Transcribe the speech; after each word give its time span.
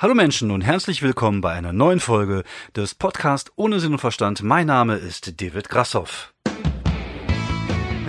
Hallo 0.00 0.14
Menschen 0.14 0.52
und 0.52 0.60
herzlich 0.60 1.02
willkommen 1.02 1.40
bei 1.40 1.50
einer 1.50 1.72
neuen 1.72 1.98
Folge 1.98 2.44
des 2.76 2.94
Podcast 2.94 3.50
ohne 3.56 3.80
Sinn 3.80 3.94
und 3.94 3.98
Verstand. 3.98 4.44
Mein 4.44 4.68
Name 4.68 4.94
ist 4.94 5.40
David 5.40 5.68
Grassoff. 5.68 6.32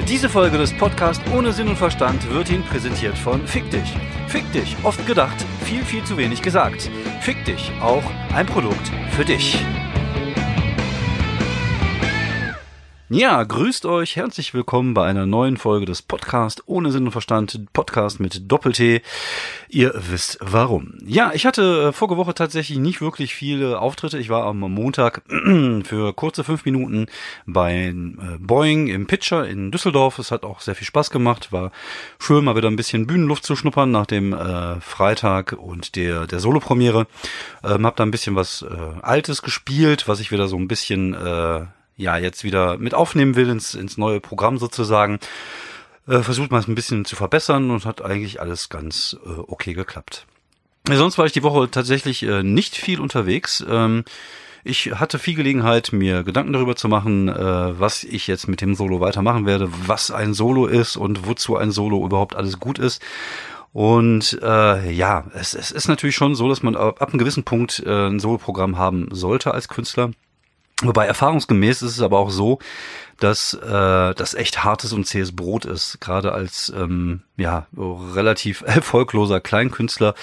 Diese 0.08 0.30
Folge 0.30 0.60
des 0.60 0.72
Podcasts 0.78 1.24
ohne 1.32 1.52
Sinn 1.52 1.68
und 1.68 1.78
Verstand 1.78 2.30
wird 2.30 2.52
Ihnen 2.52 2.64
präsentiert 2.64 3.18
von 3.18 3.48
Fick 3.48 3.72
dich. 3.72 3.92
Fick 4.28 4.52
dich, 4.52 4.78
oft 4.84 5.04
gedacht, 5.08 5.44
viel, 5.64 5.84
viel 5.84 6.04
zu 6.04 6.16
wenig 6.16 6.44
gesagt. 6.44 6.92
Fick 7.22 7.44
dich, 7.46 7.72
auch 7.82 8.04
ein 8.36 8.46
Produkt 8.46 8.92
für 9.10 9.26
dich. 9.26 9.58
Ja, 13.12 13.42
grüßt 13.42 13.88
euch, 13.88 14.18
herzlich 14.18 14.54
willkommen 14.54 14.94
bei 14.94 15.04
einer 15.04 15.26
neuen 15.26 15.58
Folge 15.58 15.88
des 15.88 16.04
Podcasts 16.04 16.62
ohne 16.68 16.92
Sinn 16.92 17.06
und 17.06 17.12
Verstand, 17.12 17.60
Podcast 17.74 18.20
mit 18.20 18.52
Doppel-T. 18.52 19.02
Ihr 19.68 19.94
wisst 19.96 20.38
warum. 20.42 20.94
Ja, 21.04 21.32
ich 21.34 21.48
hatte 21.48 21.88
äh, 21.88 21.92
vorige 21.92 22.18
Woche 22.18 22.36
tatsächlich 22.36 22.78
nicht 22.78 23.02
wirklich 23.02 23.34
viele 23.34 23.80
Auftritte. 23.80 24.20
Ich 24.20 24.30
war 24.30 24.46
am 24.46 24.60
Montag 24.60 25.24
für 25.86 26.14
kurze 26.14 26.44
fünf 26.44 26.66
Minuten 26.66 27.08
bei 27.48 27.88
äh, 27.88 28.38
Boeing 28.38 28.86
im 28.86 29.08
Pitcher 29.08 29.48
in 29.48 29.72
Düsseldorf. 29.72 30.20
Es 30.20 30.30
hat 30.30 30.44
auch 30.44 30.60
sehr 30.60 30.76
viel 30.76 30.86
Spaß 30.86 31.10
gemacht. 31.10 31.52
War 31.52 31.72
schön, 32.20 32.46
mal 32.46 32.56
wieder 32.56 32.70
ein 32.70 32.76
bisschen 32.76 33.08
Bühnenluft 33.08 33.44
zu 33.44 33.56
schnuppern 33.56 33.90
nach 33.90 34.06
dem 34.06 34.34
äh, 34.34 34.80
Freitag 34.82 35.54
und 35.54 35.96
der, 35.96 36.28
der 36.28 36.40
Solo-Premiere. 36.40 37.08
Ähm, 37.64 37.88
hab 37.88 37.96
da 37.96 38.04
ein 38.04 38.12
bisschen 38.12 38.36
was 38.36 38.64
Altes 39.02 39.42
gespielt, 39.42 40.08
was 40.08 40.20
ich 40.20 40.32
wieder 40.32 40.48
so 40.48 40.58
ein 40.58 40.68
bisschen 40.68 41.16
ja 42.00 42.18
jetzt 42.18 42.44
wieder 42.44 42.78
mit 42.78 42.94
aufnehmen 42.94 43.36
will 43.36 43.50
ins, 43.50 43.76
ins 43.76 43.98
neue 43.98 44.20
Programm 44.20 44.58
sozusagen. 44.58 45.20
Äh, 46.08 46.22
versucht 46.22 46.52
man 46.52 46.62
es 46.62 46.68
ein 46.68 46.76
bisschen 46.76 47.06
zu 47.06 47.16
verbessern 47.16 47.70
und 47.70 47.86
hat 47.86 48.04
eigentlich 48.04 48.42
alles 48.42 48.70
ganz 48.70 49.18
äh, 49.26 49.30
okay 49.30 49.74
geklappt. 49.74 50.26
Sonst 50.88 51.18
war 51.18 51.26
ich 51.26 51.34
die 51.34 51.44
Woche 51.44 51.70
tatsächlich 51.70 52.24
äh, 52.24 52.42
nicht 52.42 52.76
viel 52.76 53.00
unterwegs. 53.00 53.64
Ähm, 53.70 54.06
ich 54.64 54.92
hatte 54.96 55.20
viel 55.20 55.36
Gelegenheit, 55.36 55.94
mir 55.94 56.24
Gedanken 56.24 56.54
darüber 56.54 56.76
zu 56.76 56.88
machen, 56.88 57.30
äh, 57.30 57.80
was 57.80 58.04
ich 58.04 58.28
jetzt 58.28 58.48
mit 58.48 58.62
dem 58.62 58.76
Solo 58.76 59.00
weitermachen 59.00 59.46
werde, 59.46 59.70
was 59.86 60.10
ein 60.10 60.34
Solo 60.34 60.66
ist 60.66 60.96
und 60.98 61.28
wozu 61.28 61.58
ein 61.58 61.72
Solo 61.72 62.06
überhaupt 62.06 62.36
alles 62.36 62.60
gut 62.60 62.80
ist. 62.80 63.02
Und 63.72 64.40
äh, 64.42 64.92
ja, 64.92 65.26
es, 65.34 65.54
es 65.54 65.72
ist 65.72 65.88
natürlich 65.88 66.16
schon 66.16 66.34
so, 66.34 66.50
dass 66.50 66.64
man 66.64 66.76
ab, 66.76 67.02
ab 67.02 67.10
einem 67.10 67.20
gewissen 67.20 67.44
Punkt 67.44 67.84
äh, 67.86 68.08
ein 68.08 68.20
Solo-Programm 68.20 68.78
haben 68.78 69.10
sollte 69.12 69.54
als 69.54 69.68
Künstler. 69.68 70.12
Wobei 70.82 71.08
erfahrungsgemäß 71.08 71.82
ist 71.82 71.98
es 71.98 72.02
aber 72.02 72.20
auch 72.20 72.30
so, 72.30 72.60
dass 73.20 73.54
äh, 73.54 74.14
das 74.16 74.34
echt 74.34 74.64
hartes 74.64 74.94
und 74.94 75.06
zähes 75.06 75.36
Brot 75.36 75.66
ist, 75.66 76.00
gerade 76.00 76.32
als 76.32 76.72
ähm, 76.76 77.22
ja 77.40 77.68
relativ 77.74 78.62
erfolgloser 78.66 79.40
Kleinkünstler, 79.40 80.16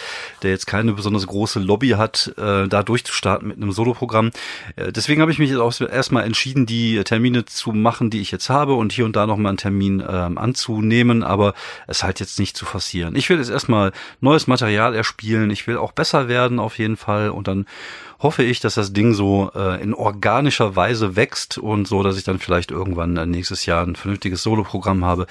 der 0.42 0.50
jetzt 0.50 0.66
keine 0.66 0.92
besonders 0.92 1.26
große 1.26 1.60
Lobby 1.60 1.90
hat, 1.90 2.32
äh, 2.36 2.68
da 2.68 2.82
durchzustarten 2.82 3.48
mit 3.48 3.56
einem 3.56 3.72
Soloprogramm. 3.72 4.30
Äh, 4.76 4.92
deswegen 4.92 5.20
habe 5.20 5.30
ich 5.30 5.38
mich 5.38 5.50
jetzt 5.50 5.58
auch 5.58 5.80
erstmal 5.80 6.24
entschieden, 6.24 6.66
die 6.66 7.02
Termine 7.04 7.44
zu 7.44 7.72
machen, 7.72 8.10
die 8.10 8.20
ich 8.20 8.30
jetzt 8.30 8.50
habe 8.50 8.74
und 8.74 8.92
hier 8.92 9.04
und 9.04 9.16
da 9.16 9.26
noch 9.26 9.36
mal 9.36 9.50
einen 9.50 9.58
Termin 9.58 10.02
ähm, 10.08 10.38
anzunehmen, 10.38 11.22
aber 11.22 11.54
es 11.86 12.02
halt 12.02 12.20
jetzt 12.20 12.38
nicht 12.38 12.56
zu 12.56 12.64
forcieren. 12.64 13.16
Ich 13.16 13.28
will 13.28 13.38
jetzt 13.38 13.50
erstmal 13.50 13.92
neues 14.20 14.46
Material 14.46 14.94
erspielen, 14.94 15.50
ich 15.50 15.66
will 15.66 15.76
auch 15.76 15.92
besser 15.92 16.28
werden 16.28 16.58
auf 16.58 16.78
jeden 16.78 16.96
Fall 16.96 17.30
und 17.30 17.48
dann 17.48 17.66
hoffe 18.18 18.42
ich, 18.42 18.60
dass 18.60 18.74
das 18.74 18.92
Ding 18.92 19.14
so 19.14 19.50
äh, 19.54 19.82
in 19.82 19.94
organischer 19.94 20.76
Weise 20.76 21.16
wächst 21.16 21.58
und 21.58 21.86
so, 21.86 22.02
dass 22.02 22.16
ich 22.16 22.24
dann 22.24 22.38
vielleicht 22.38 22.70
irgendwann 22.70 23.16
äh, 23.16 23.26
nächstes 23.26 23.66
Jahr 23.66 23.86
ein 23.86 23.96
vernünftiges 23.96 24.42
Soloprogramm 24.42 25.04
habe. 25.04 25.26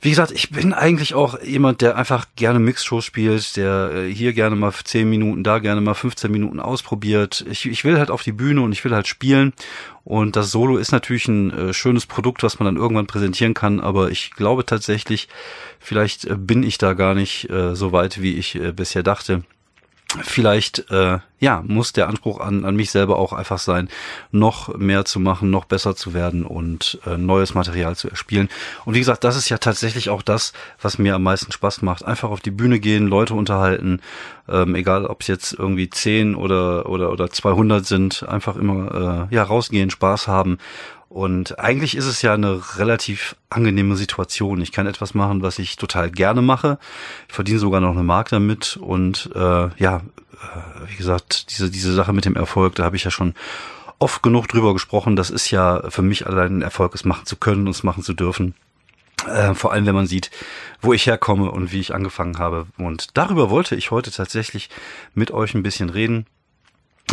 Wie 0.00 0.10
gesagt, 0.10 0.30
ich 0.30 0.50
bin 0.50 0.72
eigentlich 0.72 1.14
auch 1.14 1.42
jemand, 1.42 1.80
der 1.80 1.96
einfach 1.96 2.26
gerne 2.36 2.60
Mixshows 2.60 3.04
spielt, 3.04 3.56
der 3.56 3.90
äh, 3.92 4.14
hier 4.14 4.32
gerne 4.32 4.54
mal 4.54 4.72
10 4.72 5.10
Minuten, 5.10 5.42
da 5.42 5.58
gerne 5.58 5.80
mal 5.80 5.94
15 5.94 6.30
Minuten 6.30 6.60
ausprobiert. 6.60 7.44
Ich, 7.50 7.66
ich 7.66 7.82
will 7.82 7.98
halt 7.98 8.12
auf 8.12 8.22
die 8.22 8.32
Bühne 8.32 8.60
und 8.62 8.70
ich 8.70 8.84
will 8.84 8.94
halt 8.94 9.08
spielen. 9.08 9.52
Und 10.04 10.36
das 10.36 10.52
Solo 10.52 10.76
ist 10.76 10.92
natürlich 10.92 11.26
ein 11.26 11.50
äh, 11.50 11.74
schönes 11.74 12.06
Produkt, 12.06 12.44
was 12.44 12.60
man 12.60 12.66
dann 12.66 12.76
irgendwann 12.76 13.08
präsentieren 13.08 13.54
kann, 13.54 13.80
aber 13.80 14.10
ich 14.10 14.30
glaube 14.30 14.64
tatsächlich, 14.64 15.28
vielleicht 15.80 16.26
äh, 16.26 16.36
bin 16.36 16.62
ich 16.62 16.78
da 16.78 16.92
gar 16.92 17.14
nicht 17.14 17.48
so 17.72 17.92
weit, 17.92 18.20
wie 18.22 18.34
ich 18.34 18.58
bisher 18.74 19.02
dachte 19.02 19.42
vielleicht 20.22 20.90
äh, 20.90 21.18
ja 21.38 21.62
muss 21.66 21.92
der 21.92 22.08
Anspruch 22.08 22.40
an, 22.40 22.64
an 22.64 22.76
mich 22.76 22.90
selber 22.90 23.18
auch 23.18 23.32
einfach 23.32 23.58
sein, 23.58 23.88
noch 24.30 24.74
mehr 24.76 25.04
zu 25.04 25.20
machen, 25.20 25.50
noch 25.50 25.66
besser 25.66 25.94
zu 25.94 26.14
werden 26.14 26.44
und 26.44 26.98
äh, 27.06 27.18
neues 27.18 27.54
Material 27.54 27.94
zu 27.94 28.08
erspielen. 28.08 28.48
Und 28.84 28.94
wie 28.94 29.00
gesagt, 29.00 29.24
das 29.24 29.36
ist 29.36 29.48
ja 29.48 29.58
tatsächlich 29.58 30.08
auch 30.08 30.22
das, 30.22 30.52
was 30.80 30.98
mir 30.98 31.14
am 31.14 31.22
meisten 31.22 31.52
Spaß 31.52 31.82
macht. 31.82 32.04
Einfach 32.04 32.30
auf 32.30 32.40
die 32.40 32.50
Bühne 32.50 32.80
gehen, 32.80 33.06
Leute 33.06 33.34
unterhalten, 33.34 34.00
ähm, 34.48 34.74
egal 34.74 35.04
ob 35.04 35.20
es 35.20 35.26
jetzt 35.26 35.52
irgendwie 35.52 35.90
10 35.90 36.34
oder 36.34 36.88
oder 36.88 37.12
oder 37.12 37.30
200 37.30 37.84
sind, 37.84 38.26
einfach 38.26 38.56
immer 38.56 39.28
äh, 39.30 39.34
ja 39.34 39.42
rausgehen, 39.42 39.90
Spaß 39.90 40.26
haben 40.26 40.58
und 41.08 41.58
eigentlich 41.58 41.96
ist 41.96 42.04
es 42.04 42.20
ja 42.20 42.34
eine 42.34 42.60
relativ 42.76 43.34
angenehme 43.48 43.96
Situation. 43.96 44.60
Ich 44.60 44.72
kann 44.72 44.86
etwas 44.86 45.14
machen, 45.14 45.42
was 45.42 45.58
ich 45.58 45.76
total 45.76 46.10
gerne 46.10 46.42
mache. 46.42 46.78
Ich 47.28 47.34
verdiene 47.34 47.58
sogar 47.58 47.80
noch 47.80 47.92
eine 47.92 48.02
Mark 48.02 48.28
damit. 48.28 48.76
Und 48.76 49.30
äh, 49.34 49.68
ja, 49.78 49.96
äh, 49.96 50.88
wie 50.88 50.96
gesagt, 50.96 51.50
diese, 51.50 51.70
diese 51.70 51.94
Sache 51.94 52.12
mit 52.12 52.26
dem 52.26 52.36
Erfolg, 52.36 52.74
da 52.74 52.84
habe 52.84 52.96
ich 52.96 53.04
ja 53.04 53.10
schon 53.10 53.34
oft 53.98 54.22
genug 54.22 54.48
drüber 54.48 54.74
gesprochen. 54.74 55.16
Das 55.16 55.30
ist 55.30 55.50
ja 55.50 55.88
für 55.88 56.02
mich 56.02 56.26
allein 56.26 56.58
ein 56.58 56.62
Erfolg, 56.62 56.94
es 56.94 57.06
machen 57.06 57.24
zu 57.24 57.36
können 57.36 57.66
und 57.66 57.70
es 57.70 57.82
machen 57.82 58.02
zu 58.02 58.12
dürfen. 58.12 58.54
Äh, 59.26 59.54
vor 59.54 59.72
allem, 59.72 59.86
wenn 59.86 59.94
man 59.94 60.06
sieht, 60.06 60.30
wo 60.82 60.92
ich 60.92 61.06
herkomme 61.06 61.50
und 61.50 61.72
wie 61.72 61.80
ich 61.80 61.94
angefangen 61.94 62.38
habe. 62.38 62.66
Und 62.76 63.16
darüber 63.16 63.48
wollte 63.48 63.76
ich 63.76 63.90
heute 63.90 64.10
tatsächlich 64.10 64.68
mit 65.14 65.30
euch 65.30 65.54
ein 65.54 65.62
bisschen 65.62 65.88
reden 65.88 66.26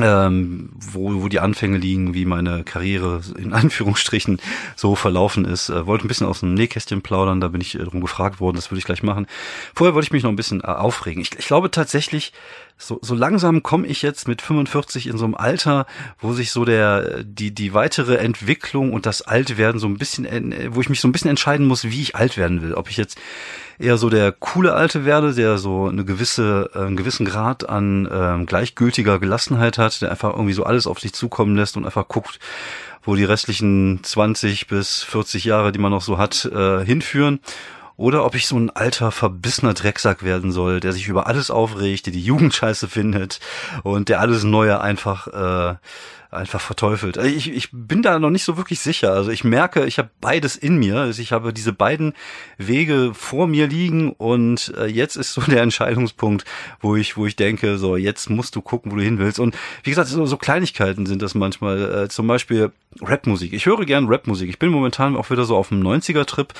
ähm, 0.02 0.72
wo, 0.76 1.22
wo 1.22 1.28
die 1.30 1.40
Anfänge 1.40 1.78
liegen, 1.78 2.14
wie 2.14 2.26
meine 2.26 2.64
Karriere 2.64 3.22
in 3.38 3.54
Anführungsstrichen 3.54 4.40
so 4.76 4.96
verlaufen 4.96 5.46
ist. 5.46 5.70
Äh, 5.70 5.86
wollte 5.86 6.06
ein 6.06 6.08
bisschen 6.08 6.28
aus 6.28 6.42
dem 6.42 6.54
Nähkästchen 6.54 7.02
plaudern, 7.02 7.42
da 7.42 7.48
bin 7.48 7.62
ich 7.62 7.76
äh, 7.76 7.80
darum 7.80 8.02
gefragt 8.02 8.40
worden, 8.40 8.56
das 8.56 8.72
würde 8.72 8.80
ich 8.80 8.86
gleich 8.86 9.04
machen. 9.04 9.28
Vorher 9.74 9.94
wollte 9.94 10.08
ich 10.08 10.12
mich 10.12 10.24
noch 10.24 10.32
ein 10.32 10.36
bisschen 10.36 10.62
äh, 10.62 10.68
aufregen. 10.68 11.22
Ich, 11.22 11.38
ich 11.38 11.48
glaube 11.48 11.72
tatsächlich, 11.72 12.34
so, 12.78 13.00
so 13.02 13.16
langsam 13.16 13.63
komme 13.63 13.88
ich 13.88 14.02
jetzt 14.02 14.28
mit 14.28 14.41
45 14.41 15.08
in 15.08 15.18
so 15.18 15.25
einem 15.25 15.36
Alter, 15.36 15.86
wo 16.19 16.34
sich 16.34 16.52
so 16.52 16.66
der 16.66 17.24
die 17.24 17.52
die 17.52 17.74
weitere 17.74 18.18
Entwicklung 18.18 18.91
und 18.91 19.06
das 19.06 19.22
Altwerden 19.22 19.80
so 19.80 19.88
ein 19.88 19.97
bisschen, 19.97 20.28
wo 20.75 20.81
ich 20.81 20.90
mich 20.90 21.00
so 21.00 21.08
ein 21.08 21.12
bisschen 21.12 21.30
entscheiden 21.30 21.68
muss, 21.68 21.85
wie 21.85 22.02
ich 22.02 22.16
alt 22.16 22.38
werden 22.38 22.62
will. 22.62 22.74
Ob 22.74 22.90
ich 22.90 22.97
jetzt 22.97 23.18
eher 23.80 23.97
so 23.97 24.09
der 24.09 24.31
coole 24.31 24.74
Alte 24.74 25.06
werde, 25.06 25.34
der 25.34 25.58
so 25.58 25.88
eine 25.88 26.06
gewisse, 26.06 26.69
äh, 26.74 26.80
einen 26.80 26.97
gewissen 26.97 27.25
Grad 27.25 27.68
an 27.68 28.06
äh, 28.06 28.46
gleichgültiger 28.46 29.19
Gelassenheit 29.19 29.78
hat, 29.78 30.02
der 30.02 30.12
einfach 30.12 30.34
irgendwie 30.34 30.53
so 30.53 30.64
alles 30.64 30.88
auf 30.88 31.00
sich 31.00 31.14
zukommen 31.14 31.56
lässt 31.56 31.78
und 31.78 31.85
einfach 31.85 32.08
guckt, 32.08 32.40
wo 33.03 33.16
die 33.16 33.24
restlichen 33.24 34.03
20 34.03 34.68
bis 34.68 35.03
40 35.03 35.46
Jahre, 35.46 35.72
die 35.72 35.80
man 35.80 35.91
noch 35.91 36.02
so 36.02 36.18
hat, 36.18 36.46
äh, 36.46 36.84
hinführen. 36.85 37.40
Oder 37.98 38.26
ob 38.26 38.36
ich 38.36 38.48
so 38.48 38.58
ein 38.58 38.70
alter, 38.70 39.12
verbissener 39.12 39.74
Drecksack 39.74 40.24
werden 40.24 40.52
soll, 40.52 40.80
der 40.80 40.92
sich 40.92 41.08
über 41.08 41.28
alles 41.28 41.50
aufregt, 41.50 42.06
der 42.06 42.14
die 42.14 42.22
Jugend 42.22 42.54
scheiße 42.54 42.88
findet 42.88 43.40
und 43.84 44.10
der 44.10 44.20
alles 44.20 44.44
Neue 44.44 44.82
einfach 44.82 45.28
äh, 45.28 45.76
einfach 46.36 46.62
verteufelt. 46.62 47.18
Also 47.18 47.30
ich, 47.30 47.52
ich 47.52 47.70
bin 47.72 48.02
da 48.02 48.20
noch 48.20 48.30
nicht 48.30 48.44
so 48.44 48.58
wirklich 48.58 48.80
sicher. 48.80 49.14
Also 49.14 49.32
ich 49.32 49.44
merke, 49.44 49.86
ich 49.86 49.98
habe 49.98 50.10
beides 50.22 50.56
in 50.56 50.78
mir. 50.78 50.98
Also 50.98 51.22
ich 51.22 51.32
habe 51.32 51.54
diese 51.54 51.74
beiden 51.74 52.14
Wege 52.58 53.12
vor 53.14 53.48
mir 53.48 53.68
liegen 53.68 54.12
und 54.12 54.74
äh, 54.78 54.86
jetzt 54.86 55.16
ist 55.16 55.34
so 55.34 55.42
der 55.42 55.62
Entscheidungspunkt, 55.62 56.46
wo 56.80 56.96
ich, 56.96 57.18
wo 57.18 57.26
ich 57.26 57.36
denke, 57.36 57.78
so 57.78 57.96
jetzt 57.96 58.30
musst 58.30 58.56
du 58.56 58.62
gucken, 58.62 58.92
wo 58.92 58.98
du 58.98 59.04
hin 59.04 59.18
willst. 59.18 59.40
Und 59.40 59.56
wie 59.84 59.90
gesagt, 59.90 60.09
so, 60.09 60.26
so 60.26 60.38
Kleinigkeiten 60.38 61.06
sind 61.06 61.22
das 61.22 61.34
manchmal. 61.34 62.03
Äh, 62.03 62.09
zum 62.09 62.28
Beispiel 62.28 62.72
Rapmusik. 63.02 63.53
Ich 63.53 63.66
höre 63.66 63.86
gern 63.86 64.08
Rapmusik. 64.08 64.50
Ich 64.50 64.59
bin 64.59 64.70
momentan 64.70 65.16
auch 65.16 65.30
wieder 65.30 65.46
so 65.46 65.56
auf 65.56 65.70
dem 65.70 65.82
90er-Trip 65.82 66.53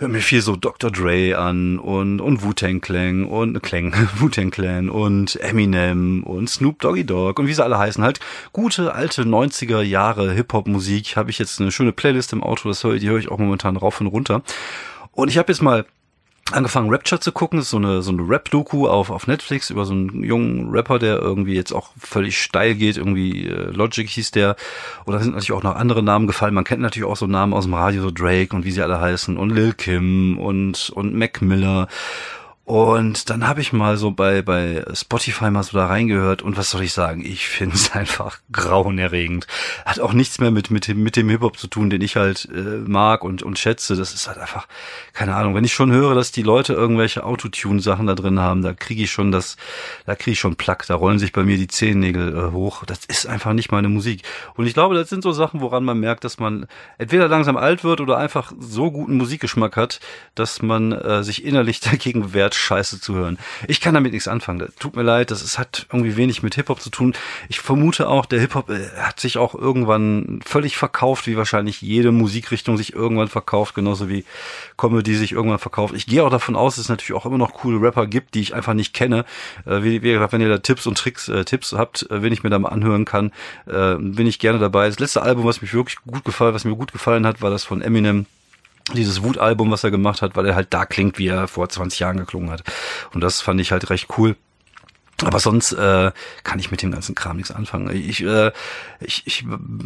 hör 0.00 0.08
mir 0.08 0.22
viel 0.22 0.40
so 0.40 0.56
Dr. 0.56 0.90
Dre 0.90 1.36
an 1.36 1.78
und, 1.78 2.22
und 2.22 2.42
Wu-Tang 2.42 2.80
Clan 2.80 3.24
und 3.24 3.62
Clan, 3.62 3.92
Wu-Tang 4.16 4.50
Clan 4.50 4.88
und 4.88 5.38
Eminem 5.40 6.22
und 6.22 6.48
Snoop 6.48 6.80
Doggy 6.80 7.04
Dogg 7.04 7.38
und 7.38 7.46
wie 7.46 7.52
sie 7.52 7.62
alle 7.62 7.78
heißen. 7.78 8.02
Halt 8.02 8.18
gute 8.52 8.94
alte 8.94 9.22
90er 9.22 9.82
Jahre 9.82 10.32
Hip-Hop-Musik. 10.32 11.16
Habe 11.16 11.30
ich 11.30 11.38
jetzt 11.38 11.60
eine 11.60 11.70
schöne 11.70 11.92
Playlist 11.92 12.32
im 12.32 12.42
Auto, 12.42 12.68
das 12.68 12.82
höre, 12.82 12.98
die 12.98 13.10
höre 13.10 13.18
ich 13.18 13.30
auch 13.30 13.38
momentan 13.38 13.76
rauf 13.76 14.00
und 14.00 14.06
runter. 14.06 14.42
Und 15.12 15.28
ich 15.28 15.36
habe 15.36 15.52
jetzt 15.52 15.60
mal 15.60 15.84
angefangen 16.52 16.90
Rapture 16.90 17.20
zu 17.20 17.32
gucken, 17.32 17.58
das 17.58 17.66
ist 17.66 17.70
so 17.70 17.76
eine 17.76 18.02
so 18.02 18.10
eine 18.10 18.28
Rap-Doku 18.28 18.86
auf 18.86 19.10
auf 19.10 19.26
Netflix 19.26 19.70
über 19.70 19.84
so 19.84 19.92
einen 19.92 20.22
jungen 20.22 20.70
Rapper, 20.70 20.98
der 20.98 21.18
irgendwie 21.18 21.54
jetzt 21.54 21.72
auch 21.72 21.90
völlig 21.98 22.40
steil 22.40 22.74
geht, 22.74 22.96
irgendwie 22.96 23.46
äh, 23.46 23.70
Logic 23.70 24.08
hieß 24.08 24.30
der. 24.30 24.56
Oder 25.06 25.20
sind 25.20 25.32
natürlich 25.32 25.52
auch 25.52 25.62
noch 25.62 25.76
andere 25.76 26.02
Namen 26.02 26.26
gefallen. 26.26 26.54
Man 26.54 26.64
kennt 26.64 26.82
natürlich 26.82 27.08
auch 27.08 27.16
so 27.16 27.26
Namen 27.26 27.52
aus 27.52 27.64
dem 27.64 27.74
Radio, 27.74 28.02
so 28.02 28.10
Drake 28.10 28.54
und 28.54 28.64
wie 28.64 28.70
sie 28.70 28.82
alle 28.82 29.00
heißen 29.00 29.36
und 29.36 29.50
Lil 29.50 29.72
Kim 29.72 30.38
und 30.38 30.90
und 30.90 31.14
Mac 31.14 31.42
Miller 31.42 31.88
Und 32.70 33.30
dann 33.30 33.48
habe 33.48 33.60
ich 33.62 33.72
mal 33.72 33.96
so 33.96 34.12
bei, 34.12 34.42
bei 34.42 34.84
Spotify 34.92 35.50
mal 35.50 35.64
so 35.64 35.76
da 35.76 35.86
reingehört 35.86 36.40
und 36.40 36.56
was 36.56 36.70
soll 36.70 36.84
ich 36.84 36.92
sagen? 36.92 37.24
Ich 37.26 37.48
finde 37.48 37.74
es 37.74 37.90
einfach 37.96 38.38
grauenerregend. 38.52 39.48
Hat 39.84 39.98
auch 39.98 40.12
nichts 40.12 40.38
mehr 40.38 40.52
mit, 40.52 40.70
mit, 40.70 40.86
dem, 40.86 41.02
mit 41.02 41.16
dem 41.16 41.28
Hip-Hop 41.30 41.58
zu 41.58 41.66
tun, 41.66 41.90
den 41.90 42.00
ich 42.00 42.14
halt 42.14 42.48
äh, 42.54 42.60
mag 42.86 43.24
und, 43.24 43.42
und 43.42 43.58
schätze. 43.58 43.96
Das 43.96 44.14
ist 44.14 44.28
halt 44.28 44.38
einfach, 44.38 44.68
keine 45.14 45.34
Ahnung, 45.34 45.56
wenn 45.56 45.64
ich 45.64 45.74
schon 45.74 45.90
höre, 45.90 46.14
dass 46.14 46.30
die 46.30 46.44
Leute 46.44 46.74
irgendwelche 46.74 47.24
Autotune-Sachen 47.24 48.06
da 48.06 48.14
drin 48.14 48.38
haben, 48.38 48.62
da 48.62 48.72
kriege 48.72 49.02
ich 49.02 49.10
schon 49.10 49.32
das, 49.32 49.56
da 50.06 50.14
kriege 50.14 50.34
ich 50.34 50.38
schon 50.38 50.54
Plack, 50.54 50.86
da 50.86 50.94
rollen 50.94 51.18
sich 51.18 51.32
bei 51.32 51.42
mir 51.42 51.56
die 51.56 51.66
Zehennägel 51.66 52.38
äh, 52.38 52.52
hoch. 52.52 52.84
Das 52.84 53.00
ist 53.06 53.26
einfach 53.26 53.52
nicht 53.52 53.72
meine 53.72 53.88
Musik. 53.88 54.22
Und 54.54 54.68
ich 54.68 54.74
glaube, 54.74 54.94
das 54.94 55.08
sind 55.08 55.24
so 55.24 55.32
Sachen, 55.32 55.60
woran 55.60 55.82
man 55.82 55.98
merkt, 55.98 56.22
dass 56.22 56.38
man 56.38 56.68
entweder 56.98 57.26
langsam 57.26 57.56
alt 57.56 57.82
wird 57.82 58.00
oder 58.00 58.16
einfach 58.16 58.52
so 58.60 58.92
guten 58.92 59.16
Musikgeschmack 59.16 59.76
hat, 59.76 59.98
dass 60.36 60.62
man 60.62 60.92
äh, 60.92 61.24
sich 61.24 61.44
innerlich 61.44 61.80
dagegen 61.90 62.32
wehrt, 62.32 62.59
Scheiße 62.60 63.00
zu 63.00 63.14
hören. 63.14 63.38
Ich 63.66 63.80
kann 63.80 63.94
damit 63.94 64.12
nichts 64.12 64.28
anfangen. 64.28 64.60
Das 64.60 64.74
tut 64.76 64.96
mir 64.96 65.02
leid, 65.02 65.30
das 65.30 65.42
ist, 65.42 65.58
hat 65.58 65.86
irgendwie 65.92 66.16
wenig 66.16 66.42
mit 66.42 66.54
Hip-Hop 66.54 66.80
zu 66.80 66.90
tun. 66.90 67.14
Ich 67.48 67.60
vermute 67.60 68.08
auch, 68.08 68.26
der 68.26 68.40
Hip-Hop 68.40 68.70
äh, 68.70 68.88
hat 68.98 69.20
sich 69.20 69.38
auch 69.38 69.54
irgendwann 69.54 70.40
völlig 70.44 70.76
verkauft, 70.76 71.26
wie 71.26 71.36
wahrscheinlich 71.36 71.80
jede 71.82 72.12
Musikrichtung 72.12 72.76
sich 72.76 72.92
irgendwann 72.92 73.28
verkauft, 73.28 73.74
genauso 73.74 74.08
wie 74.08 74.24
Comedy 74.76 75.14
sich 75.14 75.32
irgendwann 75.32 75.58
verkauft. 75.58 75.94
Ich 75.94 76.06
gehe 76.06 76.24
auch 76.24 76.30
davon 76.30 76.56
aus, 76.56 76.76
dass 76.76 76.84
es 76.84 76.88
natürlich 76.88 77.14
auch 77.14 77.26
immer 77.26 77.38
noch 77.38 77.54
coole 77.54 77.80
Rapper 77.80 78.06
gibt, 78.06 78.34
die 78.34 78.40
ich 78.40 78.54
einfach 78.54 78.74
nicht 78.74 78.94
kenne. 78.94 79.24
Äh, 79.66 79.82
wie, 79.82 80.02
wie 80.02 80.12
gesagt, 80.12 80.32
wenn 80.32 80.40
ihr 80.40 80.48
da 80.48 80.58
Tipps 80.58 80.86
und 80.86 80.98
Tricks, 80.98 81.28
äh, 81.28 81.44
Tipps 81.44 81.72
habt, 81.72 82.10
äh, 82.10 82.22
wenn 82.22 82.32
ich 82.32 82.42
mir 82.42 82.50
da 82.50 82.58
mal 82.58 82.68
anhören 82.68 83.04
kann, 83.04 83.32
äh, 83.66 83.96
bin 83.96 84.26
ich 84.26 84.38
gerne 84.38 84.58
dabei. 84.58 84.86
Das 84.86 84.98
letzte 84.98 85.22
Album, 85.22 85.44
was 85.44 85.62
mich 85.62 85.74
wirklich 85.74 85.96
gut 86.06 86.24
gefallen, 86.24 86.54
was 86.54 86.64
mir 86.64 86.76
gut 86.76 86.92
gefallen 86.92 87.26
hat, 87.26 87.42
war 87.42 87.50
das 87.50 87.64
von 87.64 87.82
Eminem 87.82 88.26
dieses 88.94 89.22
Wut-Album, 89.22 89.70
was 89.70 89.84
er 89.84 89.90
gemacht 89.90 90.22
hat, 90.22 90.36
weil 90.36 90.46
er 90.46 90.54
halt 90.54 90.68
da 90.70 90.84
klingt, 90.84 91.18
wie 91.18 91.28
er 91.28 91.48
vor 91.48 91.68
20 91.68 92.00
Jahren 92.00 92.16
geklungen 92.16 92.50
hat. 92.50 92.62
Und 93.12 93.22
das 93.22 93.40
fand 93.40 93.60
ich 93.60 93.72
halt 93.72 93.90
recht 93.90 94.08
cool. 94.18 94.36
Aber 95.24 95.38
sonst 95.38 95.72
äh, 95.72 96.12
kann 96.44 96.58
ich 96.58 96.70
mit 96.70 96.82
dem 96.82 96.92
ganzen 96.92 97.14
Kram 97.14 97.36
nichts 97.36 97.50
anfangen. 97.50 97.94
Ich, 97.94 98.22
äh, 98.24 98.52
ich, 99.00 99.22
ich 99.26 99.44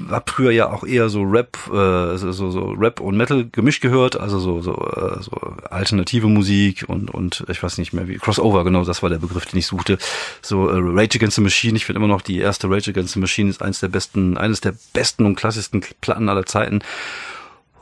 habe 0.08 0.30
früher 0.30 0.50
ja 0.50 0.70
auch 0.70 0.84
eher 0.84 1.08
so 1.08 1.22
Rap, 1.22 1.58
äh, 1.68 2.16
so, 2.16 2.32
so 2.32 2.70
Rap 2.70 3.00
und 3.00 3.16
Metal 3.16 3.48
gemischt 3.50 3.82
gehört, 3.82 4.18
also 4.18 4.38
so, 4.38 4.60
so, 4.60 4.74
äh, 4.74 5.22
so 5.22 5.32
alternative 5.70 6.28
Musik 6.28 6.84
und, 6.86 7.10
und 7.10 7.44
ich 7.48 7.62
weiß 7.62 7.78
nicht 7.78 7.92
mehr 7.92 8.06
wie, 8.06 8.18
Crossover, 8.18 8.64
genau, 8.64 8.84
das 8.84 9.02
war 9.02 9.10
der 9.10 9.18
Begriff, 9.18 9.46
den 9.46 9.58
ich 9.58 9.66
suchte. 9.66 9.98
So 10.40 10.68
äh, 10.68 10.76
Rage 10.76 11.18
Against 11.18 11.36
the 11.36 11.42
Machine, 11.42 11.76
ich 11.76 11.84
finde 11.84 11.98
immer 11.98 12.08
noch 12.08 12.22
die 12.22 12.38
erste 12.38 12.70
Rage 12.70 12.90
Against 12.90 13.14
the 13.14 13.20
Machine 13.20 13.50
ist 13.50 13.62
eines 13.62 13.80
der 13.80 13.88
besten, 13.88 14.36
eines 14.36 14.60
der 14.60 14.74
besten 14.92 15.26
und 15.26 15.34
klassischsten 15.34 15.82
Platten 16.00 16.28
aller 16.28 16.46
Zeiten. 16.46 16.80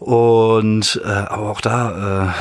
Und 0.03 1.01
äh, 1.05 1.09
aber 1.09 1.51
auch 1.51 1.61
da 1.61 2.29
äh, 2.29 2.33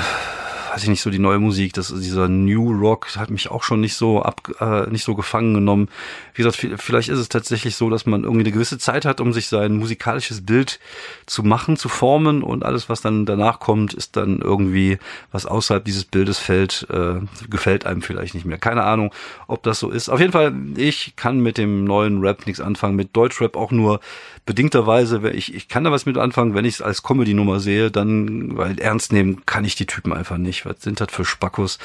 weiß 0.71 0.83
ich 0.83 0.89
nicht, 0.89 1.01
so 1.01 1.09
die 1.09 1.19
neue 1.19 1.39
Musik, 1.39 1.73
das 1.73 1.93
dieser 1.93 2.29
New 2.29 2.71
Rock 2.71 3.15
hat 3.17 3.29
mich 3.29 3.51
auch 3.51 3.63
schon 3.63 3.81
nicht 3.81 3.95
so 3.95 4.21
ab, 4.21 4.49
äh, 4.59 4.89
nicht 4.89 5.03
so 5.03 5.15
gefangen 5.15 5.53
genommen. 5.53 5.89
Wie 6.33 6.43
gesagt, 6.43 6.65
vielleicht 6.81 7.09
ist 7.09 7.19
es 7.19 7.27
tatsächlich 7.27 7.75
so, 7.75 7.89
dass 7.89 8.05
man 8.05 8.23
irgendwie 8.23 8.41
eine 8.41 8.51
gewisse 8.51 8.77
Zeit 8.77 9.03
hat, 9.03 9.19
um 9.19 9.33
sich 9.33 9.47
sein 9.47 9.75
musikalisches 9.75 10.45
Bild 10.45 10.79
zu 11.25 11.43
machen, 11.43 11.75
zu 11.75 11.89
formen 11.89 12.41
und 12.41 12.63
alles, 12.63 12.87
was 12.87 13.01
dann 13.01 13.25
danach 13.25 13.59
kommt, 13.59 13.93
ist 13.93 14.15
dann 14.15 14.39
irgendwie, 14.39 14.97
was 15.31 15.45
außerhalb 15.45 15.83
dieses 15.83 16.05
Bildes 16.05 16.39
fällt, 16.39 16.87
äh, 16.89 17.19
gefällt 17.49 17.85
einem 17.85 18.01
vielleicht 18.01 18.33
nicht 18.33 18.45
mehr. 18.45 18.57
Keine 18.57 18.83
Ahnung, 18.83 19.13
ob 19.47 19.63
das 19.63 19.79
so 19.79 19.89
ist. 19.89 20.09
Auf 20.09 20.21
jeden 20.21 20.31
Fall, 20.31 20.53
ich 20.77 21.15
kann 21.17 21.41
mit 21.41 21.57
dem 21.57 21.83
neuen 21.83 22.21
Rap 22.21 22.45
nichts 22.47 22.61
anfangen, 22.61 22.95
mit 22.95 23.15
Deutschrap 23.15 23.57
auch 23.57 23.71
nur 23.71 23.99
bedingterweise, 24.45 25.29
ich, 25.31 25.53
ich 25.53 25.67
kann 25.67 25.83
da 25.83 25.91
was 25.91 26.05
mit 26.05 26.17
anfangen, 26.17 26.53
wenn 26.53 26.65
ich 26.65 26.75
es 26.75 26.81
als 26.81 27.03
Comedy-Nummer 27.03 27.59
sehe, 27.59 27.91
dann, 27.91 28.57
weil 28.57 28.79
ernst 28.79 29.13
nehmen 29.13 29.45
kann 29.45 29.65
ich 29.65 29.75
die 29.75 29.85
Typen 29.85 30.13
einfach 30.13 30.37
nicht. 30.37 30.65
Was 30.65 30.81
sind 30.81 30.99
das 30.99 31.11
für 31.11 31.25
Spackos 31.25 31.77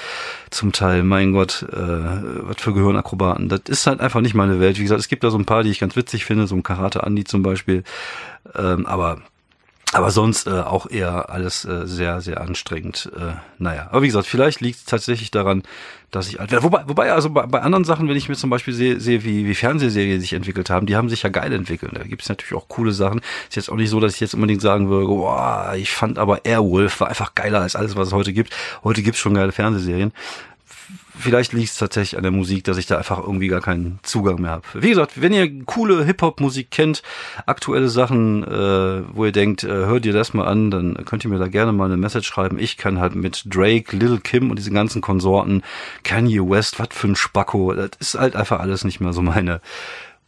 zum 0.50 0.73
Teil? 0.73 1.03
Mein 1.03 1.32
Gott, 1.32 1.67
äh, 1.70 1.76
was 1.76 2.56
für 2.58 2.73
Gehirnakrobaten. 2.73 3.49
Das 3.49 3.62
ist 3.67 3.87
halt 3.87 4.00
einfach 4.00 4.20
nicht 4.20 4.35
meine 4.35 4.61
Welt. 4.61 4.79
Wie 4.79 4.82
gesagt, 4.82 5.00
es 5.00 5.08
gibt 5.08 5.25
da 5.25 5.31
so 5.31 5.38
ein 5.38 5.44
paar, 5.44 5.62
die 5.62 5.70
ich 5.70 5.81
ganz 5.81 5.97
witzig 5.97 6.25
finde, 6.25 6.47
so 6.47 6.55
ein 6.55 6.62
Karate 6.62 7.05
Andi 7.05 7.25
zum 7.25 7.43
Beispiel. 7.43 7.85
Ähm, 8.55 8.87
aber 8.87 9.20
aber 9.97 10.11
sonst 10.11 10.47
äh, 10.47 10.51
auch 10.51 10.91
eher 10.91 11.31
alles 11.31 11.65
äh, 11.65 11.87
sehr, 11.87 12.21
sehr 12.21 12.41
anstrengend. 12.41 13.11
Äh, 13.17 13.33
naja, 13.59 13.89
aber 13.91 14.03
wie 14.03 14.07
gesagt, 14.07 14.27
vielleicht 14.27 14.61
liegt 14.61 14.79
es 14.79 14.85
tatsächlich 14.85 15.31
daran, 15.31 15.63
dass 16.11 16.29
ich 16.29 16.41
alt 16.41 16.51
werde. 16.51 16.65
Wobei, 16.65 16.85
wobei 16.87 17.13
also 17.13 17.31
bei, 17.31 17.47
bei 17.47 17.61
anderen 17.61 17.85
Sachen, 17.85 18.09
wenn 18.09 18.17
ich 18.17 18.29
mir 18.29 18.37
zum 18.37 18.51
Beispiel 18.51 18.75
sehe, 18.75 19.01
sehe 19.01 19.25
wie, 19.25 19.47
wie 19.47 19.55
Fernsehserien 19.55 20.21
sich 20.21 20.33
entwickelt 20.33 20.71
haben, 20.71 20.87
die 20.87 20.97
haben 20.97 21.09
sich 21.09 21.23
ja 21.23 21.31
geil 21.31 21.53
entwickelt. 21.53 21.93
Da 21.95 22.03
gibt 22.05 22.23
es 22.23 22.29
natürlich 22.29 22.55
auch 22.55 22.69
coole 22.69 22.93
Sachen. 22.93 23.21
Ist 23.49 23.57
jetzt 23.57 23.71
auch 23.71 23.77
nicht 23.77 23.91
so, 23.91 24.01
dass 24.01 24.15
ich 24.15 24.21
jetzt 24.21 24.35
unbedingt 24.35 24.63
sagen 24.63 24.89
würde, 24.89 25.07
boah, 25.07 25.75
ich 25.77 25.91
fand 25.91 26.19
aber 26.19 26.45
Airwolf 26.45 27.01
war 27.01 27.09
einfach 27.09 27.35
geiler 27.35 27.61
als 27.61 27.77
alles, 27.77 27.97
was 27.97 28.09
es 28.09 28.15
heute 28.15 28.33
gibt. 28.33 28.55
Heute 28.85 29.03
gibt's 29.03 29.21
schon 29.21 29.35
geile 29.35 29.53
Fernsehserien 29.53 30.13
vielleicht 31.19 31.53
liegt 31.53 31.71
es 31.71 31.77
tatsächlich 31.77 32.17
an 32.17 32.23
der 32.23 32.33
Musik, 32.33 32.65
dass 32.65 32.77
ich 32.77 32.87
da 32.87 32.99
einfach 32.99 33.19
irgendwie 33.19 33.49
gar 33.49 33.61
keinen 33.61 33.99
Zugang 34.03 34.41
mehr 34.41 34.53
habe. 34.53 34.63
Wie 34.75 34.91
gesagt, 34.91 35.21
wenn 35.21 35.33
ihr 35.33 35.65
coole 35.65 36.05
Hip-Hop-Musik 36.05 36.71
kennt, 36.71 37.03
aktuelle 37.47 37.89
Sachen, 37.89 38.45
äh, 38.45 39.03
wo 39.13 39.25
ihr 39.25 39.33
denkt, 39.33 39.65
äh, 39.65 39.69
hört 39.69 40.07
ihr 40.07 40.13
das 40.13 40.35
mal 40.35 40.47
an, 40.47 40.71
dann 40.71 41.05
könnt 41.05 41.25
ihr 41.25 41.31
mir 41.31 41.39
da 41.39 41.49
gerne 41.49 41.73
mal 41.73 41.87
eine 41.87 41.97
Message 41.97 42.27
schreiben. 42.27 42.59
Ich 42.59 42.77
kann 42.77 43.01
halt 43.01 43.15
mit 43.15 43.45
Drake, 43.47 43.97
Little 43.97 44.21
Kim 44.21 44.51
und 44.51 44.59
diesen 44.59 44.75
ganzen 44.75 45.01
Konsorten, 45.01 45.63
Kanye 46.05 46.41
West, 46.41 46.79
was 46.79 46.89
für 46.91 47.09
ein 47.09 47.17
Spacko, 47.17 47.73
das 47.73 47.91
ist 47.99 48.19
halt 48.19 48.37
einfach 48.37 48.61
alles 48.61 48.85
nicht 48.85 49.01
mehr 49.01 49.12
so 49.12 49.23
meine 49.23 49.61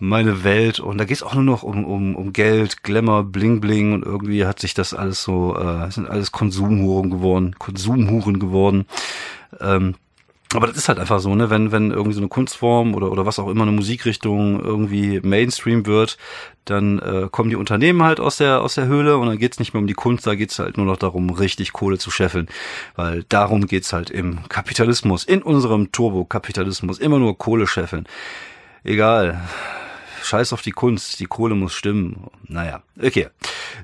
meine 0.01 0.45
Welt 0.45 0.79
und 0.79 0.99
da 0.99 1.05
geht's 1.05 1.23
auch 1.23 1.35
nur 1.35 1.43
noch 1.43 1.65
um, 1.65 1.85
um, 1.85 2.15
um 2.15 2.33
Geld, 2.33 2.85
Glamour, 2.85 3.25
Bling 3.25 3.61
Bling 3.61 3.93
und 3.93 4.05
irgendwie 4.05 4.47
hat 4.47 4.61
sich 4.61 4.75
das 4.75 4.95
alles 4.95 5.23
so, 5.23 5.57
äh, 5.57 5.91
sind 5.91 6.09
alles 6.09 6.31
Konsumhuren 6.31 7.11
geworden, 7.11 7.57
Konsumhuren 7.59 8.39
geworden. 8.39 8.87
Ähm, 9.61 9.97
aber 10.55 10.67
das 10.67 10.79
ist 10.79 10.89
halt 10.89 10.99
einfach 10.99 11.21
so, 11.21 11.35
ne, 11.35 11.51
wenn, 11.51 11.73
wenn 11.73 11.91
irgendwie 11.91 12.15
so 12.15 12.21
eine 12.21 12.29
Kunstform 12.29 12.95
oder, 12.95 13.13
oder 13.13 13.27
was 13.27 13.39
auch 13.39 13.49
immer 13.49 13.63
eine 13.63 13.73
Musikrichtung 13.73 14.61
irgendwie 14.65 15.21
Mainstream 15.21 15.85
wird, 15.85 16.17
dann 16.65 16.99
äh, 17.01 17.29
kommen 17.31 17.51
die 17.51 17.57
Unternehmen 17.57 18.03
halt 18.03 18.19
aus 18.19 18.39
der, 18.39 18.63
aus 18.63 18.75
der 18.75 18.87
Höhle 18.87 19.19
und 19.19 19.27
dann 19.27 19.39
geht's 19.39 19.59
nicht 19.59 19.75
mehr 19.75 19.81
um 19.81 19.87
die 19.87 19.95
Kunst, 19.95 20.27
da 20.27 20.35
geht's 20.35 20.59
halt 20.59 20.79
nur 20.79 20.87
noch 20.87 20.97
darum, 20.97 21.29
richtig 21.31 21.73
Kohle 21.73 21.99
zu 21.99 22.11
scheffeln. 22.11 22.49
Weil 22.97 23.25
darum 23.29 23.67
geht's 23.67 23.93
halt 23.93 24.11
im 24.11 24.49
Kapitalismus, 24.49 25.25
in 25.25 25.43
unserem 25.43 25.93
Turbokapitalismus, 25.93 26.99
immer 26.99 27.19
nur 27.19 27.37
Kohle 27.37 27.67
scheffeln. 27.67 28.07
Egal 28.85 29.43
scheiß 30.23 30.53
auf 30.53 30.63
die 30.63 30.73
Kunst, 30.73 31.21
die 31.21 31.27
Kohle 31.27 31.55
muss 31.55 31.75
stimmen. 31.75 32.29
Naja, 32.47 32.83
okay. 33.03 33.29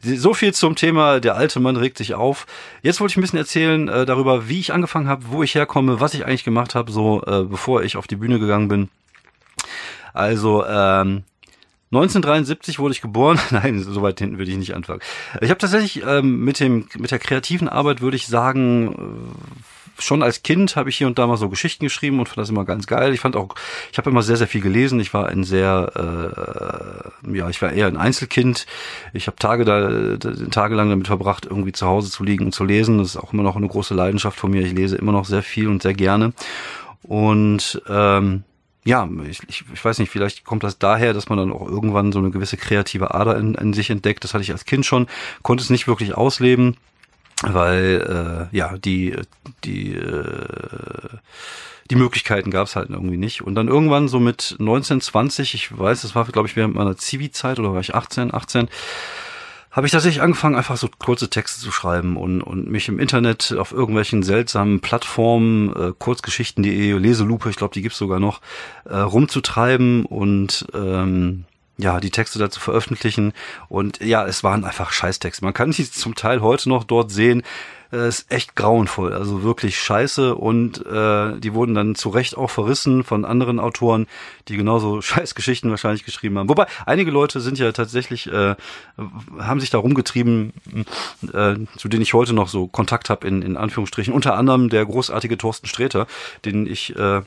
So 0.02 0.34
viel 0.34 0.54
zum 0.54 0.76
Thema, 0.76 1.20
der 1.20 1.36
alte 1.36 1.60
Mann 1.60 1.76
regt 1.76 1.98
sich 1.98 2.14
auf. 2.14 2.46
Jetzt 2.82 3.00
wollte 3.00 3.12
ich 3.12 3.16
ein 3.16 3.20
bisschen 3.22 3.38
erzählen 3.38 3.88
äh, 3.88 4.06
darüber, 4.06 4.48
wie 4.48 4.60
ich 4.60 4.72
angefangen 4.72 5.08
habe, 5.08 5.24
wo 5.28 5.42
ich 5.42 5.54
herkomme, 5.54 6.00
was 6.00 6.14
ich 6.14 6.26
eigentlich 6.26 6.44
gemacht 6.44 6.74
habe, 6.74 6.90
so 6.92 7.22
äh, 7.22 7.44
bevor 7.44 7.82
ich 7.82 7.96
auf 7.96 8.06
die 8.06 8.16
Bühne 8.16 8.38
gegangen 8.38 8.68
bin. 8.68 8.88
Also, 10.12 10.64
ähm, 10.64 11.24
1973 11.96 12.78
wurde 12.78 12.92
ich 12.92 13.00
geboren. 13.00 13.38
Nein, 13.50 13.80
so 13.80 14.02
weit 14.02 14.18
hinten 14.18 14.38
würde 14.38 14.50
ich 14.50 14.56
nicht 14.56 14.74
anfangen. 14.74 15.00
Ich 15.40 15.50
habe 15.50 15.58
tatsächlich 15.58 16.02
ähm, 16.06 16.44
mit 16.44 16.60
dem 16.60 16.88
mit 16.98 17.10
der 17.10 17.18
kreativen 17.18 17.68
Arbeit 17.68 18.00
würde 18.00 18.16
ich 18.16 18.26
sagen 18.26 19.34
schon 19.98 20.22
als 20.22 20.42
Kind 20.42 20.76
habe 20.76 20.88
ich 20.88 20.96
hier 20.96 21.06
und 21.06 21.18
da 21.18 21.26
mal 21.26 21.36
so 21.36 21.48
Geschichten 21.48 21.84
geschrieben 21.84 22.18
und 22.18 22.26
fand 22.26 22.38
das 22.38 22.50
immer 22.50 22.64
ganz 22.64 22.86
geil. 22.86 23.12
Ich 23.14 23.20
fand 23.20 23.36
auch, 23.36 23.54
ich 23.92 23.98
habe 23.98 24.10
immer 24.10 24.22
sehr, 24.22 24.36
sehr 24.36 24.48
viel 24.48 24.60
gelesen. 24.60 25.00
Ich 25.00 25.14
war 25.14 25.26
ein 25.26 25.44
sehr, 25.44 27.12
äh, 27.26 27.36
ja, 27.36 27.48
ich 27.48 27.62
war 27.62 27.72
eher 27.72 27.86
ein 27.86 27.96
Einzelkind. 27.96 28.66
Ich 29.12 29.26
habe 29.26 29.36
Tage 29.36 29.64
da, 29.64 30.16
tagelang 30.50 30.90
damit 30.90 31.06
verbracht, 31.06 31.46
irgendwie 31.46 31.72
zu 31.72 31.86
Hause 31.86 32.10
zu 32.10 32.24
liegen 32.24 32.46
und 32.46 32.52
zu 32.52 32.64
lesen. 32.64 32.98
Das 32.98 33.08
ist 33.08 33.16
auch 33.16 33.32
immer 33.32 33.42
noch 33.42 33.56
eine 33.56 33.68
große 33.68 33.94
Leidenschaft 33.94 34.38
von 34.38 34.50
mir. 34.50 34.62
Ich 34.62 34.72
lese 34.72 34.96
immer 34.96 35.12
noch 35.12 35.24
sehr 35.24 35.42
viel 35.42 35.68
und 35.68 35.82
sehr 35.82 35.94
gerne. 35.94 36.32
Und 37.02 37.82
ähm, 37.88 38.44
ja, 38.86 39.08
ich, 39.28 39.40
ich, 39.48 39.84
weiß 39.84 39.98
nicht, 39.98 40.10
vielleicht 40.10 40.44
kommt 40.44 40.62
das 40.62 40.78
daher, 40.78 41.14
dass 41.14 41.28
man 41.28 41.38
dann 41.38 41.52
auch 41.52 41.66
irgendwann 41.66 42.12
so 42.12 42.18
eine 42.18 42.30
gewisse 42.30 42.58
kreative 42.58 43.14
Ader 43.14 43.38
in, 43.38 43.54
in 43.54 43.72
sich 43.72 43.88
entdeckt. 43.88 44.24
Das 44.24 44.34
hatte 44.34 44.42
ich 44.42 44.52
als 44.52 44.66
Kind 44.66 44.84
schon, 44.84 45.06
konnte 45.42 45.62
es 45.62 45.70
nicht 45.70 45.88
wirklich 45.88 46.14
ausleben 46.14 46.76
weil 47.42 48.48
äh, 48.52 48.56
ja 48.56 48.78
die 48.78 49.16
die 49.64 49.94
äh, 49.94 51.08
die 51.90 51.96
Möglichkeiten 51.96 52.50
gab 52.50 52.66
es 52.66 52.76
halt 52.76 52.90
irgendwie 52.90 53.16
nicht 53.16 53.42
und 53.42 53.54
dann 53.54 53.68
irgendwann 53.68 54.08
so 54.08 54.20
mit 54.20 54.56
19 54.58 55.00
20 55.00 55.54
ich 55.54 55.78
weiß 55.78 56.02
das 56.02 56.14
war 56.14 56.24
glaube 56.24 56.48
ich 56.48 56.56
während 56.56 56.74
meiner 56.74 56.96
Zivi 56.96 57.30
Zeit 57.30 57.58
oder 57.58 57.72
war 57.72 57.80
ich 57.80 57.94
18 57.94 58.32
18 58.32 58.68
habe 59.74 59.88
ich 59.88 59.92
tatsächlich 59.92 60.22
angefangen, 60.22 60.54
einfach 60.54 60.76
so 60.76 60.88
kurze 60.98 61.28
Texte 61.28 61.60
zu 61.60 61.72
schreiben 61.72 62.16
und, 62.16 62.42
und 62.42 62.70
mich 62.70 62.88
im 62.88 63.00
Internet 63.00 63.52
auf 63.58 63.72
irgendwelchen 63.72 64.22
seltsamen 64.22 64.80
Plattformen, 64.80 65.74
äh, 65.74 65.92
kurzgeschichten.de, 65.98 66.92
Leselupe, 66.92 67.50
ich 67.50 67.56
glaube, 67.56 67.74
die 67.74 67.82
gibt's 67.82 67.98
sogar 67.98 68.20
noch, 68.20 68.40
äh, 68.84 68.96
rumzutreiben 68.96 70.06
und 70.06 70.66
ähm, 70.72 71.44
ja, 71.76 72.00
die 72.00 72.10
Texte 72.10 72.38
dazu 72.38 72.60
veröffentlichen. 72.60 73.32
Und 73.68 74.00
ja, 74.00 74.26
es 74.26 74.44
waren 74.44 74.64
einfach 74.64 74.92
Scheißtexte. 74.92 75.44
Man 75.44 75.54
kann 75.54 75.72
sie 75.72 75.90
zum 75.90 76.14
Teil 76.14 76.40
heute 76.40 76.68
noch 76.68 76.84
dort 76.84 77.10
sehen. 77.10 77.42
Äh, 77.94 78.08
ist 78.08 78.30
echt 78.30 78.56
grauenvoll, 78.56 79.12
also 79.12 79.42
wirklich 79.42 79.78
scheiße 79.78 80.34
und 80.34 80.84
äh, 80.84 81.38
die 81.38 81.54
wurden 81.54 81.74
dann 81.74 81.94
zu 81.94 82.08
Recht 82.08 82.36
auch 82.36 82.50
verrissen 82.50 83.04
von 83.04 83.24
anderen 83.24 83.60
Autoren, 83.60 84.06
die 84.48 84.56
genauso 84.56 85.00
Scheißgeschichten 85.02 85.70
wahrscheinlich 85.70 86.04
geschrieben 86.04 86.38
haben. 86.38 86.48
Wobei 86.48 86.66
einige 86.86 87.10
Leute 87.10 87.40
sind 87.40 87.58
ja 87.58 87.70
tatsächlich 87.72 88.26
äh, 88.26 88.56
haben 89.38 89.60
sich 89.60 89.70
da 89.70 89.78
rumgetrieben, 89.78 90.52
äh, 91.32 91.54
zu 91.76 91.88
denen 91.88 92.02
ich 92.02 92.14
heute 92.14 92.32
noch 92.32 92.48
so 92.48 92.66
Kontakt 92.66 93.10
habe 93.10 93.26
in, 93.28 93.42
in 93.42 93.56
Anführungsstrichen. 93.56 94.12
Unter 94.12 94.36
anderem 94.36 94.70
der 94.70 94.84
großartige 94.84 95.38
Thorsten 95.38 95.66
Sträter, 95.66 96.06
den 96.44 96.66
ich 96.66 96.96
äh, 96.96 97.22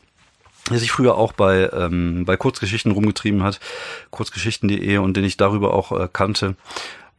der 0.70 0.80
sich 0.80 0.92
früher 0.92 1.16
auch 1.16 1.34
bei, 1.34 1.70
ähm, 1.74 2.26
bei 2.26 2.38
Kurzgeschichten 2.38 2.92
rumgetrieben 2.92 3.44
hat, 3.44 3.60
kurzgeschichten.de 4.12 4.98
und 4.98 5.16
den 5.16 5.24
ich 5.24 5.38
darüber 5.38 5.74
auch 5.74 5.92
äh, 5.92 6.08
kannte. 6.12 6.56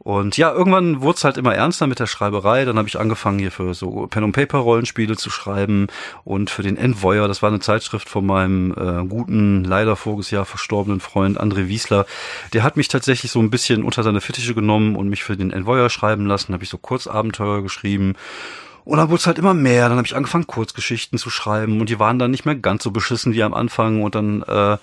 Und 0.01 0.37
ja, 0.37 0.53
irgendwann 0.53 1.01
wurde 1.01 1.17
es 1.17 1.23
halt 1.25 1.35
immer 1.37 1.53
ernster 1.53 1.85
mit 1.85 1.99
der 1.99 2.07
Schreiberei. 2.07 2.63
Dann 2.63 2.77
habe 2.77 2.87
ich 2.87 2.97
angefangen 2.97 3.37
hier 3.37 3.51
für 3.51 3.73
so 3.73 4.07
Pen-and-Paper-Rollenspiele 4.07 5.17
zu 5.17 5.29
schreiben 5.29 5.87
und 6.23 6.49
für 6.49 6.63
den 6.63 6.77
Envoyer, 6.77 7.27
das 7.27 7.41
war 7.41 7.49
eine 7.49 7.59
Zeitschrift 7.59 8.07
von 8.07 8.25
meinem 8.25 8.71
äh, 8.71 9.05
guten, 9.05 9.65
leider 9.65 9.97
voriges 9.97 10.31
Jahr 10.31 10.45
verstorbenen 10.45 11.01
Freund 11.01 11.39
André 11.39 11.67
Wiesler. 11.67 12.05
Der 12.53 12.63
hat 12.63 12.77
mich 12.77 12.87
tatsächlich 12.87 13.31
so 13.31 13.41
ein 13.41 13.49
bisschen 13.49 13.83
unter 13.83 14.03
seine 14.03 14.21
Fittiche 14.21 14.55
genommen 14.55 14.95
und 14.95 15.09
mich 15.09 15.23
für 15.23 15.35
den 15.35 15.51
Envoyer 15.51 15.89
schreiben 15.89 16.25
lassen. 16.25 16.53
Habe 16.53 16.63
ich 16.63 16.69
so 16.69 16.77
Kurzabenteuer 16.77 17.61
geschrieben 17.61 18.15
und 18.89 18.97
dann 18.97 19.09
wurde 19.09 19.19
es 19.19 19.27
halt 19.27 19.37
immer 19.37 19.53
mehr. 19.53 19.87
Dann 19.87 19.99
habe 19.99 20.07
ich 20.07 20.15
angefangen, 20.15 20.47
Kurzgeschichten 20.47 21.19
zu 21.19 21.29
schreiben 21.29 21.79
und 21.79 21.89
die 21.89 21.99
waren 21.99 22.17
dann 22.17 22.31
nicht 22.31 22.45
mehr 22.45 22.55
ganz 22.55 22.83
so 22.83 22.89
beschissen 22.89 23.33
wie 23.33 23.43
am 23.43 23.53
Anfang. 23.53 24.01
Und 24.01 24.15
dann 24.15 24.41
äh, 24.41 24.77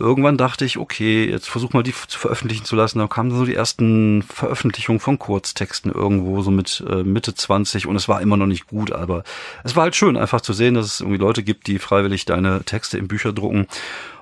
irgendwann 0.00 0.36
dachte 0.36 0.64
ich, 0.64 0.78
okay, 0.78 1.30
jetzt 1.30 1.48
versuch 1.48 1.72
mal 1.72 1.84
die 1.84 1.94
zu 2.08 2.18
veröffentlichen 2.18 2.64
zu 2.64 2.74
lassen. 2.74 2.98
Dann 2.98 3.08
kamen 3.08 3.30
so 3.30 3.44
die 3.44 3.54
ersten 3.54 4.24
Veröffentlichungen 4.24 4.98
von 4.98 5.20
Kurztexten 5.20 5.92
irgendwo, 5.92 6.42
so 6.42 6.50
mit 6.50 6.82
äh, 6.90 7.04
Mitte 7.04 7.36
20 7.36 7.86
und 7.86 7.94
es 7.94 8.08
war 8.08 8.20
immer 8.20 8.36
noch 8.36 8.46
nicht 8.48 8.66
gut, 8.66 8.90
aber 8.90 9.22
es 9.62 9.76
war 9.76 9.84
halt 9.84 9.94
schön, 9.94 10.16
einfach 10.16 10.40
zu 10.40 10.52
sehen, 10.52 10.74
dass 10.74 10.86
es 10.86 11.00
irgendwie 11.00 11.20
Leute 11.20 11.44
gibt, 11.44 11.68
die 11.68 11.78
freiwillig 11.78 12.24
deine 12.24 12.64
Texte 12.64 12.98
in 12.98 13.06
Bücher 13.06 13.32
drucken. 13.32 13.68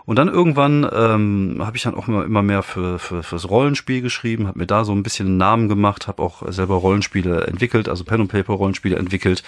Und 0.06 0.16
dann 0.16 0.28
irgendwann 0.28 0.86
ähm, 0.92 1.56
habe 1.60 1.76
ich 1.76 1.82
dann 1.82 1.94
auch 1.94 2.08
immer, 2.08 2.24
immer 2.24 2.42
mehr 2.42 2.62
für, 2.62 2.98
für 2.98 3.22
fürs 3.22 3.48
Rollenspiel 3.48 4.02
geschrieben, 4.02 4.46
habe 4.46 4.58
mir 4.58 4.66
da 4.66 4.84
so 4.84 4.92
ein 4.92 5.02
bisschen 5.02 5.28
einen 5.28 5.36
Namen 5.38 5.68
gemacht, 5.68 6.08
habe 6.08 6.22
auch 6.22 6.42
selber 6.52 6.74
Rollenspiele 6.74 7.46
entwickelt, 7.46 7.88
also 7.88 8.04
Pen 8.04 8.22
and 8.22 8.30
Paper 8.30 8.52
Rollenspiele 8.54 8.96
entwickelt 8.96 9.42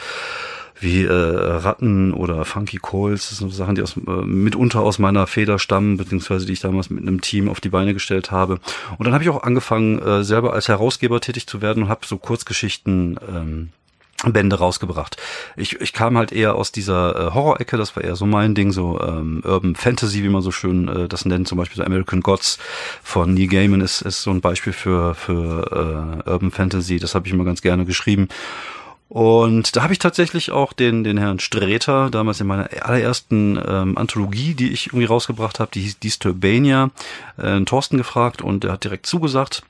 wie 0.81 1.05
äh, 1.05 1.13
Ratten 1.13 2.13
oder 2.13 2.45
Funky 2.45 2.79
Calls, 2.79 3.31
das 3.31 3.39
sind 3.39 3.51
so 3.51 3.57
Sachen, 3.57 3.75
die 3.77 3.83
aus, 3.83 3.97
äh, 3.97 4.11
mitunter 4.11 4.81
aus 4.81 4.99
meiner 4.99 5.27
Feder 5.27 5.59
stammen, 5.59 5.97
beziehungsweise 5.97 6.47
die 6.47 6.53
ich 6.53 6.61
damals 6.61 6.91
mit 6.91 7.03
einem 7.03 7.21
Team 7.21 7.49
auf 7.49 7.61
die 7.61 7.71
Beine 7.71 7.95
gestellt 7.95 8.31
habe. 8.31 8.59
Und 8.99 9.07
dann 9.07 9.15
habe 9.15 9.25
ich 9.25 9.31
auch 9.31 9.43
angefangen, 9.43 9.99
äh, 10.01 10.23
selber 10.23 10.53
als 10.53 10.69
Herausgeber 10.69 11.21
tätig 11.21 11.47
zu 11.47 11.63
werden 11.63 11.85
und 11.85 11.89
habe 11.89 12.07
so 12.07 12.19
Kurzgeschichten 12.19 13.19
ähm, 13.29 13.69
Bände 14.25 14.57
rausgebracht. 14.57 15.17
Ich, 15.57 15.81
ich 15.81 15.93
kam 15.93 16.17
halt 16.17 16.33
eher 16.33 16.55
aus 16.55 16.73
dieser 16.73 17.29
äh, 17.29 17.35
Horror-Ecke, 17.35 17.77
das 17.77 17.97
war 17.97 18.05
eher 18.05 18.17
so 18.17 18.27
mein 18.27 18.55
Ding, 18.55 18.73
so 18.73 19.01
ähm, 19.01 19.43
Urban 19.45 19.77
Fantasy, 19.77 20.23
wie 20.23 20.29
man 20.29 20.43
so 20.43 20.51
schön 20.51 20.89
äh, 20.89 21.09
das 21.09 21.27
nennt, 21.27 21.49
zum 21.49 21.59
Beispiel 21.59 21.77
so 21.77 21.85
American 21.85 22.21
Gods 22.21 22.59
von 23.03 23.35
Neil 23.35 23.49
Gaiman 23.49 23.81
ist, 23.81 24.01
ist 24.03 24.23
so 24.23 24.31
ein 24.31 24.41
Beispiel 24.41 24.73
für, 24.73 25.15
für 25.15 26.23
äh, 26.27 26.31
Urban 26.31 26.51
Fantasy, 26.51 26.99
das 26.99 27.15
habe 27.15 27.27
ich 27.27 27.33
immer 27.33 27.45
ganz 27.45 27.61
gerne 27.63 27.85
geschrieben. 27.85 28.29
Und 29.09 29.77
da 29.77 29.83
habe 29.83 29.93
ich 29.93 30.01
tatsächlich 30.01 30.51
auch 30.51 30.73
den, 30.73 31.05
den 31.05 31.17
Herrn 31.17 31.39
Sträter, 31.39 32.11
damals 32.11 32.41
in 32.41 32.49
meiner 32.49 32.69
allerersten 32.83 33.57
ähm, 33.65 33.97
Anthologie, 33.97 34.55
die 34.55 34.73
ich 34.73 34.89
irgendwie 34.89 35.05
rausgebracht 35.05 35.61
habe, 35.61 35.71
die 35.73 35.83
hieß 35.83 36.01
Disturbania, 36.01 36.91
äh, 37.37 37.61
Thorsten 37.61 37.99
gefragt 37.99 38.43
und 38.43 38.65
er 38.65 38.73
hat 38.73 38.85
direkt 38.85 39.07
zugesagt. 39.07 39.63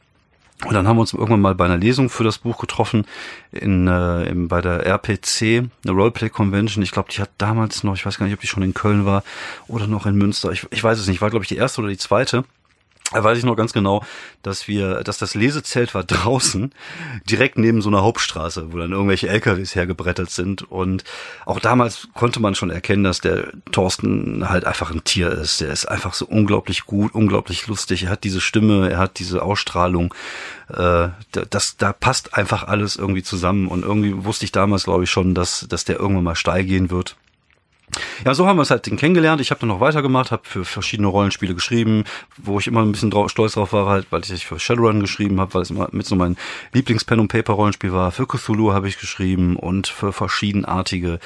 Und 0.65 0.73
dann 0.73 0.89
haben 0.89 0.97
wir 0.97 1.03
uns 1.03 1.13
irgendwann 1.13 1.41
mal 1.41 1.55
bei 1.55 1.67
einer 1.67 1.77
Lesung 1.77 2.09
für 2.09 2.25
das 2.25 2.39
Buch 2.39 2.59
getroffen 2.59 3.05
in, 3.53 3.87
äh, 3.89 4.25
in 4.25 4.49
bei 4.49 4.63
der 4.63 4.87
RPC, 4.87 5.69
eine 5.85 5.93
Roleplay 5.93 6.31
Convention. 6.31 6.83
Ich 6.83 6.93
glaube, 6.93 7.11
die 7.13 7.21
hat 7.21 7.31
damals 7.37 7.85
noch, 7.85 7.95
ich 7.95 8.07
weiß 8.07 8.19
gar 8.19 8.25
nicht, 8.25 8.35
ob 8.35 8.41
die 8.41 8.47
schon 8.47 8.63
in 8.63 8.73
Köln 8.73 9.05
war 9.05 9.23
oder 9.69 9.87
noch 9.87 10.07
in 10.07 10.17
Münster. 10.17 10.53
Ich, 10.53 10.67
ich 10.71 10.83
weiß 10.83 10.99
es 10.99 11.09
nicht, 11.09 11.21
war 11.21 11.29
glaube 11.31 11.45
ich 11.45 11.49
die 11.49 11.57
erste 11.57 11.83
oder 11.83 11.91
die 11.91 11.99
zweite. 11.99 12.45
Da 13.13 13.23
weiß 13.23 13.39
ich 13.39 13.45
noch 13.45 13.55
ganz 13.55 13.73
genau, 13.73 14.05
dass 14.43 14.67
wir, 14.67 15.05
dass 15.05 15.19
das 15.19 15.35
Lesezelt 15.35 15.95
war 15.95 16.03
draußen, 16.05 16.73
direkt 17.31 17.57
neben 17.57 17.81
so 17.81 17.89
einer 17.89 18.03
Hauptstraße, 18.03 18.73
wo 18.73 18.79
dann 18.79 18.91
irgendwelche 18.93 19.29
LKWs 19.29 19.77
hergebrettert 19.77 20.31
sind. 20.31 20.63
Und 20.63 21.05
auch 21.45 21.61
damals 21.61 22.09
konnte 22.15 22.41
man 22.41 22.57
schon 22.57 22.71
erkennen, 22.71 23.05
dass 23.05 23.21
der 23.21 23.53
Thorsten 23.71 24.49
halt 24.49 24.65
einfach 24.65 24.91
ein 24.91 25.05
Tier 25.05 25.31
ist. 25.31 25.61
Der 25.61 25.71
ist 25.71 25.87
einfach 25.87 26.15
so 26.15 26.27
unglaublich 26.27 26.85
gut, 26.85 27.15
unglaublich 27.15 27.69
lustig. 27.69 28.05
Er 28.05 28.11
hat 28.11 28.25
diese 28.25 28.41
Stimme, 28.41 28.91
er 28.91 28.99
hat 28.99 29.21
diese 29.21 29.43
Ausstrahlung. 29.43 30.13
Äh, 30.69 31.09
das, 31.51 31.77
da 31.77 31.93
passt 31.93 32.35
einfach 32.35 32.65
alles 32.65 32.97
irgendwie 32.97 33.23
zusammen. 33.23 33.69
Und 33.69 33.85
irgendwie 33.85 34.25
wusste 34.25 34.45
ich 34.45 34.53
damals, 34.53 34.85
glaube 34.85 35.05
ich, 35.05 35.11
schon, 35.11 35.35
dass, 35.35 35.67
dass 35.69 35.85
der 35.85 36.01
irgendwann 36.01 36.25
mal 36.25 36.35
steil 36.35 36.65
gehen 36.65 36.91
wird. 36.91 37.17
Ja, 38.25 38.35
so 38.35 38.47
haben 38.47 38.57
wir 38.57 38.63
es 38.63 38.71
halt 38.71 38.83
kennengelernt. 38.85 39.41
Ich 39.41 39.51
habe 39.51 39.61
dann 39.61 39.69
noch 39.69 39.81
weitergemacht, 39.81 40.31
habe 40.31 40.43
für 40.45 40.65
verschiedene 40.65 41.09
Rollenspiele 41.09 41.55
geschrieben, 41.55 42.05
wo 42.37 42.59
ich 42.59 42.67
immer 42.67 42.83
ein 42.83 42.93
bisschen 42.93 43.11
drauf, 43.11 43.31
stolz 43.31 43.55
drauf 43.55 43.73
war, 43.73 43.87
halt, 43.87 44.07
weil 44.11 44.23
ich 44.23 44.47
für 44.47 44.59
Shadowrun 44.59 45.01
geschrieben 45.01 45.41
habe, 45.41 45.55
weil 45.55 45.63
es 45.63 45.71
immer 45.71 45.89
mit 45.93 46.07
so 46.07 46.17
mein 46.17 46.37
Lieblings-Pen- 46.73 47.21
und 47.21 47.29
Paper-Rollenspiel 47.29 47.93
war. 47.93 48.11
Für 48.13 48.27
Cthulhu 48.27 48.73
habe 48.73 48.89
ich 48.89 48.99
geschrieben 48.99 49.57
und 49.57 49.87
für 49.87 50.13
verschiedenartige 50.13 51.21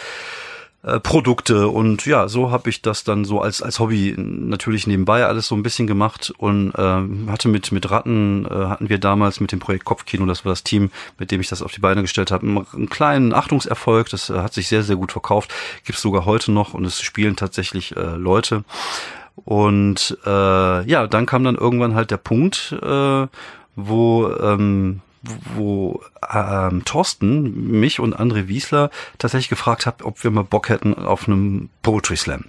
äh, 0.82 0.98
Produkte. 0.98 1.68
Und 1.68 2.06
ja, 2.06 2.28
so 2.28 2.50
habe 2.50 2.70
ich 2.70 2.80
das 2.80 3.04
dann 3.04 3.24
so 3.24 3.40
als 3.40 3.60
als 3.60 3.78
Hobby 3.80 4.14
natürlich 4.16 4.86
nebenbei 4.86 5.26
alles 5.26 5.46
so 5.46 5.54
ein 5.54 5.62
bisschen 5.62 5.86
gemacht. 5.86 6.32
Und 6.38 6.72
äh, 6.74 7.30
hatte 7.30 7.48
mit 7.48 7.70
mit 7.72 7.90
Ratten 7.90 8.46
äh, 8.46 8.66
hatten 8.66 8.88
wir 8.88 8.98
damals 8.98 9.40
mit 9.40 9.52
dem 9.52 9.58
Projekt 9.58 9.84
Kopfkino, 9.84 10.24
das 10.26 10.44
war 10.44 10.52
das 10.52 10.64
Team, 10.64 10.90
mit 11.18 11.30
dem 11.30 11.40
ich 11.40 11.48
das 11.48 11.62
auf 11.62 11.72
die 11.72 11.80
Beine 11.80 12.02
gestellt 12.02 12.30
habe, 12.30 12.46
einen, 12.46 12.66
einen 12.72 12.88
kleinen 12.88 13.34
Achtungserfolg, 13.34 14.08
das 14.08 14.30
äh, 14.30 14.38
hat 14.38 14.54
sich 14.54 14.68
sehr 14.68 14.82
sehr 14.82 14.96
gut 14.96 15.12
verkauft, 15.12 15.52
gibt's 15.84 16.02
sogar 16.02 16.24
heute 16.24 16.52
noch 16.52 16.72
und 16.74 16.84
es 16.84 17.00
spielen 17.02 17.36
tatsächlich 17.36 17.96
äh, 17.96 18.16
Leute. 18.16 18.64
Und 19.44 20.18
äh, 20.26 20.84
ja, 20.86 21.06
dann 21.06 21.26
kam 21.26 21.44
dann 21.44 21.56
irgendwann 21.56 21.94
halt 21.94 22.10
der 22.10 22.18
Punkt, 22.18 22.76
äh, 22.82 23.26
wo 23.76 24.30
ähm, 24.40 25.00
wo 25.22 26.02
ähm, 26.32 26.84
Thorsten 26.84 27.78
mich 27.78 28.00
und 28.00 28.16
André 28.18 28.48
Wiesler 28.48 28.90
tatsächlich 29.18 29.50
gefragt 29.50 29.84
hat, 29.84 30.02
ob 30.02 30.24
wir 30.24 30.30
mal 30.30 30.44
Bock 30.44 30.70
hätten 30.70 30.94
auf 30.94 31.28
einem 31.28 31.68
Poetry 31.82 32.16
Slam. 32.16 32.44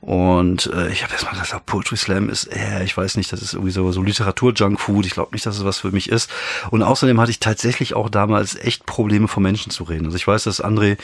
Und 0.00 0.66
äh, 0.72 0.90
ich 0.90 1.02
habe 1.02 1.12
erstmal 1.12 1.40
gesagt, 1.40 1.66
Poetry 1.66 1.96
Slam 1.96 2.28
ist, 2.28 2.44
äh, 2.54 2.84
ich 2.84 2.96
weiß 2.96 3.16
nicht, 3.16 3.32
das 3.32 3.42
ist 3.42 3.54
irgendwie 3.54 3.72
so, 3.72 3.90
so 3.90 4.00
Literatur-Junkfood. 4.02 5.06
Ich 5.06 5.14
glaube 5.14 5.32
nicht, 5.32 5.44
dass 5.44 5.56
es 5.56 5.64
was 5.64 5.78
für 5.78 5.90
mich 5.90 6.08
ist. 6.08 6.30
Und 6.70 6.82
außerdem 6.82 7.20
hatte 7.20 7.32
ich 7.32 7.40
tatsächlich 7.40 7.94
auch 7.94 8.08
damals 8.08 8.54
echt 8.54 8.86
Probleme 8.86 9.26
vor 9.26 9.42
Menschen 9.42 9.70
zu 9.70 9.82
reden. 9.84 10.04
Also 10.04 10.16
ich 10.16 10.26
weiß, 10.26 10.44
dass 10.44 10.62
André 10.62 10.98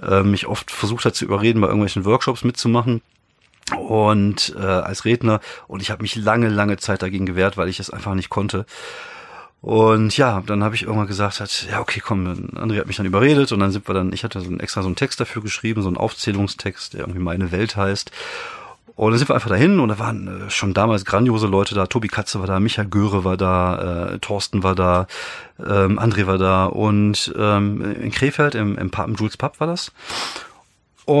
äh, 0.00 0.22
mich 0.22 0.46
oft 0.46 0.70
versucht 0.70 1.04
hat 1.04 1.16
zu 1.16 1.24
überreden, 1.24 1.60
bei 1.60 1.66
irgendwelchen 1.66 2.04
Workshops 2.04 2.44
mitzumachen 2.44 3.02
und 3.78 4.54
äh, 4.56 4.62
als 4.62 5.04
Redner 5.04 5.40
und 5.68 5.82
ich 5.82 5.90
habe 5.90 6.02
mich 6.02 6.16
lange 6.16 6.48
lange 6.48 6.76
Zeit 6.76 7.02
dagegen 7.02 7.26
gewehrt, 7.26 7.56
weil 7.56 7.68
ich 7.68 7.80
es 7.80 7.90
einfach 7.90 8.14
nicht 8.14 8.28
konnte. 8.28 8.66
Und 9.62 10.16
ja, 10.16 10.42
dann 10.44 10.64
habe 10.64 10.74
ich 10.74 10.82
irgendwann 10.82 11.06
gesagt, 11.06 11.38
hat, 11.38 11.68
ja, 11.70 11.80
okay, 11.80 12.00
komm, 12.00 12.26
André 12.56 12.80
hat 12.80 12.88
mich 12.88 12.96
dann 12.96 13.06
überredet 13.06 13.52
und 13.52 13.60
dann 13.60 13.70
sind 13.70 13.88
wir 13.88 13.94
dann, 13.94 14.12
ich 14.12 14.24
hatte 14.24 14.40
so 14.40 14.50
ein, 14.50 14.58
extra 14.58 14.82
so 14.82 14.88
einen 14.88 14.96
Text 14.96 15.20
dafür 15.20 15.40
geschrieben, 15.40 15.82
so 15.82 15.88
einen 15.88 15.96
Aufzählungstext, 15.96 16.94
der 16.94 17.02
irgendwie 17.02 17.20
meine 17.20 17.52
Welt 17.52 17.76
heißt. 17.76 18.10
Und 18.96 19.12
dann 19.12 19.18
sind 19.18 19.30
wir 19.30 19.34
einfach 19.34 19.50
dahin 19.50 19.78
und 19.78 19.88
da 19.88 19.98
waren 20.00 20.46
äh, 20.46 20.50
schon 20.50 20.74
damals 20.74 21.04
grandiose 21.04 21.46
Leute 21.46 21.76
da. 21.76 21.86
Tobi 21.86 22.08
Katze 22.08 22.40
war 22.40 22.48
da, 22.48 22.58
Michael 22.58 22.88
Göre 22.88 23.22
war 23.22 23.36
da, 23.36 24.14
äh, 24.14 24.18
Thorsten 24.18 24.64
war 24.64 24.74
da, 24.74 25.06
ähm, 25.60 25.98
André 25.98 26.26
war 26.26 26.38
da 26.38 26.66
und 26.66 27.32
ähm, 27.38 27.80
in 28.00 28.10
Krefeld 28.10 28.56
im, 28.56 28.76
im, 28.76 28.90
im 28.90 29.14
Jules 29.14 29.36
Pub 29.36 29.60
war 29.60 29.68
das. 29.68 29.92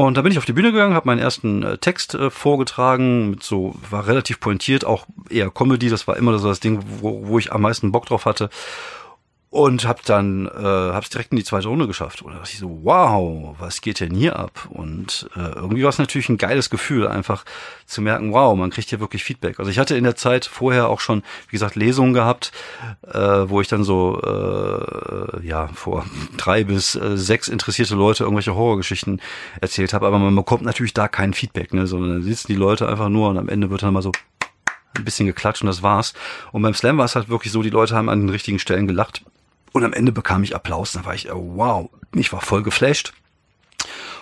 Und 0.00 0.16
da 0.16 0.22
bin 0.22 0.32
ich 0.32 0.38
auf 0.38 0.46
die 0.46 0.54
Bühne 0.54 0.72
gegangen, 0.72 0.94
habe 0.94 1.06
meinen 1.06 1.18
ersten 1.18 1.62
äh, 1.62 1.76
Text 1.76 2.14
äh, 2.14 2.30
vorgetragen, 2.30 3.30
mit 3.30 3.42
so 3.42 3.74
war 3.90 4.06
relativ 4.06 4.40
pointiert, 4.40 4.86
auch 4.86 5.06
eher 5.28 5.50
Comedy, 5.50 5.90
das 5.90 6.08
war 6.08 6.16
immer 6.16 6.38
so 6.38 6.48
das 6.48 6.60
Ding, 6.60 6.82
wo, 7.00 7.26
wo 7.26 7.38
ich 7.38 7.52
am 7.52 7.60
meisten 7.60 7.92
Bock 7.92 8.06
drauf 8.06 8.24
hatte 8.24 8.48
und 9.52 9.86
hab 9.86 10.02
dann 10.06 10.46
äh, 10.46 10.62
hab's 10.62 11.10
direkt 11.10 11.32
in 11.32 11.36
die 11.36 11.44
zweite 11.44 11.68
Runde 11.68 11.86
geschafft. 11.86 12.22
Oder 12.22 12.40
ich 12.42 12.58
so 12.58 12.80
wow 12.84 13.54
was 13.58 13.82
geht 13.82 14.00
denn 14.00 14.14
hier 14.14 14.36
ab? 14.36 14.66
Und 14.70 15.28
äh, 15.36 15.40
irgendwie 15.40 15.82
war 15.82 15.90
es 15.90 15.98
natürlich 15.98 16.30
ein 16.30 16.38
geiles 16.38 16.70
Gefühl 16.70 17.06
einfach 17.06 17.44
zu 17.84 18.00
merken 18.00 18.32
wow 18.32 18.56
man 18.56 18.70
kriegt 18.70 18.88
hier 18.88 18.98
wirklich 18.98 19.22
Feedback. 19.24 19.58
Also 19.58 19.70
ich 19.70 19.78
hatte 19.78 19.94
in 19.94 20.04
der 20.04 20.16
Zeit 20.16 20.46
vorher 20.46 20.88
auch 20.88 21.00
schon 21.00 21.22
wie 21.48 21.52
gesagt 21.52 21.76
Lesungen 21.76 22.14
gehabt 22.14 22.50
äh, 23.06 23.18
wo 23.18 23.60
ich 23.60 23.68
dann 23.68 23.84
so 23.84 24.22
äh, 24.22 25.46
ja 25.46 25.68
vor 25.74 26.06
drei 26.38 26.64
bis 26.64 26.94
äh, 26.94 27.18
sechs 27.18 27.48
interessierte 27.48 27.94
Leute 27.94 28.24
irgendwelche 28.24 28.54
Horrorgeschichten 28.54 29.20
erzählt 29.60 29.92
habe 29.92 30.06
aber 30.06 30.18
man 30.18 30.34
bekommt 30.34 30.62
natürlich 30.62 30.94
da 30.94 31.08
kein 31.08 31.34
Feedback 31.34 31.74
ne? 31.74 31.86
Sondern 31.86 32.10
dann 32.10 32.22
sitzen 32.22 32.46
die 32.46 32.58
Leute 32.58 32.88
einfach 32.88 33.10
nur 33.10 33.28
und 33.28 33.36
am 33.36 33.50
Ende 33.50 33.68
wird 33.68 33.82
dann 33.82 33.92
mal 33.92 34.00
so 34.00 34.12
ein 34.96 35.04
bisschen 35.04 35.26
geklatscht 35.26 35.62
und 35.62 35.66
das 35.66 35.82
war's. 35.82 36.14
Und 36.52 36.62
beim 36.62 36.74
Slam 36.74 36.98
war 36.98 37.04
es 37.04 37.14
halt 37.14 37.28
wirklich 37.28 37.52
so, 37.52 37.62
die 37.62 37.70
Leute 37.70 37.94
haben 37.94 38.08
an 38.08 38.20
den 38.20 38.28
richtigen 38.28 38.58
Stellen 38.58 38.86
gelacht. 38.86 39.24
Und 39.72 39.84
am 39.84 39.92
Ende 39.92 40.12
bekam 40.12 40.42
ich 40.42 40.54
Applaus. 40.54 40.92
Da 40.92 41.04
war 41.04 41.14
ich, 41.14 41.32
oh, 41.32 41.52
wow, 41.56 41.90
ich 42.14 42.32
war 42.32 42.40
voll 42.40 42.62
geflasht. 42.62 43.12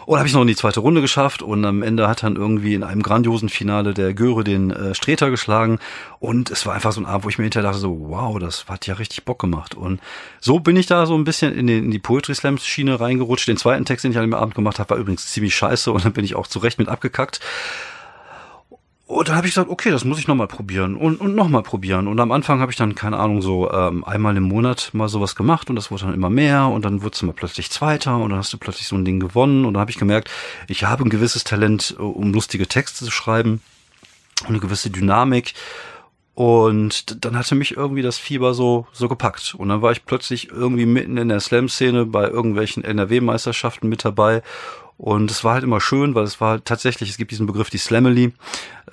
Und 0.06 0.18
habe 0.18 0.26
ich 0.26 0.34
noch 0.34 0.40
in 0.40 0.48
die 0.48 0.56
zweite 0.56 0.80
Runde 0.80 1.02
geschafft 1.02 1.42
und 1.42 1.64
am 1.64 1.82
Ende 1.82 2.08
hat 2.08 2.22
dann 2.22 2.34
irgendwie 2.34 2.74
in 2.74 2.82
einem 2.82 3.02
grandiosen 3.02 3.48
Finale 3.48 3.94
der 3.94 4.14
Göre 4.14 4.42
den 4.42 4.70
äh, 4.70 4.94
Streter 4.94 5.30
geschlagen 5.30 5.78
und 6.18 6.50
es 6.50 6.64
war 6.66 6.74
einfach 6.74 6.92
so 6.92 7.00
ein 7.00 7.06
Abend, 7.06 7.24
wo 7.24 7.28
ich 7.28 7.38
mir 7.38 7.44
hinterher 7.44 7.68
dachte 7.68 7.80
so, 7.80 7.96
wow, 8.08 8.38
das 8.38 8.64
hat 8.66 8.86
ja 8.86 8.94
richtig 8.94 9.24
Bock 9.24 9.38
gemacht 9.38 9.74
und 9.74 10.00
so 10.40 10.58
bin 10.58 10.76
ich 10.76 10.86
da 10.86 11.06
so 11.06 11.14
ein 11.14 11.24
bisschen 11.24 11.54
in, 11.54 11.66
den, 11.66 11.84
in 11.84 11.90
die 11.90 11.98
Poetry 11.98 12.34
Slams 12.34 12.66
Schiene 12.66 12.98
reingerutscht. 12.98 13.46
Den 13.46 13.58
zweiten 13.58 13.84
Text, 13.84 14.04
den 14.04 14.12
ich 14.12 14.18
an 14.18 14.24
dem 14.24 14.34
Abend 14.34 14.54
gemacht 14.54 14.78
habe, 14.78 14.90
war 14.90 14.96
übrigens 14.96 15.26
ziemlich 15.28 15.54
scheiße 15.54 15.92
und 15.92 16.04
dann 16.04 16.12
bin 16.12 16.24
ich 16.24 16.34
auch 16.34 16.46
zurecht 16.46 16.78
mit 16.78 16.88
abgekackt. 16.88 17.40
Und 19.10 19.28
dann 19.28 19.34
habe 19.34 19.48
ich 19.48 19.54
gesagt, 19.54 19.70
okay, 19.70 19.90
das 19.90 20.04
muss 20.04 20.20
ich 20.20 20.28
nochmal 20.28 20.46
probieren 20.46 20.94
und, 20.94 21.20
und 21.20 21.34
nochmal 21.34 21.64
probieren. 21.64 22.06
Und 22.06 22.20
am 22.20 22.30
Anfang 22.30 22.60
habe 22.60 22.70
ich 22.70 22.78
dann, 22.78 22.94
keine 22.94 23.18
Ahnung, 23.18 23.42
so 23.42 23.68
ähm, 23.68 24.04
einmal 24.04 24.36
im 24.36 24.44
Monat 24.44 24.90
mal 24.92 25.08
sowas 25.08 25.34
gemacht 25.34 25.68
und 25.68 25.74
das 25.74 25.90
wurde 25.90 26.04
dann 26.04 26.14
immer 26.14 26.30
mehr 26.30 26.68
und 26.68 26.84
dann 26.84 27.02
wurde 27.02 27.14
es 27.14 27.22
mal 27.22 27.32
plötzlich 27.32 27.72
Zweiter 27.72 28.16
und 28.18 28.30
dann 28.30 28.38
hast 28.38 28.52
du 28.52 28.58
plötzlich 28.58 28.86
so 28.86 28.94
ein 28.94 29.04
Ding 29.04 29.18
gewonnen 29.18 29.64
und 29.64 29.74
dann 29.74 29.80
habe 29.80 29.90
ich 29.90 29.98
gemerkt, 29.98 30.30
ich 30.68 30.84
habe 30.84 31.02
ein 31.02 31.10
gewisses 31.10 31.42
Talent, 31.42 31.96
äh, 31.98 32.02
um 32.02 32.32
lustige 32.32 32.68
Texte 32.68 33.04
zu 33.04 33.10
schreiben 33.10 33.60
und 34.42 34.50
eine 34.50 34.60
gewisse 34.60 34.90
Dynamik. 34.90 35.54
Und 36.34 37.24
dann 37.24 37.36
hatte 37.36 37.56
mich 37.56 37.76
irgendwie 37.76 38.02
das 38.02 38.16
Fieber 38.16 38.54
so, 38.54 38.86
so 38.92 39.08
gepackt. 39.08 39.56
Und 39.58 39.70
dann 39.70 39.82
war 39.82 39.90
ich 39.90 40.06
plötzlich 40.06 40.50
irgendwie 40.50 40.86
mitten 40.86 41.16
in 41.16 41.28
der 41.28 41.40
Slam-Szene 41.40 42.06
bei 42.06 42.28
irgendwelchen 42.28 42.84
NRW-Meisterschaften 42.84 43.88
mit 43.88 44.04
dabei 44.04 44.42
und 45.00 45.30
es 45.30 45.44
war 45.44 45.54
halt 45.54 45.64
immer 45.64 45.80
schön, 45.80 46.14
weil 46.14 46.24
es 46.24 46.42
war 46.42 46.62
tatsächlich, 46.62 47.08
es 47.08 47.16
gibt 47.16 47.30
diesen 47.30 47.46
Begriff 47.46 47.70
die 47.70 47.78
Slamily. 47.78 48.34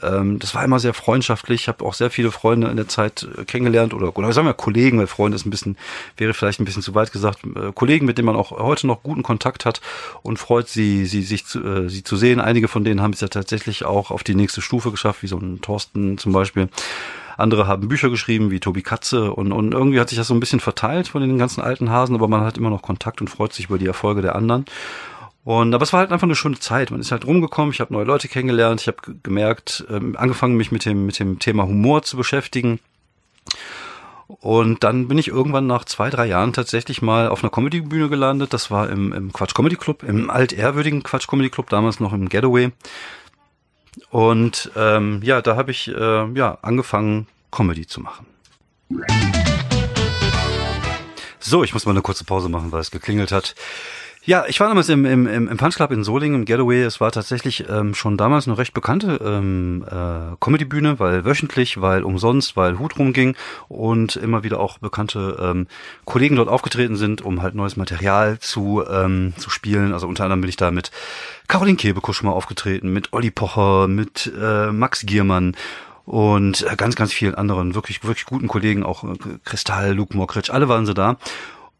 Ähm, 0.01 0.39
das 0.39 0.55
war 0.55 0.63
immer 0.63 0.79
sehr 0.79 0.93
freundschaftlich. 0.93 1.63
Ich 1.63 1.67
habe 1.67 1.83
auch 1.83 1.93
sehr 1.93 2.09
viele 2.09 2.31
Freunde 2.31 2.69
in 2.69 2.77
der 2.77 2.87
Zeit 2.87 3.27
äh, 3.37 3.43
kennengelernt 3.43 3.93
oder, 3.93 4.17
oder 4.17 4.31
sagen 4.31 4.47
wir 4.47 4.53
Kollegen, 4.53 4.99
weil 4.99 5.07
Freunde 5.07 5.35
ist 5.35 5.45
ein 5.45 5.49
bisschen, 5.49 5.75
wäre 6.15 6.33
vielleicht 6.33 6.61
ein 6.61 6.65
bisschen 6.65 6.81
zu 6.81 6.95
weit 6.95 7.11
gesagt, 7.11 7.39
äh, 7.43 7.73
Kollegen, 7.73 8.05
mit 8.05 8.17
denen 8.17 8.27
man 8.27 8.37
auch 8.37 8.51
heute 8.51 8.87
noch 8.87 9.03
guten 9.03 9.21
Kontakt 9.21 9.65
hat 9.65 9.81
und 10.21 10.39
freut 10.39 10.69
sie, 10.69 11.05
sie 11.05 11.23
sich 11.23 11.45
zu, 11.45 11.61
äh, 11.61 11.89
sie 11.89 12.03
zu 12.03 12.15
sehen. 12.15 12.39
Einige 12.39 12.69
von 12.69 12.85
denen 12.85 13.01
haben 13.01 13.11
es 13.11 13.19
ja 13.19 13.27
tatsächlich 13.27 13.83
auch 13.83 14.09
auf 14.09 14.23
die 14.23 14.35
nächste 14.35 14.61
Stufe 14.61 14.91
geschafft, 14.91 15.23
wie 15.23 15.27
so 15.27 15.37
ein 15.37 15.59
Thorsten 15.59 16.17
zum 16.17 16.31
Beispiel. 16.31 16.69
Andere 17.35 17.67
haben 17.67 17.89
Bücher 17.89 18.09
geschrieben, 18.09 18.49
wie 18.49 18.61
Tobi 18.61 18.81
Katze 18.81 19.33
und, 19.33 19.51
und 19.51 19.73
irgendwie 19.73 19.99
hat 19.99 20.07
sich 20.07 20.17
das 20.17 20.27
so 20.27 20.33
ein 20.33 20.39
bisschen 20.39 20.61
verteilt 20.61 21.09
von 21.09 21.21
den 21.21 21.37
ganzen 21.37 21.59
alten 21.59 21.89
Hasen, 21.89 22.15
aber 22.15 22.29
man 22.29 22.45
hat 22.45 22.57
immer 22.57 22.69
noch 22.69 22.81
Kontakt 22.81 23.19
und 23.19 23.29
freut 23.29 23.51
sich 23.51 23.65
über 23.65 23.77
die 23.77 23.87
Erfolge 23.87 24.21
der 24.21 24.37
anderen. 24.37 24.63
Und 25.47 25.73
aber 25.73 25.83
es 25.83 25.93
war 25.93 26.01
halt 26.01 26.11
einfach 26.11 26.27
eine 26.27 26.35
schöne 26.35 26.59
Zeit. 26.59 26.91
Man 26.91 26.99
ist 26.99 27.13
halt 27.13 27.25
rumgekommen, 27.25 27.71
ich 27.71 27.79
habe 27.79 27.93
neue 27.93 28.03
Leute 28.03 28.27
kennengelernt, 28.27 28.81
ich 28.81 28.87
habe 28.89 28.97
gemerkt, 29.23 29.85
ähm, 29.89 30.17
angefangen 30.17 30.57
mich 30.57 30.73
mit 30.73 30.83
dem 30.83 31.05
mit 31.05 31.19
dem 31.19 31.39
Thema 31.39 31.63
Humor 31.63 32.03
zu 32.03 32.17
beschäftigen. 32.17 32.81
Und 34.27 34.83
dann 34.83 35.07
bin 35.07 35.17
ich 35.17 35.29
irgendwann 35.29 35.65
nach 35.65 35.85
zwei, 35.85 36.09
drei 36.09 36.25
Jahren 36.25 36.51
tatsächlich 36.51 37.01
mal 37.01 37.29
auf 37.29 37.45
einer 37.45 37.49
Comedy-Bühne 37.49 38.09
gelandet. 38.09 38.51
Das 38.51 38.71
war 38.71 38.89
im, 38.89 39.13
im 39.13 39.31
Quatsch 39.31 39.55
Comedy 39.55 39.77
Club, 39.77 40.03
im 40.03 40.29
altehrwürdigen 40.29 41.01
Quatsch 41.01 41.29
Comedy 41.29 41.49
Club, 41.49 41.69
damals 41.69 42.01
noch 42.01 42.11
im 42.11 42.27
Getaway. 42.27 42.73
Und 44.09 44.69
ähm, 44.75 45.21
ja, 45.23 45.41
da 45.41 45.55
habe 45.55 45.71
ich 45.71 45.87
äh, 45.87 46.25
ja 46.33 46.57
angefangen, 46.61 47.25
Comedy 47.51 47.87
zu 47.87 48.01
machen. 48.01 48.25
So, 51.39 51.63
ich 51.63 51.73
muss 51.73 51.85
mal 51.85 51.93
eine 51.93 52.01
kurze 52.01 52.25
Pause 52.25 52.49
machen, 52.49 52.73
weil 52.73 52.81
es 52.81 52.91
geklingelt 52.91 53.31
hat. 53.31 53.55
Ja, 54.27 54.43
ich 54.45 54.59
war 54.59 54.67
damals 54.67 54.89
im, 54.89 55.05
im, 55.05 55.25
im 55.25 55.55
Punch 55.55 55.75
Club 55.75 55.89
in 55.93 56.03
Solingen, 56.03 56.41
im 56.41 56.45
Getaway. 56.45 56.81
Es 56.83 56.99
war 56.99 57.13
tatsächlich 57.13 57.63
ähm, 57.69 57.95
schon 57.95 58.17
damals 58.17 58.45
eine 58.45 58.57
recht 58.57 58.73
bekannte 58.73 59.21
ähm, 59.23 59.85
äh, 59.89 60.35
Comedy-Bühne, 60.41 60.99
weil 60.99 61.23
wöchentlich, 61.23 61.79
weil 61.79 62.03
umsonst, 62.03 62.57
weil 62.57 62.77
Hut 62.77 62.99
rumging 62.99 63.37
und 63.69 64.17
immer 64.17 64.43
wieder 64.43 64.59
auch 64.59 64.79
bekannte 64.79 65.37
ähm, 65.41 65.67
Kollegen 66.03 66.35
dort 66.35 66.49
aufgetreten 66.49 66.97
sind, 66.97 67.21
um 67.21 67.41
halt 67.41 67.55
neues 67.55 67.77
Material 67.77 68.37
zu, 68.39 68.83
ähm, 68.91 69.33
zu 69.37 69.49
spielen. 69.49 69.93
Also 69.93 70.09
unter 70.09 70.25
anderem 70.25 70.41
bin 70.41 70.49
ich 70.49 70.57
da 70.57 70.71
mit 70.71 70.91
Caroline 71.47 71.77
Kebekus 71.77 72.17
schon 72.17 72.27
mal 72.27 72.35
aufgetreten, 72.35 72.91
mit 72.91 73.13
Olli 73.13 73.31
Pocher, 73.31 73.87
mit 73.87 74.29
äh, 74.37 74.73
Max 74.73 75.05
Giermann 75.05 75.55
und 76.03 76.69
äh, 76.69 76.75
ganz, 76.75 76.97
ganz 76.97 77.13
vielen 77.13 77.35
anderen 77.35 77.75
wirklich, 77.75 78.03
wirklich 78.03 78.25
guten 78.25 78.49
Kollegen, 78.49 78.83
auch 78.83 79.05
äh, 79.05 79.15
Kristall, 79.45 79.93
Luke 79.93 80.17
Mockridge, 80.17 80.51
alle 80.51 80.67
waren 80.67 80.85
sie 80.85 80.93
da. 80.93 81.15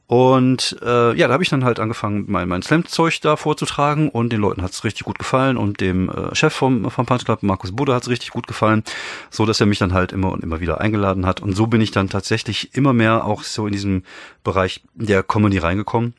Und 0.08 0.78
äh, 0.82 1.14
ja, 1.18 1.28
da 1.28 1.34
habe 1.34 1.44
ich 1.44 1.50
dann 1.50 1.66
halt 1.66 1.82
angefangen, 1.82 2.26
mein, 2.28 2.48
mein 2.48 2.62
Slam-Zeug 2.62 3.20
da 3.22 3.36
vorzutragen 3.36 4.08
und 4.08 4.32
den 4.32 4.40
Leuten 4.40 4.62
hat's 4.62 4.86
richtig 4.86 5.04
gut 5.04 5.20
gefallen 5.20 5.58
und 5.58 5.82
dem 5.82 6.10
äh, 6.10 6.34
Chef 6.34 6.54
vom, 6.54 6.90
vom 6.90 7.06
Punch 7.06 7.26
Club, 7.26 7.44
Markus 7.44 7.74
Bude, 7.74 7.94
hat's 7.94 8.08
richtig 8.08 8.30
gut 8.30 8.48
gefallen, 8.48 8.84
so 9.30 9.46
dass 9.46 9.60
er 9.60 9.66
mich 9.66 9.80
dann 9.80 9.94
halt 9.94 10.14
immer 10.14 10.32
und 10.32 10.44
immer 10.44 10.62
wieder 10.62 10.80
eingeladen 10.80 11.26
hat. 11.26 11.42
Und 11.42 11.58
so 11.58 11.68
bin 11.68 11.82
ich 11.82 11.92
dann 11.92 12.08
tatsächlich 12.08 12.74
immer 12.74 12.94
mehr 12.94 13.26
auch 13.26 13.44
so 13.44 13.68
in 13.68 13.74
diesem 13.74 14.04
Bereich 14.46 14.82
der 14.96 15.24
Comedy 15.24 15.58
reingekommen. 15.58 16.14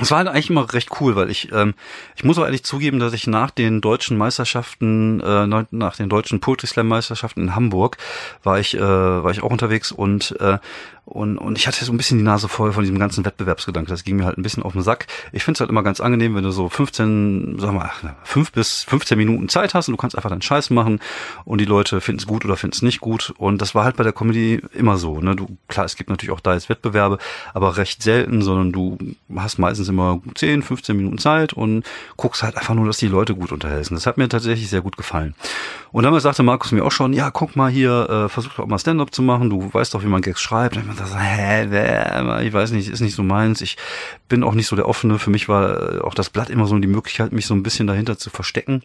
Es 0.00 0.10
war 0.10 0.18
halt 0.18 0.28
eigentlich 0.28 0.50
immer 0.50 0.72
recht 0.72 1.00
cool, 1.00 1.14
weil 1.14 1.30
ich, 1.30 1.52
ähm, 1.52 1.74
ich 2.16 2.24
muss 2.24 2.36
auch 2.36 2.44
ehrlich 2.44 2.64
zugeben, 2.64 2.98
dass 2.98 3.12
ich 3.12 3.28
nach 3.28 3.52
den 3.52 3.80
deutschen 3.80 4.16
Meisterschaften, 4.16 5.20
äh, 5.20 5.46
nach 5.46 5.96
den 5.96 6.08
deutschen 6.08 6.40
Poetry 6.40 6.66
Slam 6.66 6.88
Meisterschaften 6.88 7.42
in 7.42 7.54
Hamburg, 7.54 7.96
war 8.42 8.58
ich, 8.58 8.74
äh, 8.74 8.80
war 8.80 9.30
ich 9.30 9.44
auch 9.44 9.50
unterwegs 9.50 9.92
und 9.92 10.34
äh, 10.40 10.58
und, 11.06 11.36
und 11.36 11.58
ich 11.58 11.66
hatte 11.66 11.84
so 11.84 11.92
ein 11.92 11.98
bisschen 11.98 12.16
die 12.16 12.24
Nase 12.24 12.48
voll 12.48 12.72
von 12.72 12.82
diesem 12.82 12.98
ganzen 12.98 13.24
Wettbewerbsgedanke. 13.26 13.90
Das 13.90 14.04
ging 14.04 14.16
mir 14.16 14.24
halt 14.24 14.38
ein 14.38 14.42
bisschen 14.42 14.62
auf 14.62 14.72
den 14.72 14.82
Sack. 14.82 15.06
Ich 15.32 15.44
finde 15.44 15.56
es 15.56 15.60
halt 15.60 15.68
immer 15.68 15.82
ganz 15.82 16.00
angenehm, 16.00 16.34
wenn 16.34 16.44
du 16.44 16.50
so 16.50 16.68
15, 16.70 17.56
sag 17.58 17.72
mal, 17.72 17.90
5 18.22 18.52
bis 18.52 18.84
15 18.84 19.18
Minuten 19.18 19.50
Zeit 19.50 19.74
hast 19.74 19.88
und 19.88 19.92
du 19.92 19.96
kannst 19.98 20.16
einfach 20.16 20.30
deinen 20.30 20.42
Scheiß 20.42 20.70
machen 20.70 21.00
und 21.44 21.60
die 21.60 21.66
Leute 21.66 22.00
finden 22.00 22.20
es 22.20 22.26
gut 22.26 22.44
oder 22.46 22.56
finden 22.56 22.74
es 22.74 22.82
nicht 22.82 23.00
gut. 23.00 23.34
Und 23.36 23.60
das 23.60 23.74
war 23.74 23.84
halt 23.84 23.96
bei 23.96 24.02
der 24.02 24.14
Comedy 24.14 24.62
immer 24.72 24.96
so. 24.96 25.20
Ne? 25.20 25.36
Du, 25.36 25.58
klar, 25.68 25.84
es 25.84 25.96
gibt 25.96 26.08
natürlich 26.08 26.32
auch 26.32 26.40
da 26.40 26.54
jetzt 26.54 26.70
Wettbewerbe, 26.70 27.18
aber 27.52 27.76
recht 27.76 28.02
selten, 28.02 28.40
sondern 28.40 28.72
du 28.72 28.96
hast 29.36 29.58
meistens 29.58 29.83
immer 29.88 30.20
10, 30.34 30.62
15 30.62 30.96
Minuten 30.96 31.18
Zeit 31.18 31.52
und 31.52 31.84
guckst 32.16 32.42
halt 32.42 32.56
einfach 32.56 32.74
nur, 32.74 32.86
dass 32.86 32.98
die 32.98 33.08
Leute 33.08 33.34
gut 33.34 33.52
unterhelfen. 33.52 33.94
Das 33.96 34.06
hat 34.06 34.18
mir 34.18 34.28
tatsächlich 34.28 34.68
sehr 34.68 34.82
gut 34.82 34.96
gefallen. 34.96 35.34
Und 35.92 36.04
damals 36.04 36.22
sagte 36.24 36.42
Markus 36.42 36.72
mir 36.72 36.84
auch 36.84 36.92
schon, 36.92 37.12
ja, 37.12 37.30
guck 37.30 37.56
mal 37.56 37.70
hier, 37.70 38.08
äh, 38.08 38.28
versuch 38.28 38.54
doch 38.54 38.66
mal 38.66 38.78
Stand-up 38.78 39.14
zu 39.14 39.22
machen, 39.22 39.50
du 39.50 39.72
weißt 39.72 39.94
doch, 39.94 40.02
wie 40.02 40.08
man 40.08 40.22
Gags 40.22 40.40
schreibt. 40.40 40.76
Und 40.76 40.90
ich 40.90 40.96
dachte, 40.96 41.18
hä, 41.18 42.46
ich 42.46 42.52
weiß 42.52 42.72
nicht, 42.72 42.88
ist 42.88 43.00
nicht 43.00 43.14
so 43.14 43.22
meins. 43.22 43.60
Ich 43.60 43.76
bin 44.28 44.42
auch 44.42 44.54
nicht 44.54 44.66
so 44.66 44.76
der 44.76 44.88
Offene. 44.88 45.18
Für 45.18 45.30
mich 45.30 45.48
war 45.48 45.96
äh, 45.96 46.00
auch 46.00 46.14
das 46.14 46.30
Blatt 46.30 46.50
immer 46.50 46.66
so 46.66 46.78
die 46.78 46.88
Möglichkeit, 46.88 47.32
mich 47.32 47.46
so 47.46 47.54
ein 47.54 47.62
bisschen 47.62 47.86
dahinter 47.86 48.18
zu 48.18 48.30
verstecken. 48.30 48.82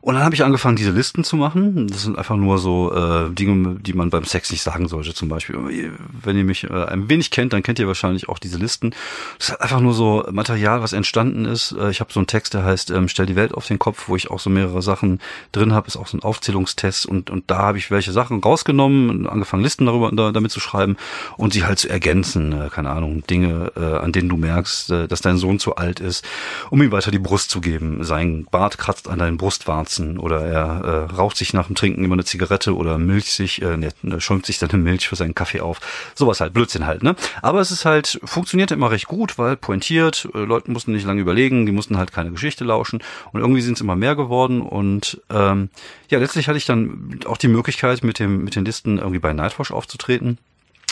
Und 0.00 0.14
dann 0.14 0.24
habe 0.24 0.34
ich 0.34 0.42
angefangen, 0.42 0.76
diese 0.76 0.92
Listen 0.92 1.24
zu 1.24 1.36
machen. 1.36 1.88
Das 1.88 2.02
sind 2.02 2.16
einfach 2.16 2.36
nur 2.36 2.58
so 2.58 2.92
äh, 2.94 3.30
Dinge, 3.30 3.76
die 3.80 3.92
man 3.92 4.08
beim 4.08 4.24
Sex 4.24 4.50
nicht 4.50 4.62
sagen 4.62 4.88
sollte. 4.88 5.12
Zum 5.12 5.28
Beispiel, 5.28 5.92
wenn 6.22 6.38
ihr 6.38 6.44
mich 6.44 6.64
äh, 6.64 6.84
ein 6.86 7.10
wenig 7.10 7.30
kennt, 7.30 7.52
dann 7.52 7.62
kennt 7.62 7.78
ihr 7.78 7.86
wahrscheinlich 7.86 8.28
auch 8.28 8.38
diese 8.38 8.56
Listen. 8.56 8.94
Das 9.38 9.50
ist 9.50 9.60
einfach 9.60 9.80
nur 9.80 9.92
so 9.92 10.26
Material, 10.30 10.80
was 10.80 10.94
entstanden 10.94 11.44
ist. 11.44 11.72
Äh, 11.72 11.90
ich 11.90 12.00
habe 12.00 12.12
so 12.12 12.20
einen 12.20 12.26
Text, 12.26 12.54
der 12.54 12.64
heißt 12.64 12.90
ähm, 12.90 13.08
Stell 13.08 13.26
die 13.26 13.36
Welt 13.36 13.52
auf 13.52 13.66
den 13.66 13.78
Kopf, 13.78 14.08
wo 14.08 14.16
ich 14.16 14.30
auch 14.30 14.40
so 14.40 14.48
mehrere 14.48 14.80
Sachen 14.80 15.20
drin 15.52 15.74
habe. 15.74 15.88
Ist 15.88 15.96
auch 15.96 16.06
so 16.06 16.16
ein 16.16 16.22
Aufzählungstest 16.22 17.04
und 17.04 17.28
und 17.28 17.50
da 17.50 17.58
habe 17.58 17.78
ich 17.78 17.90
welche 17.90 18.12
Sachen 18.12 18.40
rausgenommen 18.40 19.10
und 19.10 19.26
angefangen, 19.26 19.62
Listen 19.62 19.86
darüber 19.86 20.10
da, 20.12 20.32
damit 20.32 20.50
zu 20.50 20.60
schreiben 20.60 20.96
und 21.36 21.52
sie 21.52 21.64
halt 21.64 21.78
zu 21.78 21.90
ergänzen. 21.90 22.52
Äh, 22.52 22.70
keine 22.70 22.88
Ahnung, 22.90 23.22
Dinge, 23.26 23.72
äh, 23.76 23.98
an 23.98 24.12
denen 24.12 24.30
du 24.30 24.38
merkst, 24.38 24.90
äh, 24.90 25.08
dass 25.08 25.20
dein 25.20 25.36
Sohn 25.36 25.58
zu 25.58 25.76
alt 25.76 26.00
ist, 26.00 26.24
um 26.70 26.80
ihm 26.82 26.90
weiter 26.90 27.10
die 27.10 27.18
Brust 27.18 27.50
zu 27.50 27.60
geben. 27.60 28.02
Sein 28.02 28.46
Bart 28.50 28.78
kratzt 28.78 29.06
an 29.06 29.18
deinen 29.18 29.36
Brustwarzen 29.36 29.89
Schmerzen 29.90 30.18
oder 30.18 30.46
er 30.46 31.08
äh, 31.10 31.14
raucht 31.14 31.36
sich 31.36 31.52
nach 31.52 31.66
dem 31.66 31.74
Trinken 31.74 32.04
immer 32.04 32.14
eine 32.14 32.24
Zigarette 32.24 32.76
oder 32.76 32.98
milch 32.98 33.32
sich, 33.32 33.60
äh, 33.62 33.76
ne, 33.76 34.20
schäumt 34.20 34.46
sich 34.46 34.58
dann 34.58 34.70
eine 34.70 34.82
Milch 34.82 35.08
für 35.08 35.16
seinen 35.16 35.34
Kaffee 35.34 35.60
auf. 35.60 35.80
Sowas 36.14 36.40
halt, 36.40 36.52
Blödsinn 36.54 36.86
halt, 36.86 37.02
ne? 37.02 37.16
Aber 37.42 37.60
es 37.60 37.70
ist 37.70 37.84
halt, 37.84 38.20
funktioniert 38.24 38.70
immer 38.70 38.90
recht 38.90 39.06
gut, 39.06 39.38
weil 39.38 39.56
pointiert, 39.56 40.28
äh, 40.34 40.38
Leute 40.38 40.70
mussten 40.70 40.92
nicht 40.92 41.06
lange 41.06 41.20
überlegen, 41.20 41.66
die 41.66 41.72
mussten 41.72 41.98
halt 41.98 42.12
keine 42.12 42.30
Geschichte 42.30 42.64
lauschen 42.64 43.02
und 43.32 43.40
irgendwie 43.40 43.62
sind 43.62 43.74
es 43.74 43.80
immer 43.80 43.96
mehr 43.96 44.14
geworden 44.14 44.60
und 44.60 45.20
ähm, 45.30 45.70
ja, 46.08 46.18
letztlich 46.18 46.48
hatte 46.48 46.58
ich 46.58 46.66
dann 46.66 47.20
auch 47.26 47.36
die 47.36 47.48
Möglichkeit, 47.48 48.04
mit 48.04 48.18
dem 48.18 48.44
mit 48.44 48.54
den 48.54 48.64
Listen 48.64 48.98
irgendwie 48.98 49.18
bei 49.18 49.32
Nightwatch 49.32 49.72
aufzutreten 49.72 50.38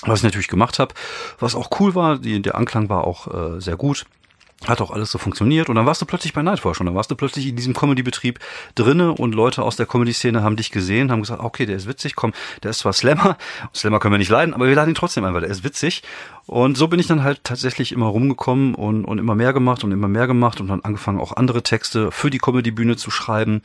was 0.03 0.21
ich 0.21 0.25
natürlich 0.25 0.47
gemacht 0.47 0.79
habe, 0.79 0.95
was 1.41 1.57
auch 1.57 1.71
cool 1.81 1.97
war, 1.97 2.19
die, 2.19 2.41
der 2.41 2.55
Anklang 2.55 2.89
war 2.89 3.03
auch 3.03 3.57
äh, 3.57 3.61
sehr 3.61 3.77
gut. 3.77 4.07
Hat 4.67 4.81
auch 4.81 4.91
alles 4.91 5.13
so 5.13 5.19
funktioniert 5.19 5.69
und 5.69 5.77
dann 5.77 5.87
warst 5.87 6.03
du 6.03 6.07
plötzlich 6.07 6.33
bei 6.33 6.43
Nightwatch 6.43 6.81
und 6.81 6.87
dann 6.87 6.95
warst 6.97 7.11
du 7.13 7.15
plötzlich 7.15 7.47
in 7.47 7.55
diesem 7.55 7.75
Comedy-Betrieb 7.75 8.41
drinne 8.75 9.13
und 9.13 9.33
Leute 9.33 9.63
aus 9.63 9.77
der 9.77 9.87
Comedy-Szene 9.87 10.43
haben 10.43 10.57
dich 10.57 10.73
gesehen, 10.73 11.13
haben 11.13 11.21
gesagt, 11.21 11.43
okay, 11.43 11.65
der 11.65 11.77
ist 11.77 11.87
witzig, 11.87 12.17
komm, 12.17 12.33
der 12.65 12.71
ist 12.71 12.81
zwar 12.81 12.93
Slammer, 12.93 13.39
Slammer 13.75 14.01
können 14.01 14.15
wir 14.15 14.19
nicht 14.19 14.31
leiden, 14.31 14.55
aber 14.55 14.67
wir 14.67 14.75
laden 14.75 14.91
ihn 14.91 14.95
trotzdem 14.97 15.25
ein, 15.25 15.33
weil 15.33 15.43
der 15.43 15.51
ist 15.51 15.63
witzig. 15.63 16.03
Und 16.47 16.77
so 16.77 16.89
bin 16.89 16.99
ich 16.99 17.07
dann 17.07 17.23
halt 17.23 17.45
tatsächlich 17.45 17.93
immer 17.93 18.07
rumgekommen 18.07 18.75
und, 18.75 19.05
und 19.05 19.19
immer 19.19 19.37
mehr 19.37 19.53
gemacht 19.53 19.85
und 19.85 19.93
immer 19.93 20.09
mehr 20.09 20.27
gemacht 20.27 20.61
und 20.61 20.67
dann 20.69 20.81
angefangen 20.81 21.21
auch 21.21 21.37
andere 21.37 21.63
Texte 21.63 22.11
für 22.11 22.31
die 22.31 22.39
Comedy-Bühne 22.39 22.97
zu 22.97 23.13
schreiben. 23.13 23.63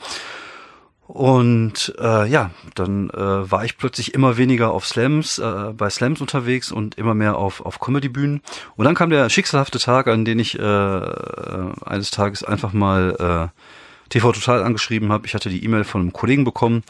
Und 1.05 1.93
äh, 1.99 2.27
ja, 2.27 2.51
dann 2.75 3.09
äh, 3.09 3.51
war 3.51 3.65
ich 3.65 3.77
plötzlich 3.77 4.13
immer 4.13 4.37
weniger 4.37 4.71
auf 4.71 4.85
Slams, 4.87 5.37
äh, 5.37 5.73
bei 5.75 5.89
Slams 5.89 6.21
unterwegs 6.21 6.71
und 6.71 6.95
immer 6.95 7.13
mehr 7.13 7.37
auf, 7.37 7.61
auf 7.65 7.79
Comedy-Bühnen. 7.79 8.41
Und 8.75 8.85
dann 8.85 8.95
kam 8.95 9.09
der 9.09 9.29
schicksalhafte 9.29 9.79
Tag, 9.79 10.07
an 10.07 10.25
den 10.25 10.39
ich 10.39 10.57
äh, 10.57 10.63
äh 10.63 11.71
eines 11.85 12.11
Tages 12.11 12.43
einfach 12.43 12.71
mal 12.71 13.51
äh, 13.53 14.09
TV 14.09 14.31
Total 14.31 14.63
angeschrieben 14.63 15.11
habe. 15.11 15.25
Ich 15.25 15.33
hatte 15.33 15.49
die 15.49 15.63
E-Mail 15.63 15.83
von 15.83 16.01
einem 16.01 16.13
Kollegen 16.13 16.45
bekommen. 16.45 16.83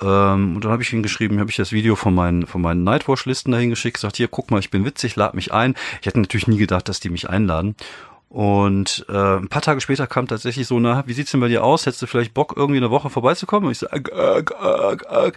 Ähm, 0.00 0.56
und 0.56 0.64
dann 0.64 0.72
habe 0.72 0.82
ich 0.82 0.92
ihn 0.92 1.02
geschrieben, 1.02 1.38
habe 1.38 1.50
ich 1.50 1.56
das 1.56 1.72
Video 1.72 1.94
von 1.94 2.14
meinen, 2.14 2.46
von 2.46 2.62
meinen 2.62 2.84
Nightwatch-Listen 2.84 3.52
dahin 3.52 3.70
geschickt, 3.70 3.96
gesagt, 3.96 4.16
hier, 4.16 4.28
guck 4.28 4.50
mal, 4.50 4.60
ich 4.60 4.70
bin 4.70 4.84
witzig, 4.84 5.16
lad 5.16 5.34
mich 5.34 5.52
ein. 5.52 5.74
Ich 6.00 6.06
hätte 6.06 6.20
natürlich 6.20 6.48
nie 6.48 6.58
gedacht, 6.58 6.88
dass 6.88 7.00
die 7.00 7.10
mich 7.10 7.28
einladen. 7.28 7.76
Und 8.32 9.04
äh, 9.10 9.36
ein 9.36 9.48
paar 9.48 9.60
Tage 9.60 9.82
später 9.82 10.06
kam 10.06 10.26
tatsächlich 10.26 10.66
so, 10.66 10.80
na, 10.80 11.04
wie 11.06 11.12
sieht's 11.12 11.32
denn 11.32 11.40
bei 11.40 11.48
dir 11.48 11.62
aus? 11.62 11.84
Hättest 11.84 12.00
du 12.00 12.06
vielleicht 12.06 12.32
Bock, 12.32 12.54
irgendwie 12.56 12.78
eine 12.78 12.90
Woche 12.90 13.10
vorbeizukommen? 13.10 13.66
Und 13.66 13.72
ich 13.72 13.78
so, 13.78 13.88
ag, 13.90 14.10
ag, 14.10 14.52
ag, 14.58 15.06
ag. 15.10 15.32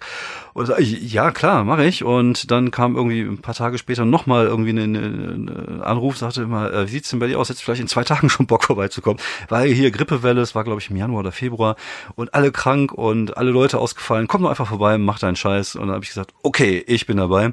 Und 0.54 0.68
so, 0.68 0.78
ja, 0.80 1.32
klar, 1.32 1.66
mache 1.66 1.84
ich. 1.84 2.06
Und 2.06 2.52
dann 2.52 2.72
kam 2.72 2.96
irgendwie 2.96 3.20
ein 3.20 3.42
paar 3.42 3.54
Tage 3.54 3.80
später 3.80 4.06
nochmal 4.06 4.46
irgendwie 4.46 4.70
ein, 4.70 4.96
ein 4.96 5.82
Anruf, 5.82 6.16
sagte 6.16 6.44
immer, 6.44 6.72
äh, 6.72 6.88
wie 6.88 6.92
sieht's 6.92 7.10
denn 7.10 7.20
bei 7.20 7.28
dir 7.28 7.38
aus? 7.38 7.50
Hättest 7.50 7.64
du 7.64 7.66
vielleicht 7.66 7.82
in 7.82 7.90
zwei 7.90 8.06
Tagen 8.06 8.30
schon 8.30 8.48
Bock 8.48 8.64
vorbeizukommen? 8.64 9.22
Weil 9.50 9.74
hier 9.74 9.92
Grippewelle, 9.92 10.40
es 10.40 10.56
war 10.56 10.64
glaube 10.64 10.80
ich 10.80 10.90
im 10.90 10.96
Januar 10.96 11.20
oder 11.20 11.34
Februar 11.34 11.76
und 12.16 12.34
alle 12.34 12.54
krank 12.54 12.94
und 12.94 13.36
alle 13.36 13.52
Leute 13.52 13.78
ausgefallen. 13.78 14.28
Komm 14.30 14.44
doch 14.44 14.50
einfach 14.52 14.70
vorbei, 14.70 14.98
mach 14.98 15.20
deinen 15.20 15.36
Scheiß. 15.36 15.76
Und 15.76 15.88
dann 15.88 15.96
habe 15.96 16.06
ich 16.06 16.12
gesagt, 16.12 16.34
okay, 16.44 16.82
ich 16.88 17.06
bin 17.06 17.18
dabei. 17.18 17.52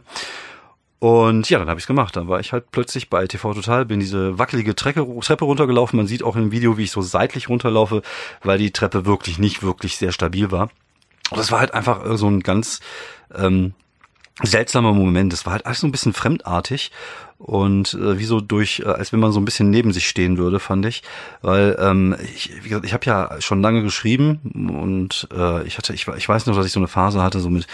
Und 1.03 1.51
ja, 1.51 1.59
dann 1.59 1.69
habe 1.69 1.81
ich 1.81 1.89
gemacht. 1.89 2.15
Dann 2.15 2.29
war 2.29 2.39
ich 2.39 2.53
halt 2.53 2.71
plötzlich 2.71 3.11
bei 3.11 3.27
TV 3.27 3.55
Total, 3.55 3.85
bin 3.85 3.99
diese 3.99 4.39
wackelige 4.39 4.77
Treppe, 4.77 5.05
Treppe 5.21 5.45
runtergelaufen. 5.45 5.97
Man 5.97 6.07
sieht 6.07 6.23
auch 6.23 6.37
im 6.37 6.53
Video, 6.53 6.79
wie 6.79 6.85
ich 6.85 6.93
so 6.93 7.03
seitlich 7.03 7.49
runterlaufe, 7.49 8.03
weil 8.45 8.59
die 8.59 8.71
Treppe 8.71 9.05
wirklich 9.05 9.41
nicht 9.41 9.65
wirklich 9.65 9.97
sehr 9.97 10.13
stabil 10.13 10.53
war. 10.53 10.71
Und 11.33 11.39
das 11.39 11.51
war 11.51 11.59
halt 11.59 11.75
einfach 11.75 12.17
so 12.17 12.29
ein 12.29 12.39
ganz 12.39 12.79
ähm, 13.35 13.75
seltsamer 14.45 14.93
Moment. 14.93 15.33
Das 15.33 15.45
war 15.45 15.55
halt 15.55 15.67
alles 15.67 15.81
so 15.81 15.89
ein 15.89 15.91
bisschen 15.91 16.13
fremdartig 16.13 16.93
und 17.43 17.95
äh, 17.95 18.19
wie 18.19 18.25
so 18.25 18.41
durch, 18.41 18.83
äh, 18.85 18.89
als 18.89 19.13
wenn 19.13 19.21
man 19.21 19.33
so 19.33 19.41
ein 19.41 19.45
bisschen 19.45 19.71
neben 19.71 19.93
sich 19.93 20.09
stehen 20.09 20.39
würde, 20.39 20.61
fand 20.61 20.87
ich, 20.87 21.03
weil 21.41 21.77
ähm, 21.81 22.15
ich, 22.35 22.53
wie 22.63 22.69
gesagt, 22.69 22.87
ich 22.87 22.93
habe 22.93 23.05
ja 23.05 23.41
schon 23.41 23.63
lange 23.63 23.83
geschrieben 23.83 24.71
und 24.75 25.29
äh, 25.35 25.67
ich 25.67 25.77
hatte, 25.77 25.93
ich, 25.93 26.07
ich 26.07 26.29
weiß 26.29 26.47
noch, 26.47 26.55
dass 26.55 26.67
ich 26.67 26.73
so 26.73 26.81
eine 26.81 26.89
Phase 26.89 27.23
hatte, 27.23 27.41
so 27.41 27.51
mit 27.51 27.67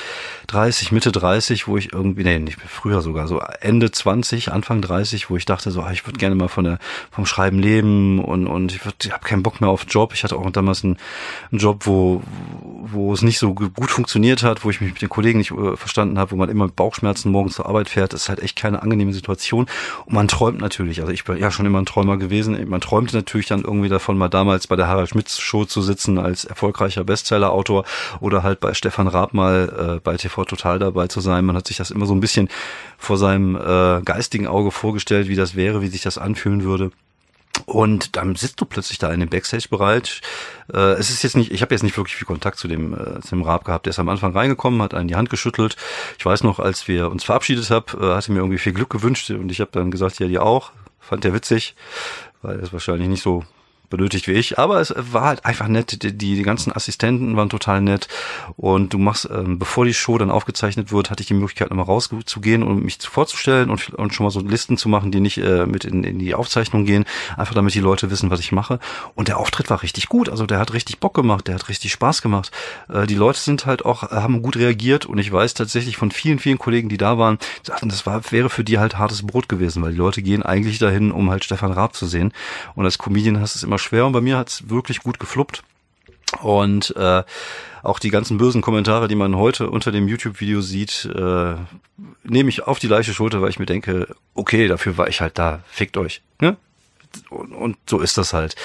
30, 0.47 0.93
Mitte 0.93 1.13
30, 1.13 1.69
wo 1.69 1.77
ich 1.77 1.93
irgendwie, 1.93 2.25
nee, 2.25 2.39
nicht 2.39 2.59
früher 2.61 3.03
sogar, 3.03 3.29
so 3.29 3.41
Ende 3.61 3.91
20, 3.91 4.53
Anfang 4.53 4.81
30, 4.81 5.29
wo 5.29 5.37
ich 5.37 5.45
dachte, 5.45 5.71
so, 5.71 5.83
ah, 5.83 5.93
ich 5.93 6.07
würde 6.07 6.19
gerne 6.19 6.35
mal 6.35 6.49
von 6.49 6.65
der 6.65 6.79
vom 7.11 7.27
Schreiben 7.27 7.59
leben 7.59 8.25
und 8.25 8.47
und 8.47 8.73
ich, 8.73 8.85
würd, 8.85 9.05
ich 9.05 9.13
habe 9.13 9.25
keinen 9.25 9.43
Bock 9.43 9.61
mehr 9.61 9.71
auf 9.71 9.85
Job. 9.89 10.13
Ich 10.15 10.25
hatte 10.25 10.37
auch 10.37 10.51
damals 10.51 10.85
einen, 10.85 10.97
einen 11.51 11.61
Job, 11.61 11.87
wo 11.87 12.23
wo 12.91 13.13
es 13.13 13.23
nicht 13.23 13.39
so 13.39 13.55
gut 13.55 13.91
funktioniert 13.91 14.43
hat, 14.43 14.65
wo 14.65 14.71
ich 14.71 14.81
mich 14.81 14.93
mit 14.93 15.03
den 15.03 15.09
Kollegen 15.09 15.39
nicht 15.39 15.51
äh, 15.51 15.77
verstanden 15.77 16.19
habe, 16.19 16.31
wo 16.31 16.37
man 16.37 16.49
immer 16.49 16.67
mit 16.67 16.77
Bauchschmerzen 16.77 17.31
morgens 17.31 17.57
zur 17.57 17.67
Arbeit 17.67 17.89
fährt. 17.89 18.13
Das 18.13 18.23
ist 18.23 18.29
halt 18.29 18.41
echt 18.41 18.57
keine 18.57 18.83
angenehme 18.83 19.13
Situation. 19.13 19.58
Situation. 19.59 19.67
Und 20.07 20.13
man 20.13 20.29
träumt 20.29 20.61
natürlich, 20.61 21.01
also 21.01 21.13
ich 21.13 21.25
bin 21.25 21.39
ja 21.39 21.51
schon 21.51 21.67
immer 21.67 21.81
ein 21.81 21.87
Träumer 21.87 22.17
gewesen, 22.17 22.69
man 22.69 22.81
träumte 22.81 23.17
natürlich 23.17 23.47
dann 23.47 23.63
irgendwie 23.63 23.89
davon, 23.89 24.19
mal 24.19 24.29
damals 24.29 24.67
bei 24.67 24.77
der 24.77 24.89
Harald 24.89 25.11
Schmitz 25.11 25.39
Show 25.39 25.65
zu 25.65 25.83
sitzen 25.83 26.19
als 26.19 26.45
erfolgreicher 26.45 27.05
Bestseller-Autor 27.05 27.85
oder 28.21 28.43
halt 28.43 28.61
bei 28.61 28.75
Stefan 28.75 29.09
Raab 29.09 29.35
mal 29.35 29.97
äh, 29.97 30.01
bei 30.01 30.17
TV 30.17 30.45
Total 30.45 30.79
dabei 30.79 31.09
zu 31.09 31.21
sein. 31.21 31.45
Man 31.45 31.57
hat 31.57 31.67
sich 31.67 31.77
das 31.77 31.91
immer 31.91 32.07
so 32.07 32.15
ein 32.15 32.21
bisschen 32.21 32.49
vor 32.97 33.17
seinem 33.17 33.57
äh, 33.57 34.03
geistigen 34.03 34.47
Auge 34.47 34.71
vorgestellt, 34.71 35.29
wie 35.29 35.37
das 35.37 35.55
wäre, 35.55 35.83
wie 35.83 35.89
sich 35.89 36.03
das 36.03 36.19
anfühlen 36.19 36.65
würde. 36.65 36.91
Und 37.67 38.17
dann 38.17 38.35
sitzt 38.35 38.61
du 38.61 38.65
plötzlich 38.65 38.99
da 38.99 39.13
in 39.13 39.21
dem 39.21 39.29
Backstage-Bereich. 39.29 40.21
Äh, 40.73 40.93
es 40.93 41.11
ist 41.11 41.23
jetzt 41.23 41.37
nicht, 41.37 41.53
ich 41.53 41.63
habe 41.63 41.75
jetzt 41.75 41.83
nicht 41.83 41.97
wirklich 41.97 42.17
viel 42.17 42.27
Kontakt 42.27 42.59
zu 42.59 42.69
dem, 42.69 42.95
äh, 42.95 43.21
zu 43.21 43.31
dem 43.31 43.43
Raab 43.43 43.65
gehabt. 43.65 43.87
Der 43.87 43.91
ist 43.91 43.99
am 43.99 44.09
Anfang 44.09 44.33
reingekommen, 44.33 44.83
hat 44.83 44.95
einen 44.95 45.09
die 45.09 45.17
Hand 45.17 45.31
geschüttelt. 45.31 45.77
Ich 46.19 46.25
weiß 46.25 46.43
noch, 46.43 46.59
als 46.59 46.89
wir 46.89 47.11
uns 47.11 47.25
verabschiedet 47.25 47.71
haben, 47.71 47.87
äh, 48.01 48.15
hatte 48.15 48.33
mir 48.33 48.39
irgendwie 48.39 48.59
viel 48.59 48.73
Glück 48.73 48.91
gewünscht 48.91 49.31
und 49.31 49.51
ich 49.51 49.61
habe 49.61 49.71
dann 49.73 49.91
gesagt, 49.91 50.19
ja, 50.19 50.29
die 50.29 50.39
auch. 50.39 50.73
Fand 51.01 51.25
der 51.25 51.33
witzig, 51.33 51.75
weil 52.43 52.59
es 52.59 52.73
wahrscheinlich 52.73 53.09
nicht 53.09 53.23
so 53.23 53.45
benötigt 53.91 54.29
wie 54.29 54.33
ich, 54.33 54.59
aber 54.59 54.81
es 54.81 54.95
war 54.97 55.25
halt 55.25 55.45
einfach 55.45 55.69
nett. 55.69 56.03
Die, 56.03 56.17
die 56.17 56.43
ganzen 56.43 56.73
Assistenten 56.73 57.37
waren 57.37 57.49
total 57.49 57.81
nett 57.81 58.09
und 58.57 58.93
du 58.93 58.99
machst, 58.99 59.29
ähm, 59.33 59.59
bevor 59.59 59.85
die 59.85 59.95
Show 59.95 60.19
dann 60.19 60.31
aufgezeichnet 60.31 60.93
wird, 60.93 61.11
hatte 61.11 61.23
ich 61.23 61.27
die 61.27 61.35
Möglichkeit, 61.35 61.71
nochmal 61.71 61.87
rauszugehen 61.87 62.63
und 62.63 62.85
mich 62.85 62.99
vorzustellen 62.99 63.71
und, 63.71 63.95
und 63.95 64.15
schon 64.15 64.25
mal 64.25 64.31
so 64.31 64.41
Listen 64.41 64.77
zu 64.77 64.89
machen, 64.89 65.11
die 65.11 65.21
nicht 65.21 65.39
äh, 65.39 65.67
mit 65.67 65.85
in, 65.85 66.05
in 66.05 66.19
die 66.19 66.35
Aufzeichnung 66.35 66.85
gehen, 66.85 67.05
einfach 67.37 67.55
damit 67.55 67.75
die 67.75 67.81
Leute 67.81 68.11
wissen, 68.11 68.31
was 68.31 68.41
ich 68.41 68.53
mache. 68.53 68.79
Und 69.15 69.29
der 69.29 69.39
Auftritt 69.39 69.71
war 69.71 69.83
richtig 69.83 70.09
gut, 70.09 70.29
also 70.29 70.47
der 70.47 70.59
hat 70.59 70.73
richtig 70.73 70.99
Bock 70.99 71.15
gemacht, 71.15 71.49
der 71.49 71.55
hat 71.55 71.69
richtig 71.69 71.93
Spaß 71.93 72.23
gemacht. 72.23 72.51
Äh, 72.89 73.07
die 73.07 73.15
Leute 73.15 73.39
sind 73.39 73.67
halt 73.67 73.85
auch, 73.85 74.05
äh, 74.05 74.17
haben 74.17 74.43
gut 74.43 74.57
reagiert 74.57 75.07
und 75.07 75.19
ich 75.19 75.33
weiß 75.33 75.55
tatsächlich 75.55 75.97
von 75.97 76.11
vielen, 76.11 76.39
vielen 76.39 76.59
Kollegen, 76.59 76.89
die 76.89 76.99
da 76.99 77.19
waren, 77.19 77.39
sagten, 77.63 77.89
das 77.89 78.07
war, 78.07 78.21
wäre 78.31 78.51
für 78.51 78.65
die 78.65 78.79
halt 78.79 78.99
hartes 78.99 79.27
Brot 79.27 79.49
gewesen, 79.49 79.83
weil 79.83 79.93
die 79.93 79.99
Leute 79.99 80.23
gehen 80.23 80.43
eigentlich 80.43 80.79
dahin, 80.79 81.11
um 81.11 81.31
halt 81.31 81.45
Stefan 81.45 81.73
Raab 81.73 81.95
zu 81.95 82.07
sehen. 82.07 82.33
Und 82.75 82.85
als 82.85 82.99
Comedian 82.99 83.41
hast 83.41 83.55
du 83.55 83.59
es 83.59 83.63
immer 83.63 83.78
schwer 83.79 84.07
und 84.07 84.13
bei 84.13 84.21
mir 84.21 84.37
hat's 84.37 84.69
wirklich 84.69 85.01
gut 85.01 85.19
gefluppt. 85.19 85.63
Und 86.43 86.95
äh, 86.97 87.23
auch 87.83 87.99
die 87.99 88.11
ganzen 88.11 88.37
bösen 88.37 88.61
Kommentare, 88.61 89.09
die 89.09 89.15
man 89.15 89.37
heute 89.37 89.71
unter 89.71 89.93
dem 89.93 90.09
YouTube-Video 90.09 90.61
sieht, 90.61 91.07
äh, 91.07 91.55
nehme 92.23 92.51
ich 92.51 92.67
auf 92.67 92.79
die 92.79 92.87
leichte 92.87 93.15
Schulter, 93.15 93.41
weil 93.41 93.51
ich 93.51 93.59
mir 93.59 93.67
denke, 93.67 94.15
okay, 94.35 94.69
dafür 94.69 94.99
war 94.99 95.09
ich 95.09 95.21
halt 95.21 95.39
da, 95.39 95.61
fickt 95.71 95.97
euch. 95.97 96.21
Ne? 96.41 96.57
Und, 97.31 97.53
und 97.53 97.77
so 97.89 98.01
ist 98.01 98.19
das 98.19 98.35
halt. 98.35 98.57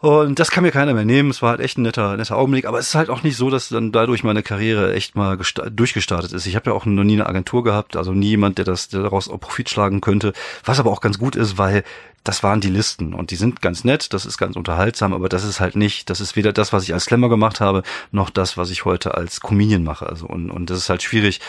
Und 0.00 0.38
das 0.38 0.50
kann 0.50 0.64
mir 0.64 0.70
keiner 0.70 0.92
mehr 0.92 1.06
nehmen. 1.06 1.30
Es 1.30 1.40
war 1.40 1.50
halt 1.50 1.60
echt 1.60 1.78
ein 1.78 1.82
netter, 1.82 2.16
netter 2.16 2.36
Augenblick. 2.36 2.66
Aber 2.66 2.78
es 2.78 2.88
ist 2.88 2.94
halt 2.94 3.08
auch 3.08 3.22
nicht 3.22 3.36
so, 3.36 3.48
dass 3.48 3.70
dann 3.70 3.90
dadurch 3.90 4.22
meine 4.22 4.42
Karriere 4.42 4.92
echt 4.92 5.16
mal 5.16 5.38
durchgestartet 5.70 6.32
ist. 6.32 6.46
Ich 6.46 6.56
habe 6.56 6.70
ja 6.70 6.76
auch 6.76 6.84
noch 6.84 7.04
nie 7.04 7.14
eine 7.14 7.26
Agentur 7.26 7.64
gehabt, 7.64 7.96
also 7.96 8.12
nie 8.12 8.28
jemand, 8.28 8.58
der 8.58 8.66
das 8.66 8.88
der 8.88 9.02
daraus 9.02 9.28
auch 9.28 9.40
Profit 9.40 9.70
schlagen 9.70 10.02
könnte. 10.02 10.34
Was 10.64 10.78
aber 10.78 10.90
auch 10.90 11.00
ganz 11.00 11.18
gut 11.18 11.36
ist, 11.36 11.56
weil 11.56 11.84
das 12.24 12.42
waren 12.42 12.60
die 12.62 12.70
Listen 12.70 13.12
und 13.12 13.30
die 13.30 13.36
sind 13.36 13.60
ganz 13.60 13.84
nett, 13.84 14.14
das 14.14 14.24
ist 14.24 14.38
ganz 14.38 14.56
unterhaltsam, 14.56 15.12
aber 15.12 15.28
das 15.28 15.44
ist 15.44 15.60
halt 15.60 15.76
nicht, 15.76 16.08
das 16.08 16.22
ist 16.22 16.36
weder 16.36 16.54
das, 16.54 16.72
was 16.72 16.84
ich 16.84 16.94
als 16.94 17.04
Slammer 17.04 17.28
gemacht 17.28 17.60
habe, 17.60 17.82
noch 18.12 18.30
das, 18.30 18.56
was 18.56 18.70
ich 18.70 18.86
heute 18.86 19.14
als 19.14 19.40
Comedian 19.40 19.84
mache. 19.84 20.06
Also 20.06 20.26
und, 20.26 20.50
und 20.50 20.70
das 20.70 20.78
ist 20.78 20.88
halt 20.88 21.02
schwierig, 21.02 21.40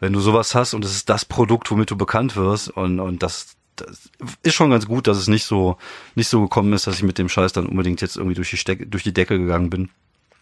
wenn 0.00 0.12
du 0.12 0.20
sowas 0.20 0.54
hast 0.54 0.74
und 0.74 0.84
es 0.84 0.94
ist 0.94 1.08
das 1.08 1.24
Produkt, 1.24 1.70
womit 1.70 1.90
du 1.90 1.96
bekannt 1.96 2.36
wirst 2.36 2.68
und, 2.68 3.00
und 3.00 3.22
das, 3.22 3.56
das 3.80 4.10
ist 4.42 4.54
schon 4.54 4.70
ganz 4.70 4.86
gut, 4.86 5.06
dass 5.06 5.18
es 5.18 5.28
nicht 5.28 5.44
so, 5.44 5.76
nicht 6.14 6.28
so 6.28 6.42
gekommen 6.42 6.72
ist, 6.72 6.86
dass 6.86 6.96
ich 6.96 7.02
mit 7.02 7.18
dem 7.18 7.28
Scheiß 7.28 7.52
dann 7.52 7.66
unbedingt 7.66 8.00
jetzt 8.00 8.16
irgendwie 8.16 8.34
durch 8.34 8.50
die, 8.50 8.56
Ste 8.56 8.76
durch 8.76 9.02
die 9.02 9.14
Decke 9.14 9.38
gegangen 9.38 9.70
bin. 9.70 9.90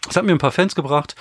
Es 0.08 0.16
hat 0.16 0.24
mir 0.24 0.32
ein 0.32 0.38
paar 0.38 0.52
Fans 0.52 0.74
gebracht 0.74 1.16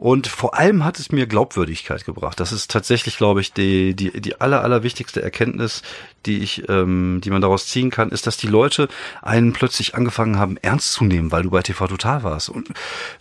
und 0.00 0.28
vor 0.28 0.54
allem 0.54 0.82
hat 0.82 0.98
es 0.98 1.12
mir 1.12 1.26
Glaubwürdigkeit 1.26 2.06
gebracht. 2.06 2.40
Das 2.40 2.52
ist 2.52 2.70
tatsächlich, 2.70 3.18
glaube 3.18 3.42
ich, 3.42 3.52
die, 3.52 3.94
die, 3.94 4.18
die 4.22 4.40
aller, 4.40 4.62
allerwichtigste 4.64 5.20
Erkenntnis, 5.20 5.82
die 6.24 6.38
ich, 6.38 6.66
ähm, 6.70 7.20
die 7.22 7.28
man 7.28 7.42
daraus 7.42 7.66
ziehen 7.66 7.90
kann, 7.90 8.08
ist, 8.08 8.26
dass 8.26 8.38
die 8.38 8.46
Leute 8.46 8.88
einen 9.20 9.52
plötzlich 9.52 9.94
angefangen 9.94 10.38
haben, 10.38 10.56
ernst 10.56 10.92
zu 10.92 11.04
nehmen, 11.04 11.32
weil 11.32 11.42
du 11.42 11.50
bei 11.50 11.60
TV 11.60 11.86
Total 11.86 12.22
warst. 12.22 12.48
Und 12.48 12.68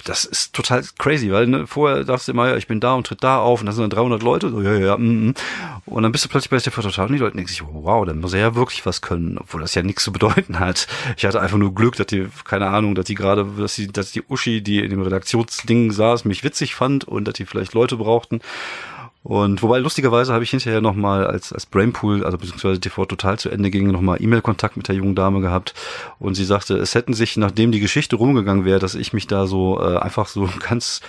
das 0.05 0.23
ist 0.23 0.53
total 0.53 0.85
crazy, 0.97 1.29
weil 1.33 1.47
ne, 1.47 1.67
vorher 1.67 2.05
dachtest 2.05 2.29
du 2.29 2.31
immer, 2.31 2.47
ja, 2.47 2.55
ich 2.55 2.67
bin 2.67 2.79
da 2.79 2.93
und 2.93 3.07
tritt 3.07 3.25
da 3.25 3.39
auf 3.39 3.59
und 3.59 3.65
da 3.65 3.73
sind 3.73 3.81
dann 3.81 3.89
300 3.89 4.23
Leute, 4.23 4.49
so, 4.49 4.61
ja, 4.61 4.73
ja, 4.75 4.97
mm, 4.97 5.27
mm. 5.27 5.33
Und 5.85 6.03
dann 6.03 6.13
bist 6.13 6.23
du 6.23 6.29
plötzlich 6.29 6.49
bei 6.49 6.59
TV 6.59 6.81
Total 6.81 7.07
und 7.07 7.13
die 7.13 7.19
Leute 7.19 7.35
denken 7.35 7.49
sich, 7.49 7.61
wow, 7.61 8.05
dann 8.05 8.21
muss 8.21 8.31
er 8.31 8.39
ja 8.39 8.55
wirklich 8.55 8.85
was 8.85 9.01
können, 9.01 9.37
obwohl 9.37 9.59
das 9.59 9.75
ja 9.75 9.81
nichts 9.81 10.05
zu 10.05 10.13
bedeuten 10.13 10.59
hat. 10.59 10.87
Ich 11.17 11.25
hatte 11.25 11.41
einfach 11.41 11.57
nur 11.57 11.75
Glück, 11.75 11.97
dass 11.97 12.07
die, 12.07 12.27
keine 12.45 12.67
Ahnung, 12.67 12.95
dass 12.95 13.05
die 13.05 13.15
gerade, 13.15 13.45
dass 13.57 13.75
die, 13.75 13.87
dass 13.87 14.13
die 14.13 14.23
Uschi, 14.29 14.61
die 14.61 14.79
in 14.79 14.91
dem 14.91 15.01
Redaktionsding 15.01 15.91
saß, 15.91 16.23
mich 16.23 16.45
witzig 16.45 16.68
fand 16.75 17.05
und 17.05 17.25
dass 17.25 17.35
die 17.35 17.45
vielleicht 17.45 17.73
Leute 17.73 17.97
brauchten. 17.97 18.41
Und 19.21 19.61
wobei 19.61 19.79
lustigerweise 19.79 20.33
habe 20.33 20.43
ich 20.43 20.49
hinterher 20.49 20.79
nochmal 20.79 21.27
als, 21.27 21.51
als 21.51 21.65
Brainpool, 21.65 22.23
also 22.23 22.37
beziehungsweise 22.37 22.79
TV 22.79 23.05
Total 23.05 23.37
zu 23.37 23.49
Ende 23.49 23.69
ging, 23.69 23.91
nochmal 23.91 24.21
E-Mail-Kontakt 24.21 24.77
mit 24.77 24.87
der 24.87 24.95
jungen 24.95 25.15
Dame 25.15 25.41
gehabt. 25.41 25.73
Und 26.19 26.35
sie 26.35 26.45
sagte, 26.45 26.77
es 26.77 26.95
hätten 26.95 27.13
sich, 27.13 27.35
nachdem 27.35 27.71
die 27.71 27.81
Geschichte 27.81 28.15
rumgegangen 28.15 28.63
wäre, 28.63 28.79
dass 28.79 28.95
ich 28.95 29.11
mich 29.11 29.27
da 29.27 29.45
so 29.45 29.79
äh, 29.81 29.97
einfach 29.97 30.27
so 30.27 30.49
ganz 30.69 31.01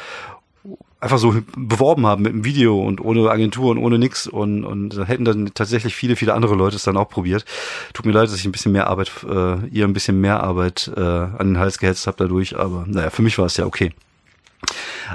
einfach 1.01 1.19
so 1.19 1.35
beworben 1.57 2.07
haben 2.07 2.23
mit 2.23 2.33
einem 2.33 2.45
Video 2.45 2.79
und 2.79 3.01
ohne 3.01 3.31
Agentur 3.31 3.71
und 3.71 3.79
ohne 3.79 3.99
nix 3.99 4.27
und, 4.27 4.65
und 4.65 4.99
da 4.99 5.05
hätten 5.05 5.25
dann 5.25 5.51
tatsächlich 5.55 5.95
viele, 5.95 6.15
viele 6.15 6.35
andere 6.35 6.55
Leute 6.55 6.77
es 6.77 6.83
dann 6.83 6.99
auch 6.99 7.09
probiert. 7.09 7.47
Tut 7.95 8.05
mir 8.05 8.13
leid, 8.13 8.25
dass 8.25 8.37
ich 8.37 8.45
ein 8.45 8.53
bisschen 8.53 8.73
mehr 8.73 8.89
Arbeit, 8.89 9.11
äh, 9.27 9.67
ihr 9.69 9.87
ein 9.87 9.95
bisschen 9.95 10.21
mehr 10.21 10.43
Arbeit 10.43 10.93
äh, 10.95 11.01
an 11.01 11.39
den 11.39 11.59
Hals 11.59 11.79
gehetzt 11.79 12.07
habe 12.07 12.19
dadurch, 12.19 12.59
aber 12.59 12.85
naja, 12.87 13.09
für 13.09 13.23
mich 13.23 13.39
war 13.39 13.47
es 13.47 13.57
ja 13.57 13.65
okay. 13.65 13.93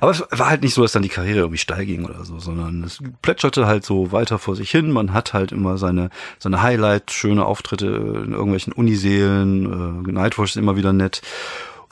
Aber 0.02 0.12
es 0.12 0.24
war 0.32 0.50
halt 0.50 0.64
nicht 0.64 0.74
so, 0.74 0.82
dass 0.82 0.92
dann 0.92 1.04
die 1.04 1.10
Karriere 1.10 1.40
irgendwie 1.40 1.58
steil 1.58 1.86
ging 1.86 2.06
oder 2.06 2.26
so, 2.26 2.40
sondern 2.40 2.84
es 2.84 3.00
plätscherte 3.22 3.66
halt 3.66 3.86
so 3.86 4.12
weiter 4.12 4.40
vor 4.40 4.56
sich 4.56 4.72
hin. 4.72 4.92
Man 4.92 5.14
hat 5.14 5.34
halt 5.34 5.52
immer 5.52 5.78
seine, 5.78 6.10
seine 6.40 6.62
Highlight, 6.62 7.12
schöne 7.12 7.46
Auftritte 7.46 7.88
in 7.88 8.34
irgendwelchen 8.34 8.74
Uniseelen, 8.74 10.06
äh, 10.08 10.12
Nightwatch 10.12 10.52
ist 10.52 10.58
immer 10.58 10.76
wieder 10.76 10.94
nett. 10.94 11.22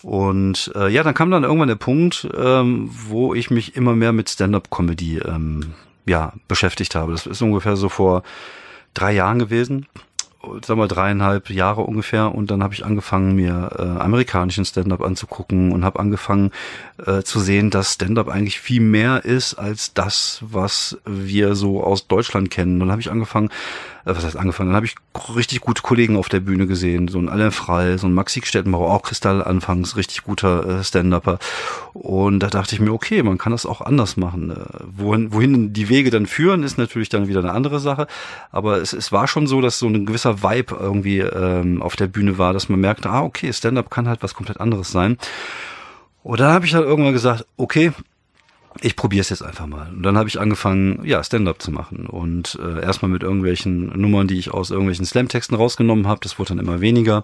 Und 0.01 0.71
äh, 0.75 0.89
ja, 0.89 1.03
dann 1.03 1.13
kam 1.13 1.31
dann 1.31 1.43
irgendwann 1.43 1.69
der 1.69 1.75
Punkt, 1.75 2.27
ähm, 2.35 2.89
wo 2.91 3.33
ich 3.33 3.49
mich 3.49 3.75
immer 3.77 3.95
mehr 3.95 4.11
mit 4.11 4.29
Stand-up-Comedy 4.29 5.19
ähm, 5.19 5.73
ja, 6.05 6.33
beschäftigt 6.49 6.95
habe. 6.95 7.13
Das 7.13 7.25
ist 7.25 7.41
ungefähr 7.41 7.77
so 7.77 7.87
vor 7.87 8.23
drei 8.93 9.13
Jahren 9.13 9.39
gewesen 9.39 9.87
sag 10.65 10.77
mal 10.77 10.87
dreieinhalb 10.87 11.49
Jahre 11.49 11.81
ungefähr 11.81 12.33
und 12.33 12.51
dann 12.51 12.63
habe 12.63 12.73
ich 12.73 12.85
angefangen 12.85 13.35
mir 13.35 13.71
äh, 13.77 14.01
amerikanischen 14.01 14.65
Stand-up 14.65 15.01
anzugucken 15.01 15.71
und 15.71 15.85
habe 15.85 15.99
angefangen 15.99 16.51
äh, 17.05 17.21
zu 17.23 17.39
sehen, 17.39 17.69
dass 17.69 17.93
Stand-up 17.93 18.27
eigentlich 18.27 18.59
viel 18.59 18.81
mehr 18.81 19.25
ist 19.25 19.55
als 19.55 19.93
das, 19.93 20.39
was 20.41 20.97
wir 21.05 21.55
so 21.55 21.83
aus 21.83 22.07
Deutschland 22.07 22.49
kennen. 22.49 22.79
Dann 22.79 22.91
habe 22.91 23.01
ich 23.01 23.11
angefangen 23.11 23.49
was 24.05 24.25
heißt 24.25 24.37
angefangen, 24.37 24.69
dann 24.69 24.75
habe 24.75 24.85
ich 24.85 24.95
richtig 25.35 25.61
gute 25.61 25.81
Kollegen 25.81 26.17
auf 26.17 26.27
der 26.27 26.41
Bühne 26.41 26.67
gesehen, 26.67 27.07
so 27.07 27.19
ein 27.19 27.29
Alain 27.29 27.51
Frei, 27.51 27.97
so 27.97 28.07
ein 28.07 28.13
Maxi 28.13 28.41
Stettenbauer, 28.43 28.91
auch 28.91 29.03
Kristall 29.03 29.43
anfangs, 29.43 29.95
richtig 29.95 30.23
guter 30.23 30.79
äh, 30.79 30.83
Stand-Upper. 30.83 31.39
Und 31.93 32.39
da 32.39 32.47
dachte 32.47 32.75
ich 32.75 32.81
mir, 32.81 32.91
okay, 32.91 33.23
man 33.23 33.37
kann 33.37 33.51
das 33.51 33.65
auch 33.65 33.79
anders 33.81 34.17
machen. 34.17 34.51
Äh, 34.51 34.55
wohin, 34.97 35.33
wohin 35.33 35.73
die 35.73 35.87
Wege 35.87 36.09
dann 36.09 36.25
führen, 36.25 36.63
ist 36.63 36.77
natürlich 36.77 37.09
dann 37.09 37.27
wieder 37.27 37.39
eine 37.39 37.53
andere 37.53 37.79
Sache. 37.79 38.07
Aber 38.51 38.81
es, 38.81 38.91
es 38.91 39.11
war 39.11 39.27
schon 39.27 39.47
so, 39.47 39.61
dass 39.61 39.79
so 39.79 39.87
ein 39.87 40.05
gewisser 40.05 40.43
Vibe 40.43 40.75
irgendwie 40.79 41.19
ähm, 41.19 41.81
auf 41.81 41.95
der 41.95 42.07
Bühne 42.07 42.37
war, 42.37 42.51
dass 42.51 42.67
man 42.67 42.81
merkte, 42.81 43.09
ah, 43.09 43.21
okay, 43.21 43.53
Stand-up 43.53 43.89
kann 43.89 44.09
halt 44.09 44.21
was 44.21 44.33
komplett 44.33 44.59
anderes 44.59 44.91
sein. 44.91 45.17
Und 46.23 46.39
dann 46.39 46.53
habe 46.53 46.65
ich 46.65 46.71
dann 46.71 46.83
irgendwann 46.83 47.13
gesagt, 47.13 47.45
okay, 47.57 47.91
ich 48.83 48.97
probiere 48.97 49.21
es 49.21 49.29
jetzt 49.29 49.43
einfach 49.43 49.65
mal. 49.65 49.89
Und 49.89 50.03
dann 50.03 50.17
habe 50.17 50.27
ich 50.27 50.39
angefangen, 50.39 50.99
ja, 51.05 51.23
Stand-up 51.23 51.61
zu 51.61 51.71
machen. 51.71 52.05
Und 52.05 52.59
äh, 52.61 52.81
erstmal 52.81 53.09
mit 53.09 53.23
irgendwelchen 53.23 53.87
Nummern, 53.99 54.27
die 54.27 54.37
ich 54.37 54.51
aus 54.51 54.71
irgendwelchen 54.71 55.05
Slam-Texten 55.05 55.55
rausgenommen 55.55 56.07
habe. 56.07 56.19
Das 56.21 56.37
wurde 56.37 56.49
dann 56.49 56.59
immer 56.59 56.81
weniger. 56.81 57.23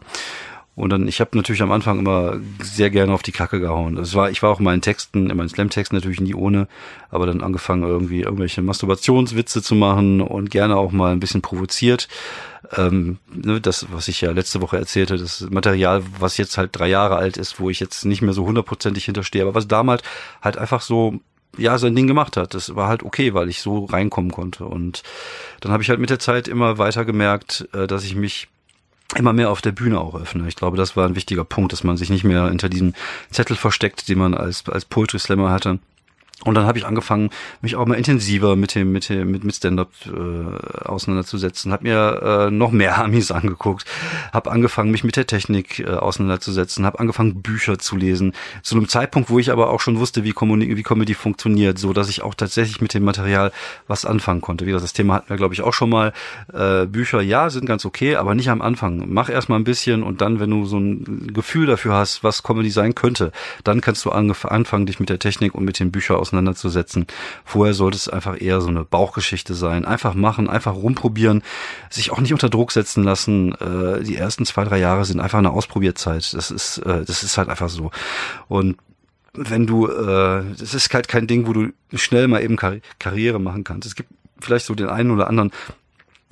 Und 0.75 0.91
dann, 0.91 1.09
ich 1.09 1.19
habe 1.19 1.35
natürlich 1.35 1.61
am 1.61 1.73
Anfang 1.73 1.99
immer 1.99 2.37
sehr 2.61 2.89
gerne 2.89 3.13
auf 3.13 3.23
die 3.23 3.33
Kacke 3.33 3.59
gehauen. 3.59 3.97
Das 3.97 4.15
war, 4.15 4.31
ich 4.31 4.41
war 4.41 4.51
auch 4.51 4.59
in 4.59 4.63
meinen 4.63 4.81
Texten, 4.81 5.29
in 5.29 5.35
meinen 5.35 5.49
Slam-Texten 5.49 5.93
natürlich 5.93 6.21
nie 6.21 6.33
ohne, 6.33 6.69
aber 7.09 7.25
dann 7.25 7.41
angefangen 7.41 7.83
irgendwie 7.83 8.21
irgendwelche 8.21 8.61
Masturbationswitze 8.61 9.61
zu 9.61 9.75
machen 9.75 10.21
und 10.21 10.49
gerne 10.49 10.77
auch 10.77 10.93
mal 10.93 11.11
ein 11.11 11.19
bisschen 11.19 11.41
provoziert. 11.41 12.07
Ähm, 12.77 13.17
ne, 13.33 13.59
das, 13.59 13.87
was 13.91 14.07
ich 14.07 14.21
ja 14.21 14.31
letzte 14.31 14.61
Woche 14.61 14.77
erzählte, 14.77 15.17
das 15.17 15.41
Material, 15.49 16.01
was 16.17 16.37
jetzt 16.37 16.57
halt 16.57 16.69
drei 16.71 16.87
Jahre 16.87 17.17
alt 17.17 17.35
ist, 17.35 17.59
wo 17.59 17.69
ich 17.69 17.81
jetzt 17.81 18.05
nicht 18.05 18.21
mehr 18.21 18.33
so 18.33 18.45
hundertprozentig 18.45 19.03
hinterstehe, 19.03 19.41
aber 19.41 19.55
was 19.55 19.67
damals 19.67 20.03
halt 20.41 20.57
einfach 20.57 20.79
so 20.79 21.19
ja 21.59 21.77
sein 21.77 21.95
Ding 21.95 22.07
gemacht 22.07 22.37
hat. 22.37 22.53
Das 22.53 22.75
war 22.75 22.87
halt 22.87 23.03
okay, 23.03 23.33
weil 23.33 23.49
ich 23.49 23.61
so 23.61 23.85
reinkommen 23.85 24.31
konnte. 24.31 24.65
Und 24.65 25.03
dann 25.61 25.71
habe 25.71 25.83
ich 25.83 25.89
halt 25.89 25.99
mit 25.99 26.09
der 26.09 26.19
Zeit 26.19 26.47
immer 26.47 26.77
weiter 26.77 27.05
gemerkt, 27.05 27.67
äh, 27.73 27.87
dass 27.87 28.03
ich 28.03 28.15
mich 28.15 28.47
immer 29.15 29.33
mehr 29.33 29.49
auf 29.49 29.61
der 29.61 29.71
Bühne 29.71 29.99
auch 29.99 30.15
öffne. 30.15 30.47
Ich 30.47 30.55
glaube, 30.55 30.77
das 30.77 30.95
war 30.95 31.07
ein 31.07 31.15
wichtiger 31.15 31.43
Punkt, 31.43 31.73
dass 31.73 31.83
man 31.83 31.97
sich 31.97 32.09
nicht 32.09 32.23
mehr 32.23 32.47
hinter 32.47 32.69
diesem 32.69 32.93
Zettel 33.31 33.55
versteckt, 33.55 34.07
den 34.07 34.19
man 34.19 34.33
als, 34.35 34.67
als 34.69 34.85
Poetry 34.85 35.19
Slammer 35.19 35.49
hatte, 35.49 35.79
und 36.45 36.55
dann 36.55 36.65
habe 36.65 36.77
ich 36.77 36.85
angefangen, 36.85 37.31
mich 37.61 37.75
auch 37.75 37.85
mal 37.85 37.95
intensiver 37.95 38.55
mit 38.55 38.73
dem 38.73 38.91
mit 38.91 39.09
dem 39.09 39.31
mit, 39.31 39.43
mit 39.43 39.55
Stand-up 39.55 39.91
äh, 40.05 40.87
auseinanderzusetzen. 40.87 41.73
Habe 41.73 41.83
mir 41.83 42.47
äh, 42.47 42.51
noch 42.51 42.71
mehr 42.71 42.97
Amis 43.03 43.31
angeguckt, 43.31 43.85
habe 44.31 44.51
angefangen, 44.51 44.91
mich 44.91 45.03
mit 45.03 45.17
der 45.17 45.27
Technik 45.27 45.79
äh, 45.79 45.87
auseinanderzusetzen, 45.87 46.85
habe 46.85 46.99
angefangen, 46.99 47.41
Bücher 47.41 47.77
zu 47.77 47.97
lesen. 47.97 48.33
Zu 48.63 48.75
einem 48.75 48.87
Zeitpunkt, 48.87 49.29
wo 49.29 49.39
ich 49.39 49.51
aber 49.51 49.69
auch 49.69 49.81
schon 49.81 49.99
wusste, 49.99 50.23
wie, 50.23 50.31
Comedy, 50.31 50.77
wie 50.77 50.83
Comedy 50.83 51.13
funktioniert, 51.13 51.77
so 51.77 51.91
dass 51.91 52.09
ich 52.09 52.21
auch 52.21 52.35
tatsächlich 52.35 52.79
mit 52.79 52.93
dem 52.93 53.03
Material 53.03 53.51
was 53.87 54.05
anfangen 54.05 54.39
konnte. 54.39 54.65
Wie 54.65 54.71
das 54.71 54.93
Thema 54.93 55.15
hatten 55.15 55.29
wir, 55.29 55.37
glaube 55.37 55.53
ich, 55.53 55.61
auch 55.61 55.73
schon 55.73 55.89
mal. 55.89 56.13
Äh, 56.53 56.85
Bücher, 56.85 57.21
ja, 57.21 57.49
sind 57.49 57.65
ganz 57.65 57.85
okay, 57.85 58.15
aber 58.15 58.33
nicht 58.33 58.49
am 58.49 58.61
Anfang. 58.61 59.03
Mach 59.07 59.29
erstmal 59.29 59.59
ein 59.59 59.65
bisschen 59.65 60.03
und 60.03 60.21
dann, 60.21 60.39
wenn 60.39 60.49
du 60.49 60.65
so 60.65 60.77
ein 60.77 61.33
Gefühl 61.33 61.65
dafür 61.65 61.95
hast, 61.95 62.23
was 62.23 62.43
Comedy 62.43 62.69
sein 62.69 62.95
könnte, 62.95 63.31
dann 63.63 63.81
kannst 63.81 64.05
du 64.05 64.11
anfangen, 64.11 64.85
dich 64.85 64.99
mit 64.99 65.09
der 65.09 65.19
Technik 65.19 65.53
und 65.53 65.65
mit 65.65 65.79
den 65.79 65.91
Büchern 65.91 66.17
auseinanderzusetzen. 66.29 67.07
Vorher 67.43 67.73
sollte 67.73 67.97
es 67.97 68.07
einfach 68.07 68.39
eher 68.39 68.61
so 68.61 68.69
eine 68.69 68.85
Bauchgeschichte 68.85 69.53
sein. 69.53 69.85
Einfach 69.85 70.13
machen, 70.13 70.49
einfach 70.49 70.75
rumprobieren, 70.75 71.43
sich 71.89 72.11
auch 72.11 72.19
nicht 72.19 72.33
unter 72.33 72.49
Druck 72.49 72.71
setzen 72.71 73.03
lassen. 73.03 73.53
Äh, 73.55 74.03
die 74.03 74.15
ersten 74.15 74.45
zwei, 74.45 74.63
drei 74.63 74.79
Jahre 74.79 75.05
sind 75.05 75.19
einfach 75.19 75.39
eine 75.39 75.51
Ausprobierzeit. 75.51 76.33
Das 76.33 76.51
ist, 76.51 76.77
äh, 76.79 77.03
das 77.05 77.23
ist 77.23 77.37
halt 77.37 77.49
einfach 77.49 77.69
so. 77.69 77.91
Und 78.47 78.77
wenn 79.33 79.67
du, 79.67 79.87
äh, 79.87 80.43
das 80.57 80.73
ist 80.73 80.93
halt 80.93 81.07
kein 81.07 81.27
Ding, 81.27 81.47
wo 81.47 81.53
du 81.53 81.69
schnell 81.93 82.27
mal 82.27 82.41
eben 82.41 82.55
Karri 82.55 82.81
Karriere 82.99 83.39
machen 83.39 83.63
kannst. 83.63 83.87
Es 83.87 83.95
gibt 83.95 84.09
vielleicht 84.39 84.65
so 84.65 84.75
den 84.75 84.89
einen 84.89 85.11
oder 85.11 85.27
anderen 85.27 85.51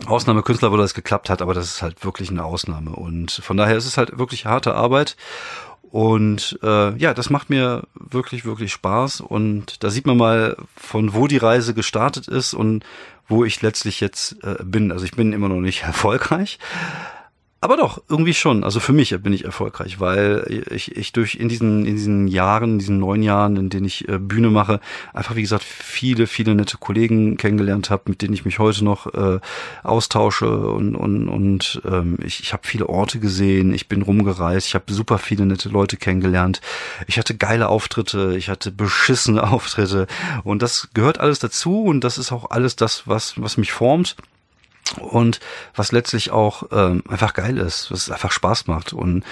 Ausnahmekünstler, 0.06 0.72
wo 0.72 0.78
das 0.78 0.94
geklappt 0.94 1.30
hat, 1.30 1.42
aber 1.42 1.54
das 1.54 1.66
ist 1.66 1.82
halt 1.82 2.06
wirklich 2.06 2.30
eine 2.30 2.44
Ausnahme. 2.44 2.92
Und 2.92 3.32
von 3.32 3.58
daher 3.58 3.78
ist 3.78 3.86
es 3.86 3.98
halt 3.98 4.18
wirklich 4.20 4.46
harte 4.46 4.76
Arbeit. 4.76 5.18
Und 5.92 6.60
äh, 6.64 6.98
ja, 6.98 7.14
das 7.14 7.30
macht 7.30 7.50
mir 7.50 7.84
wirklich, 7.94 8.46
wirklich 8.46 8.72
Spaß. 8.72 9.22
Und 9.22 9.84
da 9.84 9.90
sieht 9.90 10.06
man 10.06 10.18
mal, 10.18 10.58
von 10.76 11.14
wo 11.14 11.28
die 11.28 11.38
Reise 11.38 11.74
gestartet 11.74 12.28
ist 12.28 12.54
und 12.54 12.84
wo 13.28 13.46
ich 13.46 13.62
letztlich 13.62 14.00
jetzt 14.00 14.44
äh, 14.44 14.64
bin. 14.64 14.92
Also 14.92 15.06
ich 15.06 15.12
bin 15.12 15.34
immer 15.34 15.50
noch 15.50 15.62
nicht 15.62 15.84
erfolgreich, 15.84 16.60
aber 17.60 17.76
doch, 17.76 18.04
irgendwie 18.08 18.36
schon. 18.36 18.64
Also 18.64 18.80
für 18.80 18.94
mich 18.94 19.20
bin 19.24 19.34
ich 19.34 19.44
erfolgreich, 19.44 20.00
weil 20.00 20.64
ich, 20.70 20.96
ich 20.96 21.12
durch 21.12 21.36
in 21.36 21.50
diesen, 21.50 21.86
in 21.86 21.96
diesen 21.96 22.28
Jahren, 22.28 22.74
in 22.74 22.80
diesen 22.80 23.00
neun 23.00 23.24
Jahren, 23.24 23.58
in 23.58 23.70
denen 23.70 23.86
ich 23.88 24.08
äh, 24.08 24.20
Bühne 24.20 24.52
mache, 24.52 24.80
einfach 25.12 25.36
wie 25.36 25.42
gesagt 25.42 25.64
viele, 25.64 26.28
viele 26.28 26.54
nette 26.54 26.78
Kollegen 26.78 27.36
kennengelernt 27.36 27.90
habe, 27.90 28.04
mit 28.08 28.22
denen 28.22 28.36
ich 28.36 28.46
mich 28.46 28.60
heute 28.60 28.84
noch 28.84 29.12
äh, 29.12 29.40
austausche 29.82 30.56
und, 30.56 30.96
und, 30.96 31.28
und 31.30 31.82
ähm, 31.86 32.20
ich, 32.24 32.42
ich 32.42 32.54
habe 32.54 32.68
viele 32.68 32.90
Orte 32.90 33.20
gesehen, 33.20 33.74
ich 33.74 33.88
bin 33.88 34.04
rumgereist, 34.04 34.68
ich 34.68 34.76
habe 34.76 34.94
super 34.94 35.18
viele 35.18 35.48
nette 35.48 35.70
Leute 35.70 35.98
kennengelernt. 35.98 36.62
Ich 37.08 37.18
hatte 37.18 37.36
geile 37.36 37.70
Auftritte, 37.70 38.36
ich 38.38 38.50
hatte 38.50 38.72
beschissene 38.72 39.42
Auftritte 39.50 40.06
und 40.44 40.62
das 40.62 40.90
gehört 40.94 41.20
alles 41.20 41.40
dazu 41.40 41.86
und 41.86 42.04
das 42.04 42.20
ist 42.20 42.32
auch 42.32 42.52
alles 42.52 42.76
das, 42.76 43.08
was, 43.08 43.42
was 43.42 43.58
mich 43.58 43.72
formt 43.72 44.16
und 45.00 45.40
was 45.76 45.92
letztlich 45.92 46.32
auch 46.32 46.64
ähm, 46.72 47.04
einfach 47.10 47.34
geil 47.34 47.58
ist, 47.58 47.92
was 47.92 48.10
einfach 48.10 48.32
Spaß 48.32 48.68
macht 48.68 48.94
und 48.94 49.24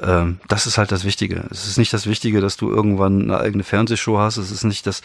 ähm, 0.00 0.38
das 0.48 0.66
ist 0.66 0.78
halt 0.78 0.92
das 0.92 1.04
Wichtige. 1.04 1.44
Es 1.50 1.66
ist 1.66 1.78
nicht 1.78 1.92
das 1.92 2.06
Wichtige, 2.06 2.40
dass 2.40 2.56
du 2.56 2.70
irgendwann 2.70 3.22
eine 3.22 3.38
eigene 3.38 3.64
Fernsehshow 3.64 4.18
hast. 4.18 4.36
Es 4.36 4.50
ist 4.50 4.64
nicht 4.64 4.86
das 4.86 5.02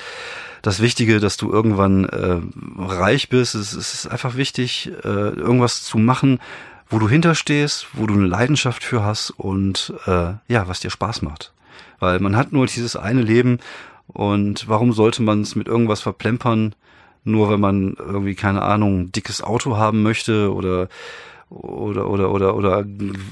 das 0.62 0.82
Wichtige, 0.82 1.20
dass 1.20 1.38
du 1.38 1.52
irgendwann 1.52 2.06
äh, 2.06 2.42
reich 2.78 3.30
bist. 3.30 3.54
Es, 3.54 3.74
es 3.74 3.94
ist 3.94 4.08
einfach 4.08 4.36
wichtig, 4.36 4.92
äh, 5.04 5.08
irgendwas 5.08 5.84
zu 5.84 6.00
machen, 6.00 6.40
wo 6.90 6.98
du 6.98 7.08
hinterstehst, 7.08 7.88
wo 7.94 8.08
du 8.08 8.16
eine 8.16 8.26
Leidenschaft 8.26 8.84
für 8.84 9.04
hast 9.04 9.30
und 9.32 9.94
äh, 10.08 10.34
ja, 10.48 10.68
was 10.68 10.80
dir 10.80 10.90
Spaß 10.90 11.22
macht. 11.22 11.52
Weil 12.00 12.20
man 12.20 12.36
hat 12.36 12.52
nur 12.52 12.66
dieses 12.66 12.96
eine 12.96 13.22
Leben 13.22 13.60
und 14.08 14.68
warum 14.68 14.92
sollte 14.94 15.22
man 15.22 15.42
es 15.42 15.56
mit 15.56 15.68
irgendwas 15.68 16.02
verplempern? 16.02 16.74
Nur 17.26 17.50
wenn 17.50 17.60
man 17.60 17.96
irgendwie, 18.00 18.36
keine 18.36 18.62
Ahnung, 18.62 19.12
dickes 19.12 19.42
Auto 19.42 19.78
haben 19.78 20.04
möchte 20.04 20.54
oder 20.54 20.88
oder 21.50 22.10
oder 22.10 22.32
oder 22.32 22.56
oder 22.56 22.86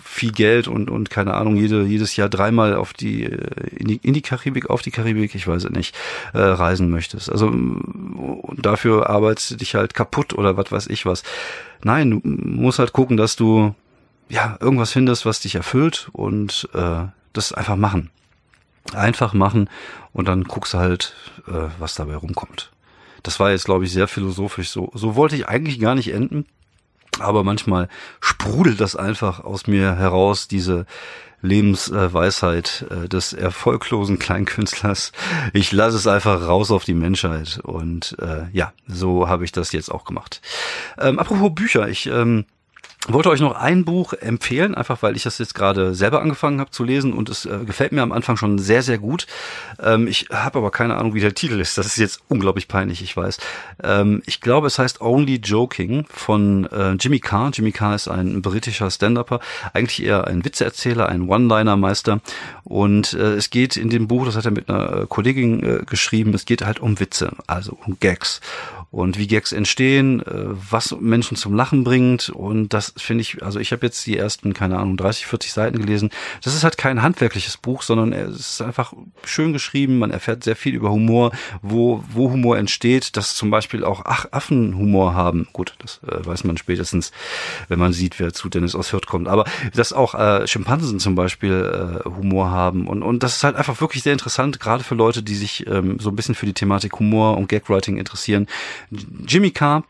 viel 0.03 0.31
Geld 0.31 0.67
und 0.67 0.89
und 0.89 1.09
keine 1.09 1.33
Ahnung 1.33 1.55
jede 1.55 1.83
jedes 1.83 2.15
Jahr 2.15 2.29
dreimal 2.29 2.75
auf 2.75 2.93
die 2.93 3.23
in 3.23 3.87
die 3.87 3.99
in 4.03 4.13
die 4.13 4.21
Karibik 4.21 4.69
auf 4.69 4.83
die 4.83 4.91
Karibik 4.91 5.33
ich 5.33 5.47
weiß 5.47 5.63
es 5.63 5.71
nicht 5.71 5.95
äh, 6.33 6.39
reisen 6.39 6.89
möchtest. 6.89 7.31
Also 7.31 7.51
dafür 8.55 9.09
arbeitest 9.09 9.51
du 9.51 9.55
dich 9.55 9.73
halt 9.75 9.95
kaputt 9.95 10.33
oder 10.33 10.57
was 10.57 10.71
weiß 10.71 10.87
ich 10.87 11.05
was. 11.05 11.23
Nein 11.83 12.11
du 12.11 12.21
musst 12.23 12.79
halt 12.79 12.93
gucken 12.93 13.17
dass 13.17 13.35
du 13.35 13.73
ja 14.29 14.57
irgendwas 14.61 14.91
findest 14.91 15.25
was 15.25 15.39
dich 15.39 15.55
erfüllt 15.55 16.09
und 16.13 16.69
äh, 16.73 17.05
das 17.33 17.51
einfach 17.51 17.75
machen. 17.75 18.11
Einfach 18.93 19.33
machen 19.33 19.69
und 20.11 20.27
dann 20.27 20.43
guckst 20.43 20.75
halt 20.75 21.15
äh, 21.47 21.69
was 21.79 21.95
dabei 21.95 22.15
rumkommt 22.15 22.72
das 23.23 23.39
war 23.39 23.51
jetzt, 23.51 23.65
glaube 23.65 23.85
ich, 23.85 23.91
sehr 23.91 24.07
philosophisch. 24.07 24.69
So, 24.69 24.91
so 24.93 25.15
wollte 25.15 25.35
ich 25.35 25.47
eigentlich 25.47 25.79
gar 25.79 25.95
nicht 25.95 26.13
enden. 26.13 26.45
Aber 27.19 27.43
manchmal 27.43 27.89
sprudelt 28.21 28.81
das 28.81 28.95
einfach 28.95 29.43
aus 29.43 29.67
mir 29.67 29.95
heraus, 29.95 30.47
diese 30.47 30.85
Lebensweisheit 31.41 32.85
äh, 32.89 33.07
des 33.07 33.33
erfolglosen 33.33 34.17
Kleinkünstlers. 34.17 35.11
Ich 35.53 35.71
lasse 35.71 35.97
es 35.97 36.07
einfach 36.07 36.47
raus 36.47 36.71
auf 36.71 36.85
die 36.85 36.93
Menschheit. 36.93 37.59
Und 37.61 38.15
äh, 38.19 38.45
ja, 38.51 38.73
so 38.87 39.27
habe 39.27 39.45
ich 39.45 39.51
das 39.51 39.71
jetzt 39.73 39.91
auch 39.91 40.05
gemacht. 40.05 40.41
Ähm, 40.97 41.19
apropos 41.19 41.53
Bücher, 41.53 41.87
ich 41.87 42.07
ähm, 42.07 42.45
wollte 43.09 43.29
euch 43.29 43.41
noch 43.41 43.55
ein 43.55 43.83
Buch 43.83 44.13
empfehlen, 44.13 44.75
einfach 44.75 45.03
weil 45.03 45.17
ich 45.17 45.23
das 45.23 45.37
jetzt 45.37 45.55
gerade 45.55 45.93
selber 45.93 46.21
angefangen 46.21 46.61
habe 46.61 46.71
zu 46.71 46.85
lesen 46.85 47.11
und 47.11 47.27
es 47.29 47.45
äh, 47.45 47.59
gefällt 47.65 47.91
mir 47.91 48.01
am 48.01 48.13
Anfang 48.13 48.37
schon 48.37 48.59
sehr, 48.59 48.81
sehr 48.81 48.97
gut. 48.97 49.27
Ähm, 49.81 50.07
ich 50.07 50.27
habe 50.31 50.59
aber 50.59 50.71
keine 50.71 50.95
Ahnung, 50.95 51.13
wie 51.13 51.19
der 51.19 51.35
Titel 51.35 51.59
ist. 51.59 51.77
Das 51.77 51.85
ist 51.85 51.97
jetzt 51.97 52.21
unglaublich 52.29 52.69
peinlich, 52.69 53.01
ich 53.01 53.15
weiß. 53.15 53.39
Ähm, 53.83 54.23
ich 54.25 54.39
glaube, 54.39 54.67
es 54.67 54.79
heißt 54.79 55.01
Only 55.01 55.35
Joking 55.35 56.05
von 56.09 56.65
äh, 56.71 56.93
Jimmy 56.93 57.19
Carr. 57.19 57.51
Jimmy 57.53 57.73
Carr 57.73 57.95
ist 57.95 58.07
ein 58.07 58.41
britischer 58.41 58.89
Stand-Upper, 58.89 59.41
eigentlich 59.73 60.01
eher 60.01 60.27
ein 60.27 60.45
Witzeerzähler, 60.45 61.09
ein 61.09 61.27
One-Liner-Meister. 61.27 62.21
Und 62.63 63.13
äh, 63.13 63.33
es 63.33 63.49
geht 63.49 63.75
in 63.75 63.89
dem 63.89 64.07
Buch, 64.07 64.25
das 64.25 64.37
hat 64.37 64.45
er 64.45 64.51
mit 64.51 64.69
einer 64.69 65.01
äh, 65.01 65.05
Kollegin 65.07 65.61
äh, 65.61 65.83
geschrieben, 65.85 66.33
es 66.33 66.45
geht 66.45 66.65
halt 66.65 66.79
um 66.79 66.99
Witze, 67.01 67.33
also 67.47 67.77
um 67.85 67.97
Gags 67.99 68.39
und 68.93 69.17
wie 69.17 69.25
Gags 69.25 69.51
entstehen, 69.51 70.21
äh, 70.21 70.45
was 70.69 70.95
Menschen 70.99 71.35
zum 71.35 71.55
Lachen 71.55 71.83
bringt. 71.83 72.29
Und 72.29 72.69
das 72.73 72.92
finde 72.97 73.21
ich, 73.21 73.43
also 73.43 73.59
ich 73.59 73.71
habe 73.71 73.85
jetzt 73.85 74.05
die 74.05 74.17
ersten, 74.17 74.53
keine 74.53 74.77
Ahnung, 74.77 74.97
30, 74.97 75.25
40 75.25 75.53
Seiten 75.53 75.79
gelesen. 75.79 76.09
Das 76.43 76.55
ist 76.55 76.63
halt 76.63 76.77
kein 76.77 77.01
handwerkliches 77.01 77.57
Buch, 77.57 77.81
sondern 77.81 78.13
es 78.13 78.39
ist 78.39 78.61
einfach 78.61 78.93
schön 79.23 79.53
geschrieben. 79.53 79.99
Man 79.99 80.11
erfährt 80.11 80.43
sehr 80.43 80.55
viel 80.55 80.75
über 80.75 80.91
Humor, 80.91 81.31
wo, 81.61 82.03
wo 82.11 82.31
Humor 82.31 82.57
entsteht, 82.57 83.17
dass 83.17 83.35
zum 83.35 83.49
Beispiel 83.49 83.83
auch 83.83 84.03
Ach, 84.05 84.25
Affen 84.31 84.77
Humor 84.77 85.13
haben. 85.13 85.47
Gut, 85.53 85.75
das 85.79 86.01
äh, 86.07 86.25
weiß 86.25 86.43
man 86.43 86.57
spätestens, 86.57 87.11
wenn 87.67 87.79
man 87.79 87.93
sieht, 87.93 88.19
wer 88.19 88.33
zu 88.33 88.49
Dennis 88.49 88.75
aus 88.75 88.93
Hürth 88.93 89.07
kommt. 89.07 89.27
Aber 89.27 89.45
dass 89.73 89.93
auch 89.93 90.15
äh, 90.15 90.47
Schimpansen 90.47 90.99
zum 90.99 91.15
Beispiel 91.15 92.03
äh, 92.05 92.09
Humor 92.09 92.51
haben. 92.51 92.87
Und, 92.87 93.03
und 93.03 93.23
das 93.23 93.37
ist 93.37 93.43
halt 93.43 93.55
einfach 93.55 93.81
wirklich 93.81 94.03
sehr 94.03 94.13
interessant, 94.13 94.59
gerade 94.59 94.83
für 94.83 94.95
Leute, 94.95 95.23
die 95.23 95.35
sich 95.35 95.67
ähm, 95.67 95.99
so 95.99 96.09
ein 96.09 96.15
bisschen 96.15 96.35
für 96.35 96.45
die 96.45 96.53
Thematik 96.53 96.99
Humor 96.99 97.37
und 97.37 97.49
Gagwriting 97.49 97.97
interessieren 97.97 98.47
Jimmy 99.27 99.51
Carr 99.51 99.83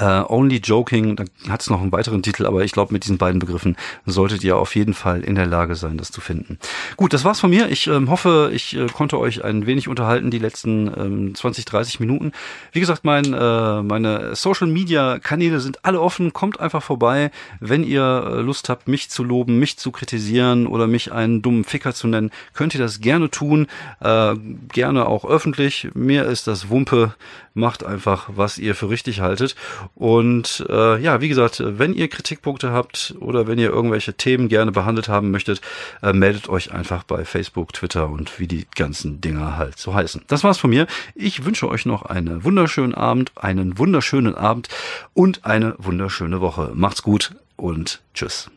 Uh, 0.00 0.24
Only 0.28 0.58
Joking, 0.58 1.16
da 1.16 1.24
hat 1.48 1.60
es 1.60 1.68
noch 1.68 1.82
einen 1.82 1.90
weiteren 1.90 2.22
Titel, 2.22 2.46
aber 2.46 2.62
ich 2.62 2.70
glaube, 2.70 2.92
mit 2.92 3.02
diesen 3.02 3.18
beiden 3.18 3.40
Begriffen 3.40 3.76
solltet 4.06 4.44
ihr 4.44 4.56
auf 4.56 4.76
jeden 4.76 4.94
Fall 4.94 5.22
in 5.22 5.34
der 5.34 5.46
Lage 5.46 5.74
sein, 5.74 5.98
das 5.98 6.12
zu 6.12 6.20
finden. 6.20 6.58
Gut, 6.96 7.12
das 7.12 7.24
war's 7.24 7.40
von 7.40 7.50
mir. 7.50 7.68
Ich 7.68 7.88
ähm, 7.88 8.08
hoffe, 8.08 8.52
ich 8.54 8.76
äh, 8.76 8.86
konnte 8.86 9.18
euch 9.18 9.44
ein 9.44 9.66
wenig 9.66 9.88
unterhalten 9.88 10.30
die 10.30 10.38
letzten 10.38 10.86
ähm, 10.96 11.34
20, 11.34 11.64
30 11.64 11.98
Minuten. 11.98 12.30
Wie 12.70 12.78
gesagt, 12.78 13.04
mein, 13.04 13.34
äh, 13.34 13.82
meine 13.82 14.36
Social 14.36 14.68
Media 14.68 15.18
Kanäle 15.18 15.58
sind 15.58 15.84
alle 15.84 16.00
offen. 16.00 16.32
Kommt 16.32 16.60
einfach 16.60 16.82
vorbei, 16.82 17.32
wenn 17.58 17.82
ihr 17.82 18.02
äh, 18.02 18.40
Lust 18.40 18.68
habt, 18.68 18.86
mich 18.86 19.10
zu 19.10 19.24
loben, 19.24 19.58
mich 19.58 19.78
zu 19.78 19.90
kritisieren 19.90 20.68
oder 20.68 20.86
mich 20.86 21.10
einen 21.10 21.42
dummen 21.42 21.64
Ficker 21.64 21.92
zu 21.92 22.06
nennen, 22.06 22.30
könnt 22.54 22.74
ihr 22.74 22.80
das 22.80 23.00
gerne 23.00 23.30
tun. 23.30 23.66
Äh, 24.00 24.36
gerne 24.72 25.06
auch 25.06 25.24
öffentlich. 25.24 25.88
Mir 25.94 26.24
ist 26.26 26.46
das 26.46 26.70
Wumpe. 26.70 27.14
Macht 27.54 27.84
einfach, 27.84 28.30
was 28.34 28.56
ihr 28.56 28.74
für 28.74 28.88
richtig 28.88 29.20
haltet. 29.20 29.56
Und 29.94 30.64
äh, 30.68 30.98
ja, 31.00 31.20
wie 31.20 31.28
gesagt, 31.28 31.62
wenn 31.64 31.94
ihr 31.94 32.08
Kritikpunkte 32.08 32.72
habt 32.72 33.14
oder 33.20 33.46
wenn 33.46 33.58
ihr 33.58 33.70
irgendwelche 33.70 34.14
Themen 34.14 34.48
gerne 34.48 34.72
behandelt 34.72 35.08
haben 35.08 35.30
möchtet, 35.30 35.60
äh, 36.02 36.12
meldet 36.12 36.48
euch 36.48 36.72
einfach 36.72 37.04
bei 37.04 37.24
Facebook, 37.24 37.72
Twitter 37.72 38.08
und 38.08 38.38
wie 38.38 38.46
die 38.46 38.66
ganzen 38.74 39.20
Dinger 39.20 39.56
halt 39.56 39.78
so 39.78 39.94
heißen. 39.94 40.22
Das 40.28 40.44
war's 40.44 40.58
von 40.58 40.70
mir. 40.70 40.86
Ich 41.14 41.44
wünsche 41.44 41.68
euch 41.68 41.86
noch 41.86 42.02
einen 42.02 42.44
wunderschönen 42.44 42.94
Abend, 42.94 43.32
einen 43.36 43.78
wunderschönen 43.78 44.34
Abend 44.34 44.68
und 45.14 45.44
eine 45.44 45.74
wunderschöne 45.78 46.40
Woche. 46.40 46.72
Macht's 46.74 47.02
gut 47.02 47.32
und 47.56 48.00
tschüss. 48.14 48.50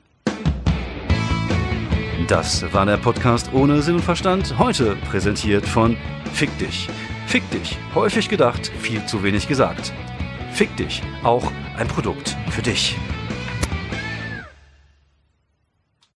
Das 2.28 2.73
war 2.73 2.86
der 2.86 2.97
Podcast 2.97 3.51
ohne 3.54 3.82
Sinn 3.84 3.95
und 3.95 4.01
Verstand, 4.01 4.58
heute 4.58 4.95
präsentiert 5.12 5.65
von 5.65 5.95
Fick 6.34 6.58
dich. 6.58 6.89
Fick 7.28 7.49
dich. 7.51 7.78
Häufig 7.93 8.30
gedacht, 8.30 8.71
viel 8.80 9.06
zu 9.06 9.23
wenig 9.23 9.47
gesagt. 9.47 9.93
Fick 10.56 10.74
dich. 10.78 11.02
Auch 11.22 11.52
ein 11.78 11.89
Produkt 11.89 12.38
für 12.50 12.62
dich. 12.62 12.96